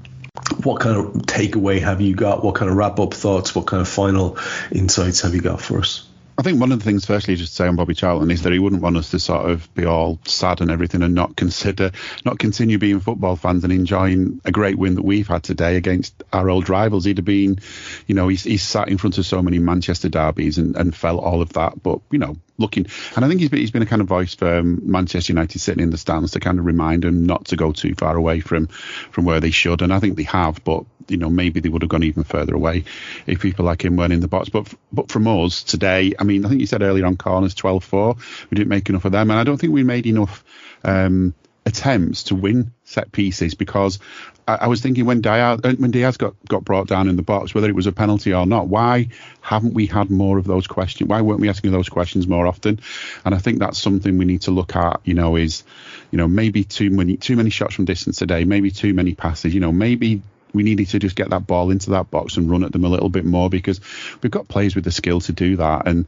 [0.65, 2.45] what kind of takeaway have you got?
[2.45, 3.55] What kind of wrap up thoughts?
[3.55, 4.37] What kind of final
[4.73, 6.06] insights have you got for us?
[6.39, 8.53] I think one of the things, firstly, just to say on Bobby Charlton is that
[8.53, 11.93] he wouldn't want us to sort of be all sad and everything and not consider,
[12.27, 16.23] not continue being football fans and enjoying a great win that we've had today against
[16.35, 17.07] our old rivals.
[17.07, 17.59] He'd have been,
[18.07, 21.25] you know, he's, he's sat in front of so many Manchester derbies and, and felt
[21.25, 21.83] all of that.
[21.83, 24.35] But, you know, looking, and I think he's been, he's been a kind of voice
[24.35, 27.73] for Manchester United sitting in the stands to kind of remind them not to go
[27.73, 30.63] too far away from from where they should, and I think they have.
[30.65, 32.85] But you know, maybe they would have gone even further away
[33.27, 34.49] if people like him weren't in the box.
[34.49, 38.49] But but from us today, I mean, I think you said earlier on corners 12-4,
[38.51, 40.45] we didn't make enough of them, and I don't think we made enough.
[40.85, 41.35] Um,
[41.67, 43.99] attempts to win set pieces because
[44.47, 47.23] I, I, was thinking when Diaz uh, when Diaz got, got brought down in the
[47.23, 49.09] box, whether it was a penalty or not, why
[49.41, 51.09] haven't we had more of those questions?
[51.09, 52.81] Why weren't we asking those questions more often?
[53.25, 55.01] And I think that's something we need to look at.
[55.05, 55.65] You know, is
[56.13, 59.53] you know maybe too many too many shots from distance today, maybe too many passes.
[59.53, 60.23] You know, maybe
[60.53, 62.89] we needed to just get that ball into that box and run at them a
[62.89, 63.81] little bit more because
[64.23, 65.87] we've got players with the skill to do that.
[65.87, 66.07] And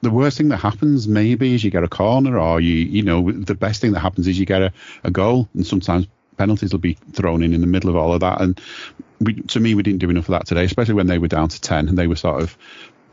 [0.00, 3.30] the worst thing that happens maybe is you get a corner or you you know
[3.30, 4.72] the best thing that happens is you get a,
[5.04, 6.06] a goal and sometimes
[6.36, 8.40] penalties will be thrown in in the middle of all of that.
[8.40, 8.60] And
[9.20, 11.48] we, to me we didn't do enough of that today especially when they were down
[11.48, 12.56] to 10 and they were sort of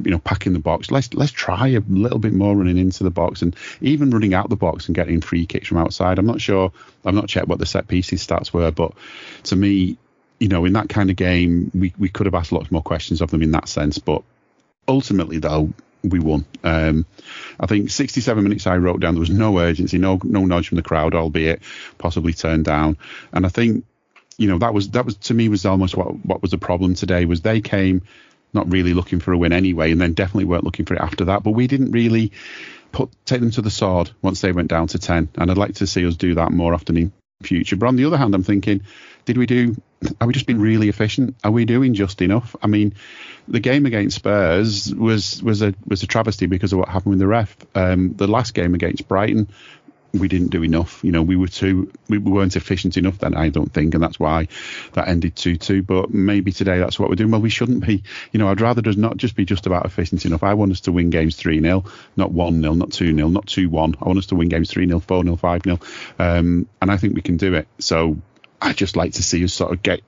[0.03, 0.89] you know packing the box.
[0.89, 4.49] Let's let's try a little bit more running into the box and even running out
[4.49, 6.17] the box and getting free kicks from outside.
[6.17, 6.71] I'm not sure
[7.05, 8.93] i've not checked what the set pieces stats were but
[9.43, 9.97] to me
[10.39, 13.21] you know in that kind of game we, we could have asked lots more questions
[13.21, 14.23] of them in that sense but
[14.87, 16.45] ultimately though we won.
[16.63, 17.05] Um,
[17.59, 20.77] I think 67 minutes I wrote down there was no urgency, no no nudge from
[20.77, 21.61] the crowd, albeit
[21.97, 22.97] possibly turned down.
[23.33, 23.85] And I think
[24.37, 26.95] you know that was that was to me was almost what what was the problem
[26.95, 28.01] today was they came
[28.53, 31.25] not really looking for a win anyway, and then definitely weren't looking for it after
[31.25, 31.43] that.
[31.43, 32.31] But we didn't really
[32.91, 35.75] put take them to the sword once they went down to 10, and I'd like
[35.75, 37.11] to see us do that more often in
[37.43, 37.75] future.
[37.75, 38.81] But on the other hand, I'm thinking,
[39.25, 39.75] did we do?
[40.21, 41.35] Are we just being really efficient?
[41.43, 42.55] Are we doing just enough?
[42.61, 42.95] I mean,
[43.47, 47.19] the game against Spurs was was a was a travesty because of what happened with
[47.19, 47.55] the ref.
[47.75, 49.49] Um, the last game against Brighton,
[50.13, 51.03] we didn't do enough.
[51.03, 54.19] You know, we were too we weren't efficient enough then, I don't think, and that's
[54.19, 54.47] why
[54.93, 55.83] that ended two two.
[55.83, 57.31] But maybe today that's what we're doing.
[57.31, 58.03] Well, we shouldn't be.
[58.31, 60.43] You know, I'd rather does not just be just about efficiency enough.
[60.43, 61.83] I want us to win games three 0
[62.15, 63.95] not one 0 not two 0 not two one.
[64.01, 65.79] I want us to win games three 0 four 0 five 0
[66.17, 67.67] um, and I think we can do it.
[67.79, 68.17] So
[68.61, 70.01] I just like to see us sort of get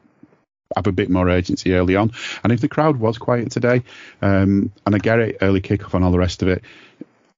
[0.75, 2.11] have a bit more urgency early on.
[2.43, 3.83] And if the crowd was quiet today,
[4.21, 6.63] um, and I get it, early kickoff and all the rest of it,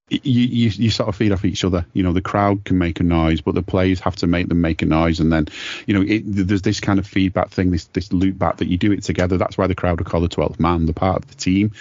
[0.08, 1.86] you, you, you sort of feed off each other.
[1.94, 4.60] You know, the crowd can make a noise, but the players have to make them
[4.60, 5.18] make a noise.
[5.18, 5.48] And then,
[5.86, 8.76] you know, it, there's this kind of feedback thing, this this loop back that you
[8.76, 9.38] do it together.
[9.38, 11.72] That's why the crowd are called the 12th man, the part of the team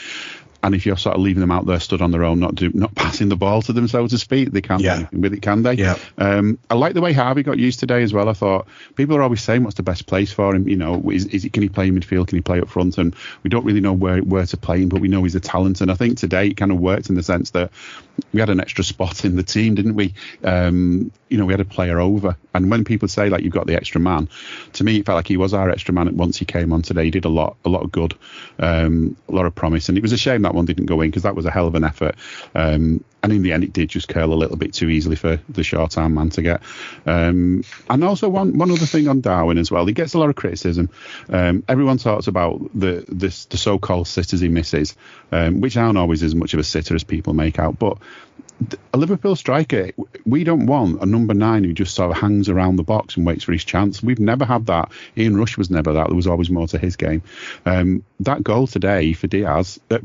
[0.64, 2.72] and if you're sort of leaving them out there stood on their own, not do,
[2.74, 4.94] not passing the ball to them, so to speak, they can't yeah.
[4.94, 5.74] do anything with it, can they?
[5.74, 5.98] Yeah.
[6.18, 8.30] Um, I like the way Harvey got used today as well.
[8.30, 10.68] I thought people are always saying what's the best place for him.
[10.68, 12.28] You know, is, is it can he play in midfield?
[12.28, 12.98] Can he play up front?
[12.98, 13.14] And
[13.44, 15.82] we don't really know where where to play him, but we know he's a talent.
[15.82, 17.72] And I think today it kind of worked in the sense that
[18.32, 20.14] we had an extra spot in the team, didn't we?
[20.44, 22.38] Um, you know, we had a player over.
[22.54, 24.30] And when people say like you've got the extra man,
[24.74, 27.06] to me it felt like he was our extra man once he came on today.
[27.06, 28.14] He did a lot, a lot of good,
[28.60, 31.10] um, a lot of promise, and it was a shame that one didn't go in
[31.10, 32.18] because that was a hell of an effort.
[32.54, 35.40] Um, and in the end, it did just curl a little bit too easily for
[35.50, 36.62] the short arm man to get.
[37.08, 40.30] Um, and also one one other thing on Darwin as well, he gets a lot
[40.30, 40.92] of criticism.
[41.30, 44.96] Um, everyone talks about the the so-called sitters he misses,
[45.32, 47.80] um, which aren't always as much of a sitter as people make out.
[47.80, 47.98] But
[48.94, 49.90] a Liverpool striker,
[50.26, 53.26] we don't want a number nine who just sort of hangs around the box and
[53.26, 54.04] waits for his chance.
[54.04, 54.92] We've never had that.
[55.18, 56.08] Ian Rush was never that.
[56.08, 57.24] There was always more to his game.
[57.66, 60.00] Um, that goal today for Diaz, uh,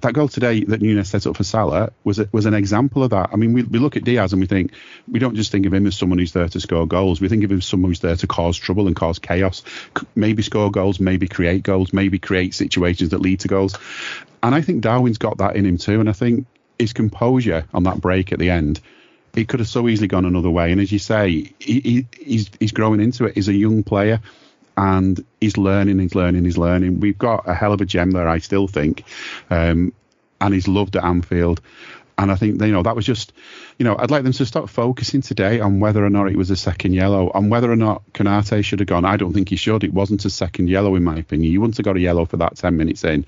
[0.00, 3.10] that goal today that Nunez set up for Salah was a, was an example of
[3.10, 3.30] that.
[3.32, 4.72] I mean, we, we look at Diaz and we think
[5.08, 7.20] we don't just think of him as someone who's there to score goals.
[7.20, 9.62] We think of him as someone who's there to cause trouble and cause chaos.
[10.14, 13.76] Maybe score goals, maybe create goals, maybe create situations that lead to goals.
[14.42, 15.98] And I think Darwin's got that in him too.
[15.98, 16.46] And I think
[16.78, 18.80] his composure on that break at the end,
[19.34, 20.72] it could have so easily gone another way.
[20.72, 23.34] And as you say, he, he, he's he's growing into it.
[23.34, 24.20] He's a young player,
[24.76, 27.00] and he's learning, he's learning, he's learning.
[27.00, 29.04] We've got a hell of a gem there, I still think,
[29.50, 29.92] um,
[30.40, 31.60] and he's loved at Anfield.
[32.18, 33.32] And I think you know that was just,
[33.78, 36.50] you know, I'd like them to start focusing today on whether or not it was
[36.50, 39.04] a second yellow, on whether or not Konate should have gone.
[39.04, 39.84] I don't think he should.
[39.84, 41.52] It wasn't a second yellow in my opinion.
[41.52, 43.24] You wouldn't have got a yellow for that ten minutes in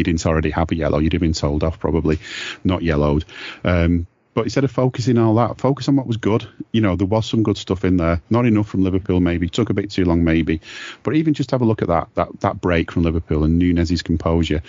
[0.00, 0.98] you didn't already have a yellow.
[0.98, 2.18] You'd have been told off probably,
[2.64, 3.24] not yellowed.
[3.64, 6.46] Um, but instead of focusing on all that, focus on what was good.
[6.72, 8.22] You know, there was some good stuff in there.
[8.30, 9.48] Not enough from Liverpool, maybe.
[9.48, 10.60] Took a bit too long, maybe.
[11.02, 14.02] But even just have a look at that that that break from Liverpool and Nunez's
[14.02, 14.62] composure.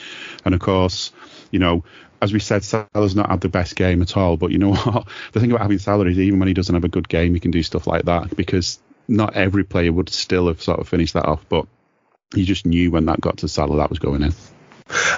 [0.43, 1.11] And of course,
[1.51, 1.83] you know,
[2.21, 4.37] as we said, Salah's not had the best game at all.
[4.37, 5.07] But you know what?
[5.33, 7.39] The thing about having Salah is even when he doesn't have a good game, he
[7.39, 11.13] can do stuff like that because not every player would still have sort of finished
[11.13, 11.45] that off.
[11.49, 11.67] But
[12.33, 14.33] you just knew when that got to Salah that was going in.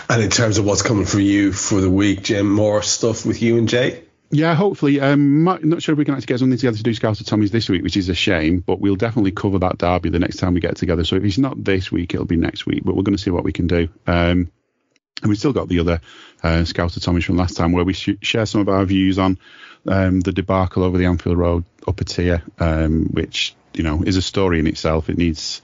[0.10, 3.42] And in terms of what's coming for you for the week, Jim, more stuff with
[3.42, 4.04] you and Jay?
[4.30, 5.00] Yeah, hopefully.
[5.00, 7.52] Um, not sure if we can actually get something together to do Scouts of Tommy's
[7.52, 10.56] this week, which is a shame, but we'll definitely cover that derby the next time
[10.56, 11.04] we get together.
[11.04, 13.30] So if it's not this week, it'll be next week, but we're going to see
[13.30, 13.90] what we can do.
[14.08, 14.52] Um,
[15.24, 16.02] and we've still got the other
[16.44, 19.18] uh, Scouts of Tommy's from last time where we sh- share some of our views
[19.18, 19.40] on
[19.88, 24.22] um, the debacle over the Anfield Road upper tier, um, which you know is a
[24.22, 25.10] story in itself.
[25.10, 25.62] It needs,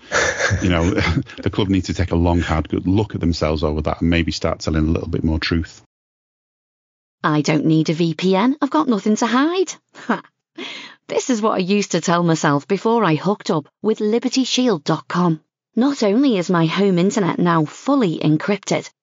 [0.61, 0.89] you know,
[1.43, 4.09] the club needs to take a long, hard, good look at themselves over that and
[4.09, 5.83] maybe start telling a little bit more truth.
[7.21, 8.55] I don't need a VPN.
[8.61, 9.73] I've got nothing to hide.
[11.07, 15.41] this is what I used to tell myself before I hooked up with LibertyShield.com.
[15.75, 18.89] Not only is my home internet now fully encrypted,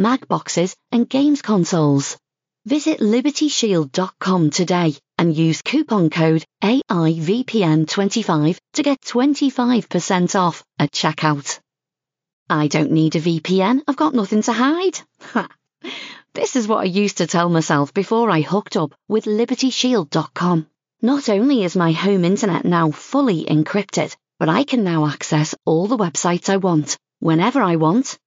[0.00, 2.16] Mac boxes, and games consoles.
[2.64, 11.60] Visit libertyshield.com today and use coupon code AIVPN25 to get 25% off at checkout.
[12.48, 14.98] I don't need a VPN, I've got nothing to hide.
[16.32, 20.66] This is what I used to tell myself before I hooked up with LibertyShield.com.
[21.02, 25.88] Not only is my home internet now fully encrypted, but I can now access all
[25.88, 28.18] the websites I want, whenever I want,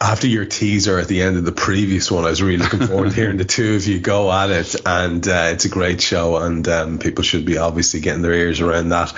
[0.00, 3.10] After your teaser at the end of the previous one, I was really looking forward
[3.10, 6.36] to hearing the two of you go at it, and uh, it's a great show,
[6.36, 9.08] and um, people should be obviously getting their ears around that.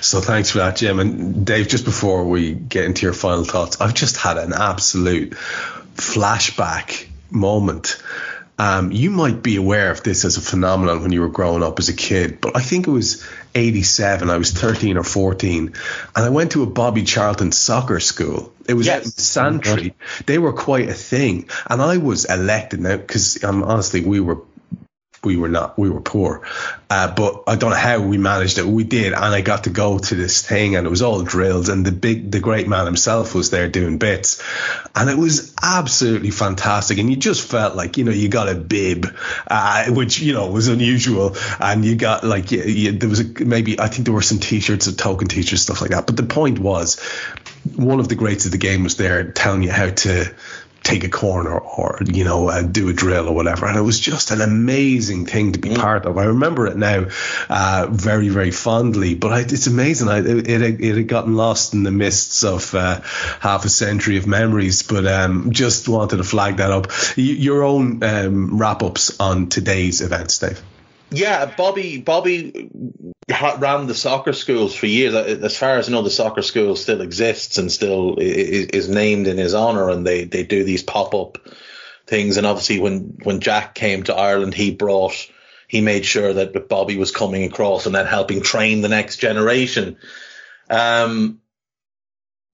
[0.00, 1.00] So thanks for that, Jim.
[1.00, 5.30] And Dave, just before we get into your final thoughts, I've just had an absolute
[5.96, 8.00] flashback moment.
[8.58, 11.78] Um, you might be aware of this as a phenomenon when you were growing up
[11.78, 13.24] as a kid, but I think it was
[13.54, 14.30] 87.
[14.30, 15.74] I was 13 or 14,
[16.16, 18.52] and I went to a Bobby Charlton soccer school.
[18.66, 19.06] It was Yes.
[19.06, 19.94] at Santry.
[20.26, 24.38] They were quite a thing, and I was elected now because um, honestly, we were
[25.24, 26.46] we were not we were poor.
[26.90, 28.64] Uh, but i don't know how we managed it.
[28.64, 31.68] We did and i got to go to this thing and it was all drills
[31.68, 34.42] and the big the great man himself was there doing bits.
[34.94, 38.54] And it was absolutely fantastic and you just felt like you know you got a
[38.54, 39.06] bib
[39.46, 41.36] uh, which you know was unusual.
[41.60, 44.38] And you got like you, you, there was a, maybe i think there were some
[44.38, 46.06] t-shirts and token t-shirts stuff like that.
[46.06, 46.98] But the point was
[47.76, 50.34] one of the greats of the game was there telling you how to
[50.82, 53.66] take a corner or you know uh, do a drill or whatever.
[53.66, 55.78] And it was just an amazing thing to be mm.
[55.78, 56.18] part of.
[56.18, 57.06] I remember it now
[57.48, 60.08] uh, very very fondly but I, it's amazing.
[60.08, 63.00] I, it, it, it, had gotten lost in the mists of uh,
[63.40, 66.86] half a century of memories but um, just wanted to flag that up.
[67.16, 70.62] Your own um, wrap-ups on today's events dave
[71.10, 72.70] yeah, Bobby Bobby
[73.58, 75.14] ran the soccer schools for years.
[75.14, 79.38] As far as I know, the soccer school still exists and still is, named in
[79.38, 81.38] his honor, and they, they do these pop up
[82.06, 82.36] things.
[82.36, 85.30] And obviously, when when Jack came to Ireland, he brought
[85.66, 89.96] he made sure that Bobby was coming across and then helping train the next generation.
[90.68, 91.40] Um,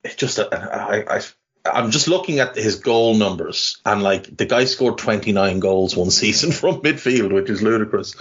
[0.02, 1.20] it's just I, I
[1.64, 6.10] I'm just looking at his goal numbers, and like the guy scored 29 goals one
[6.10, 8.14] season from midfield, which is ludicrous.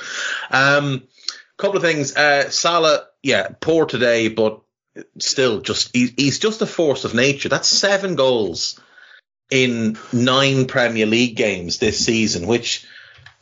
[0.49, 1.03] Um,
[1.57, 2.15] couple of things.
[2.15, 4.61] Uh, Salah, yeah, poor today, but
[5.20, 7.49] still, just he, he's just a force of nature.
[7.49, 8.80] That's seven goals
[9.52, 12.86] in nine Premier League games this season, which,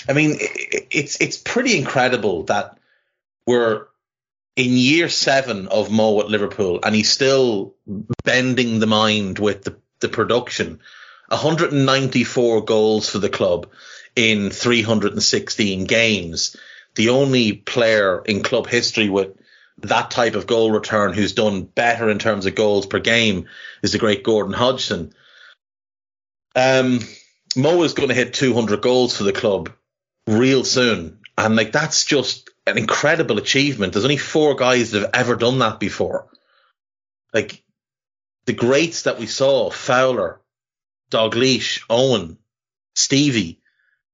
[0.07, 2.77] I mean, it, it's it's pretty incredible that
[3.45, 3.87] we're
[4.55, 7.75] in year seven of Mo at Liverpool, and he's still
[8.23, 10.79] bending the mind with the the production.
[11.29, 13.71] 194 goals for the club
[14.15, 16.57] in 316 games.
[16.95, 19.37] The only player in club history with
[19.79, 23.47] that type of goal return who's done better in terms of goals per game
[23.81, 25.13] is the great Gordon Hodgson.
[26.55, 26.99] Um,
[27.55, 29.71] Mo is going to hit 200 goals for the club
[30.27, 31.19] real soon.
[31.37, 33.93] And like, that's just an incredible achievement.
[33.93, 36.27] There's only four guys that have ever done that before.
[37.33, 37.63] Like,
[38.45, 40.41] the greats that we saw, Fowler,
[41.11, 42.37] Dalglish, Owen,
[42.95, 43.59] Stevie,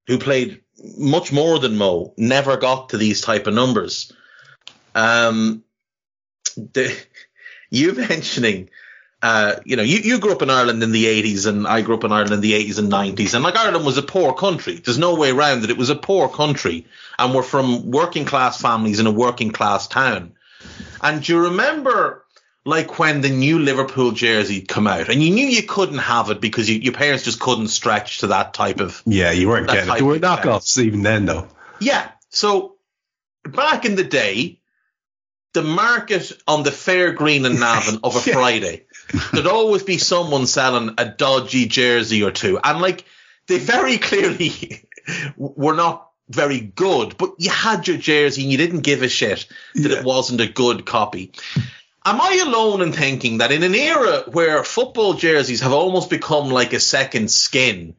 [0.08, 0.62] who played
[0.98, 4.12] much more than Mo, never got to these type of numbers.
[4.95, 5.64] Um,
[6.56, 6.95] the,
[7.70, 8.70] you mentioning,
[9.22, 11.95] uh, you know, you, you grew up in Ireland in the 80s and I grew
[11.95, 13.34] up in Ireland in the 80s and 90s.
[13.34, 14.76] And like Ireland was a poor country.
[14.76, 15.72] There's no way around it.
[15.72, 16.86] It was a poor country.
[17.18, 20.34] And we're from working class families in a working class town.
[21.02, 22.26] And do you remember
[22.68, 26.41] like when the new Liverpool jersey come out, and you knew you couldn't have it
[26.41, 29.02] because you, your parents just couldn't stretch to that type of.
[29.06, 29.95] Yeah, you weren't getting it.
[29.95, 31.48] There were knockoffs even then, though.
[31.80, 32.76] Yeah, so
[33.45, 34.60] back in the day,
[35.53, 38.35] the market on the fair green and Navan of a yeah.
[38.35, 38.85] Friday,
[39.31, 43.06] there'd always be someone selling a dodgy jersey or two, and like
[43.48, 44.85] they very clearly
[45.38, 49.48] were not very good, but you had your jersey and you didn't give a shit
[49.76, 49.99] that yeah.
[49.99, 51.31] it wasn't a good copy.
[52.08, 56.50] Am I alone in thinking that in an era where football jerseys have almost become
[56.50, 57.96] like a second skin,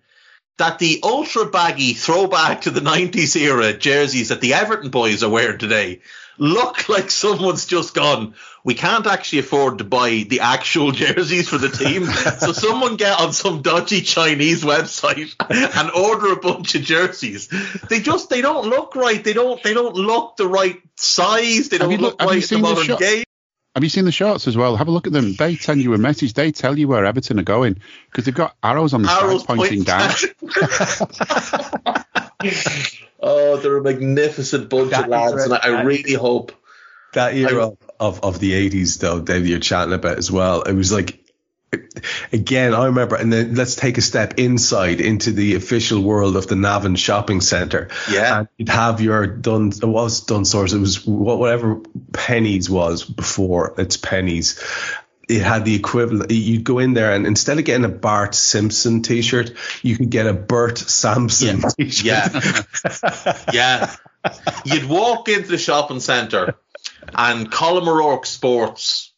[0.56, 5.28] that the ultra baggy throwback to the 90s era jerseys that the Everton boys are
[5.28, 6.00] wearing today
[6.38, 11.58] look like someone's just gone, we can't actually afford to buy the actual jerseys for
[11.58, 12.06] the team.
[12.38, 15.34] so someone get on some dodgy Chinese website
[15.78, 17.48] and order a bunch of jerseys.
[17.90, 19.22] They just they don't look right.
[19.22, 21.68] They don't they don't look the right size.
[21.68, 23.24] They don't look, look right the modern game.
[23.74, 24.76] Have you seen the shorts as well?
[24.76, 25.34] Have a look at them.
[25.34, 26.32] They send you a message.
[26.32, 27.78] They tell you where Everton are going
[28.10, 30.10] because they've got arrows on the arrows side pointing down.
[33.20, 36.52] oh, they're a magnificent bunch that of lads, and I really hope
[37.12, 40.62] that era I, of, of the eighties, though, Dave, you're chatting about as well.
[40.62, 41.27] It was like
[42.32, 46.46] again, I remember, and then let's take a step inside into the official world of
[46.46, 47.88] the Navan Shopping Centre.
[48.10, 49.68] Yeah, and you'd have your done.
[49.68, 50.72] It was Dunnes Stores.
[50.72, 51.76] It was whatever
[52.12, 53.74] Penneys was before.
[53.78, 54.62] It's Penneys.
[55.28, 56.30] It had the equivalent.
[56.30, 60.26] You'd go in there, and instead of getting a Bart Simpson T-shirt, you could get
[60.26, 61.68] a Bert Sampson yeah.
[61.68, 62.04] T-shirt.
[62.04, 63.96] Yeah, yeah.
[64.64, 66.56] You'd walk into the shopping centre,
[67.14, 69.12] and Colin O'Rourke Sports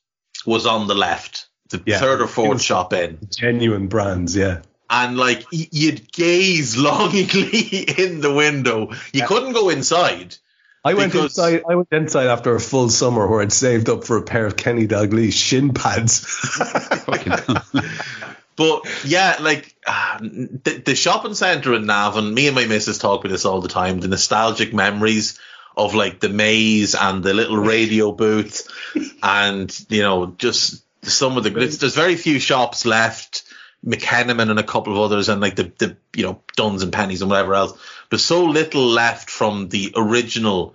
[0.47, 1.99] was on the left the yeah.
[1.99, 3.19] third or fourth shop in.
[3.31, 4.63] Genuine brands, yeah.
[4.89, 8.91] And like you'd gaze longingly in the window.
[9.13, 9.27] You yeah.
[9.27, 10.37] couldn't go inside.
[10.85, 11.63] I went inside.
[11.69, 14.57] I went inside after a full summer where I'd saved up for a pair of
[14.57, 16.25] Kenny Dalglish shin pads.
[18.57, 19.77] but yeah, like
[20.21, 22.33] the, the shopping centre in Navan.
[22.33, 24.01] Me and my missus talk about this all the time.
[24.01, 25.39] The nostalgic memories
[25.77, 28.69] of like the maze and the little radio booth,
[29.23, 33.45] and you know just some of the there's very few shops left.
[33.85, 37.23] McKennaman and a couple of others, and like the the you know Dunnes and Penneys
[37.23, 37.79] and whatever else.
[38.11, 40.75] There's so little left from the original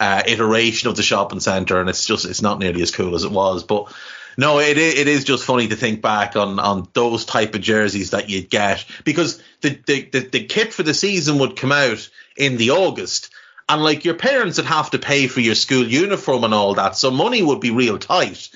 [0.00, 3.22] uh, iteration of the shopping centre, and it's just it's not nearly as cool as
[3.22, 3.62] it was.
[3.62, 3.92] But
[4.36, 8.10] no, it it is just funny to think back on on those type of jerseys
[8.10, 12.08] that you'd get because the the the, the kit for the season would come out
[12.36, 13.30] in the August.
[13.68, 16.96] And like your parents would have to pay for your school uniform and all that,
[16.96, 18.48] so money would be real tight.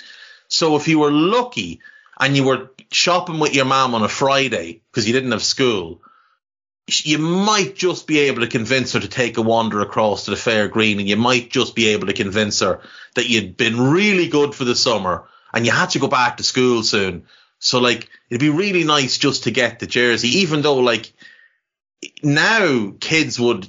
[0.48, 1.80] So if you were lucky
[2.18, 6.00] and you were shopping with your mom on a Friday because you didn't have school,
[6.88, 10.36] you might just be able to convince her to take a wander across to the
[10.36, 12.80] fair green and you might just be able to convince her
[13.16, 16.44] that you'd been really good for the summer and you had to go back to
[16.44, 17.24] school soon.
[17.58, 21.12] So like it'd be really nice just to get the jersey, even though like
[22.22, 23.68] now kids would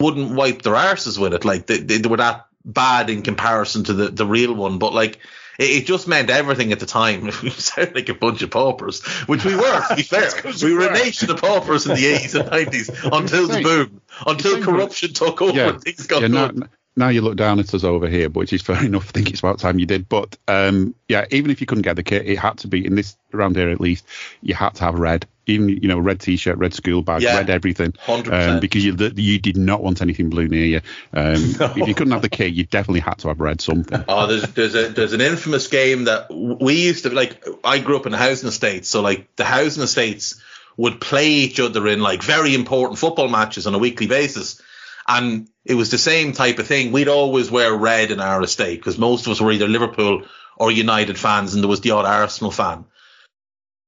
[0.00, 1.44] wouldn't wipe their arses with it.
[1.44, 4.78] Like they, they were that bad in comparison to the, the real one.
[4.78, 5.18] But like
[5.58, 7.24] it, it just meant everything at the time.
[7.42, 10.30] we sounded like a bunch of paupers, which we were, to be fair.
[10.62, 14.62] we were a nation of paupers in the 80s and 90s until the boom, until
[14.62, 15.68] corruption took over Yeah.
[15.70, 16.68] and things got Yeah, now, good.
[16.96, 19.08] Now you look down at us over here, which is fair enough.
[19.08, 20.08] I think it's about time you did.
[20.08, 22.94] But um, yeah, even if you couldn't get the kit, it had to be in
[22.94, 24.06] this round here at least.
[24.42, 27.36] You had to have red, even you know, red t-shirt, red school bag, Yeah.
[27.36, 28.32] red everything, 100%.
[28.54, 30.80] um, because you you did not want anything blue near you.
[31.12, 31.34] Um,
[31.76, 34.04] If you couldn't have the kit, you definitely had to have red something.
[34.08, 37.44] Oh, there's there's a there's an infamous game that we used to like.
[37.62, 40.40] I grew up in a housing estate, so like the housing estates
[40.78, 44.60] would play each other in like very important football matches on a weekly basis,
[45.06, 46.92] and it was the same type of thing.
[46.92, 50.22] We'd always wear red in our estate because most of us were either Liverpool
[50.56, 52.84] or United fans, and there was the odd Arsenal fan.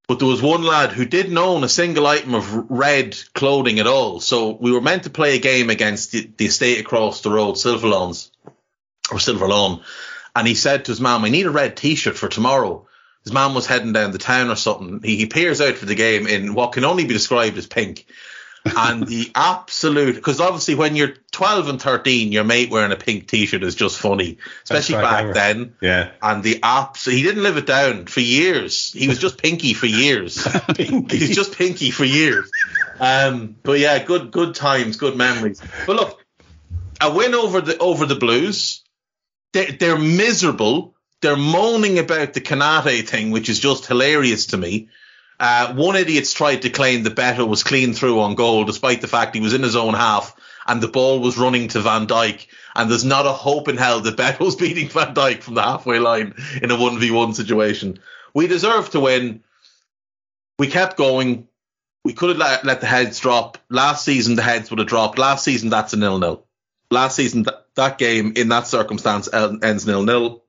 [0.07, 3.87] But there was one lad who didn't own a single item of red clothing at
[3.87, 4.21] all.
[4.21, 7.59] So we were meant to play a game against the, the estate across the road,
[7.59, 8.31] Silver Lawns
[9.13, 9.83] or Silver Lawn.
[10.35, 12.87] And he said to his mum, I need a red t-shirt for tomorrow.
[13.25, 15.01] His mum was heading down the town or something.
[15.03, 18.07] He, he peers out for the game in what can only be described as pink.
[18.77, 23.29] And the absolute, because obviously when you're 12 and 13, your mate wearing a pink
[23.29, 25.75] t-shirt is just funny, especially right, back then.
[25.81, 26.11] Yeah.
[26.23, 28.93] And the apps, he didn't live it down for years.
[28.93, 30.47] He was just pinky for years.
[30.75, 31.19] pinky.
[31.19, 32.51] He's just pinky for years.
[33.01, 35.63] Um, but yeah, good good times, good memories.
[35.87, 36.25] But look,
[37.01, 38.83] a win over the over the Blues.
[39.53, 40.95] They're, they're miserable.
[41.21, 44.89] They're moaning about the Konaté thing, which is just hilarious to me.
[45.41, 49.07] Uh, one idiot's tried to claim that Beto was clean through on goal, despite the
[49.07, 50.35] fact he was in his own half
[50.69, 52.47] and the ball was running to Van Dijk.
[52.77, 55.99] And there's not a hope in hell that Beto's beating Van Dijk from the halfway
[55.99, 57.99] line in a 1v1 situation.
[58.35, 59.43] We deserve to win.
[60.59, 61.49] We kept going.
[62.05, 63.59] We could have let, let the heads drop.
[63.71, 65.19] Last season, the heads would have dropped.
[65.19, 66.45] Last season, that's a nil-nil.
[66.91, 70.45] Last season, th- that game in that circumstance ends nil-nil.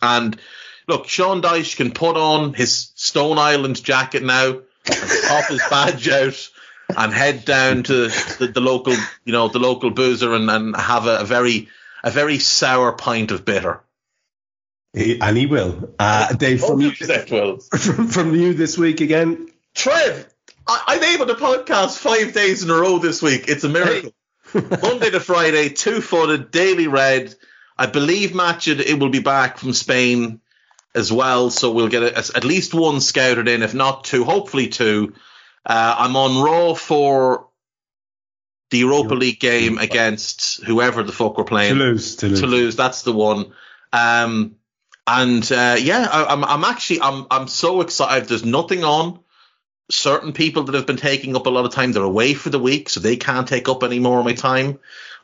[0.00, 0.38] And
[0.88, 6.08] look, Sean Dyche can put on his Stone Island jacket now, and pop his badge
[6.08, 6.50] out,
[6.96, 8.94] and head down to the, the local,
[9.24, 11.68] you know, the local boozer and, and have a, a very,
[12.02, 13.82] a very sour pint of bitter.
[14.92, 15.94] He, and he will.
[15.98, 17.58] Uh, Dave, from you, 100% will.
[17.78, 19.48] from, from you this week again.
[19.74, 20.26] Trev,
[20.66, 23.44] I, I'm able to podcast five days in a row this week.
[23.48, 24.12] It's a miracle.
[24.54, 27.34] Monday to Friday, two footed, daily red.
[27.78, 30.41] I believe match it, it will be back from Spain
[30.94, 34.68] as well, so we'll get a, at least one scouted in, if not two, hopefully
[34.68, 35.14] two.
[35.64, 37.48] Uh, I'm on Raw for
[38.70, 41.76] the Europa League game against whoever the fuck we're playing.
[41.76, 42.16] Toulouse.
[42.16, 42.40] Toulouse.
[42.40, 43.52] Toulouse, that's the one.
[43.92, 44.56] Um,
[45.06, 48.28] and uh, yeah, I, I'm I'm actually I'm I'm so excited.
[48.28, 49.20] There's nothing on.
[49.90, 52.58] Certain people that have been taking up a lot of time, they're away for the
[52.58, 54.78] week, so they can't take up any more of my time.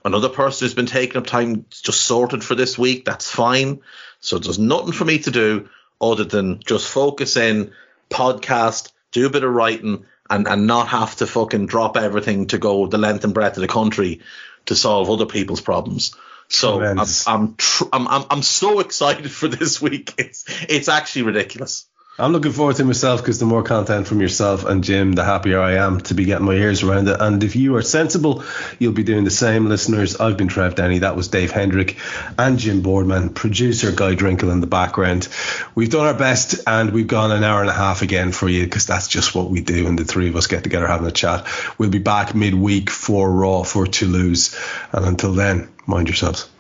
[0.05, 3.05] Another person who's been taking up time just sorted for this week.
[3.05, 3.81] That's fine.
[4.21, 5.69] So there's nothing for me to do
[6.01, 7.73] other than just focus in,
[8.11, 12.59] podcast, do a bit of writing, and and not have to fucking drop everything to
[12.59, 14.21] go the length and breadth of the country
[14.67, 16.15] to solve other people's problems.
[16.49, 20.15] So I'm I'm, tr- I'm I'm I'm so excited for this week.
[20.19, 21.87] It's it's actually ridiculous.
[22.21, 25.61] I'm looking forward to myself because the more content from yourself and Jim, the happier
[25.61, 27.17] I am to be getting my ears around it.
[27.21, 28.43] And if you are sensible,
[28.81, 30.17] you'll be doing the same, listeners.
[30.17, 30.99] I've been Trev Downey.
[30.99, 31.97] That was Dave Hendrick
[32.37, 35.29] and Jim Boardman, producer Guy Drinkle in the background.
[35.77, 38.65] We've done our best and we've gone an hour and a half again for you
[38.65, 39.87] because that's just what we do.
[39.87, 41.47] And the three of us get together having a chat.
[41.79, 44.59] We'll be back midweek for Raw for Toulouse.
[44.91, 46.51] And until then, mind yourselves.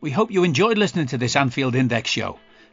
[0.00, 2.40] We hope you enjoyed listening to this Anfield Index show.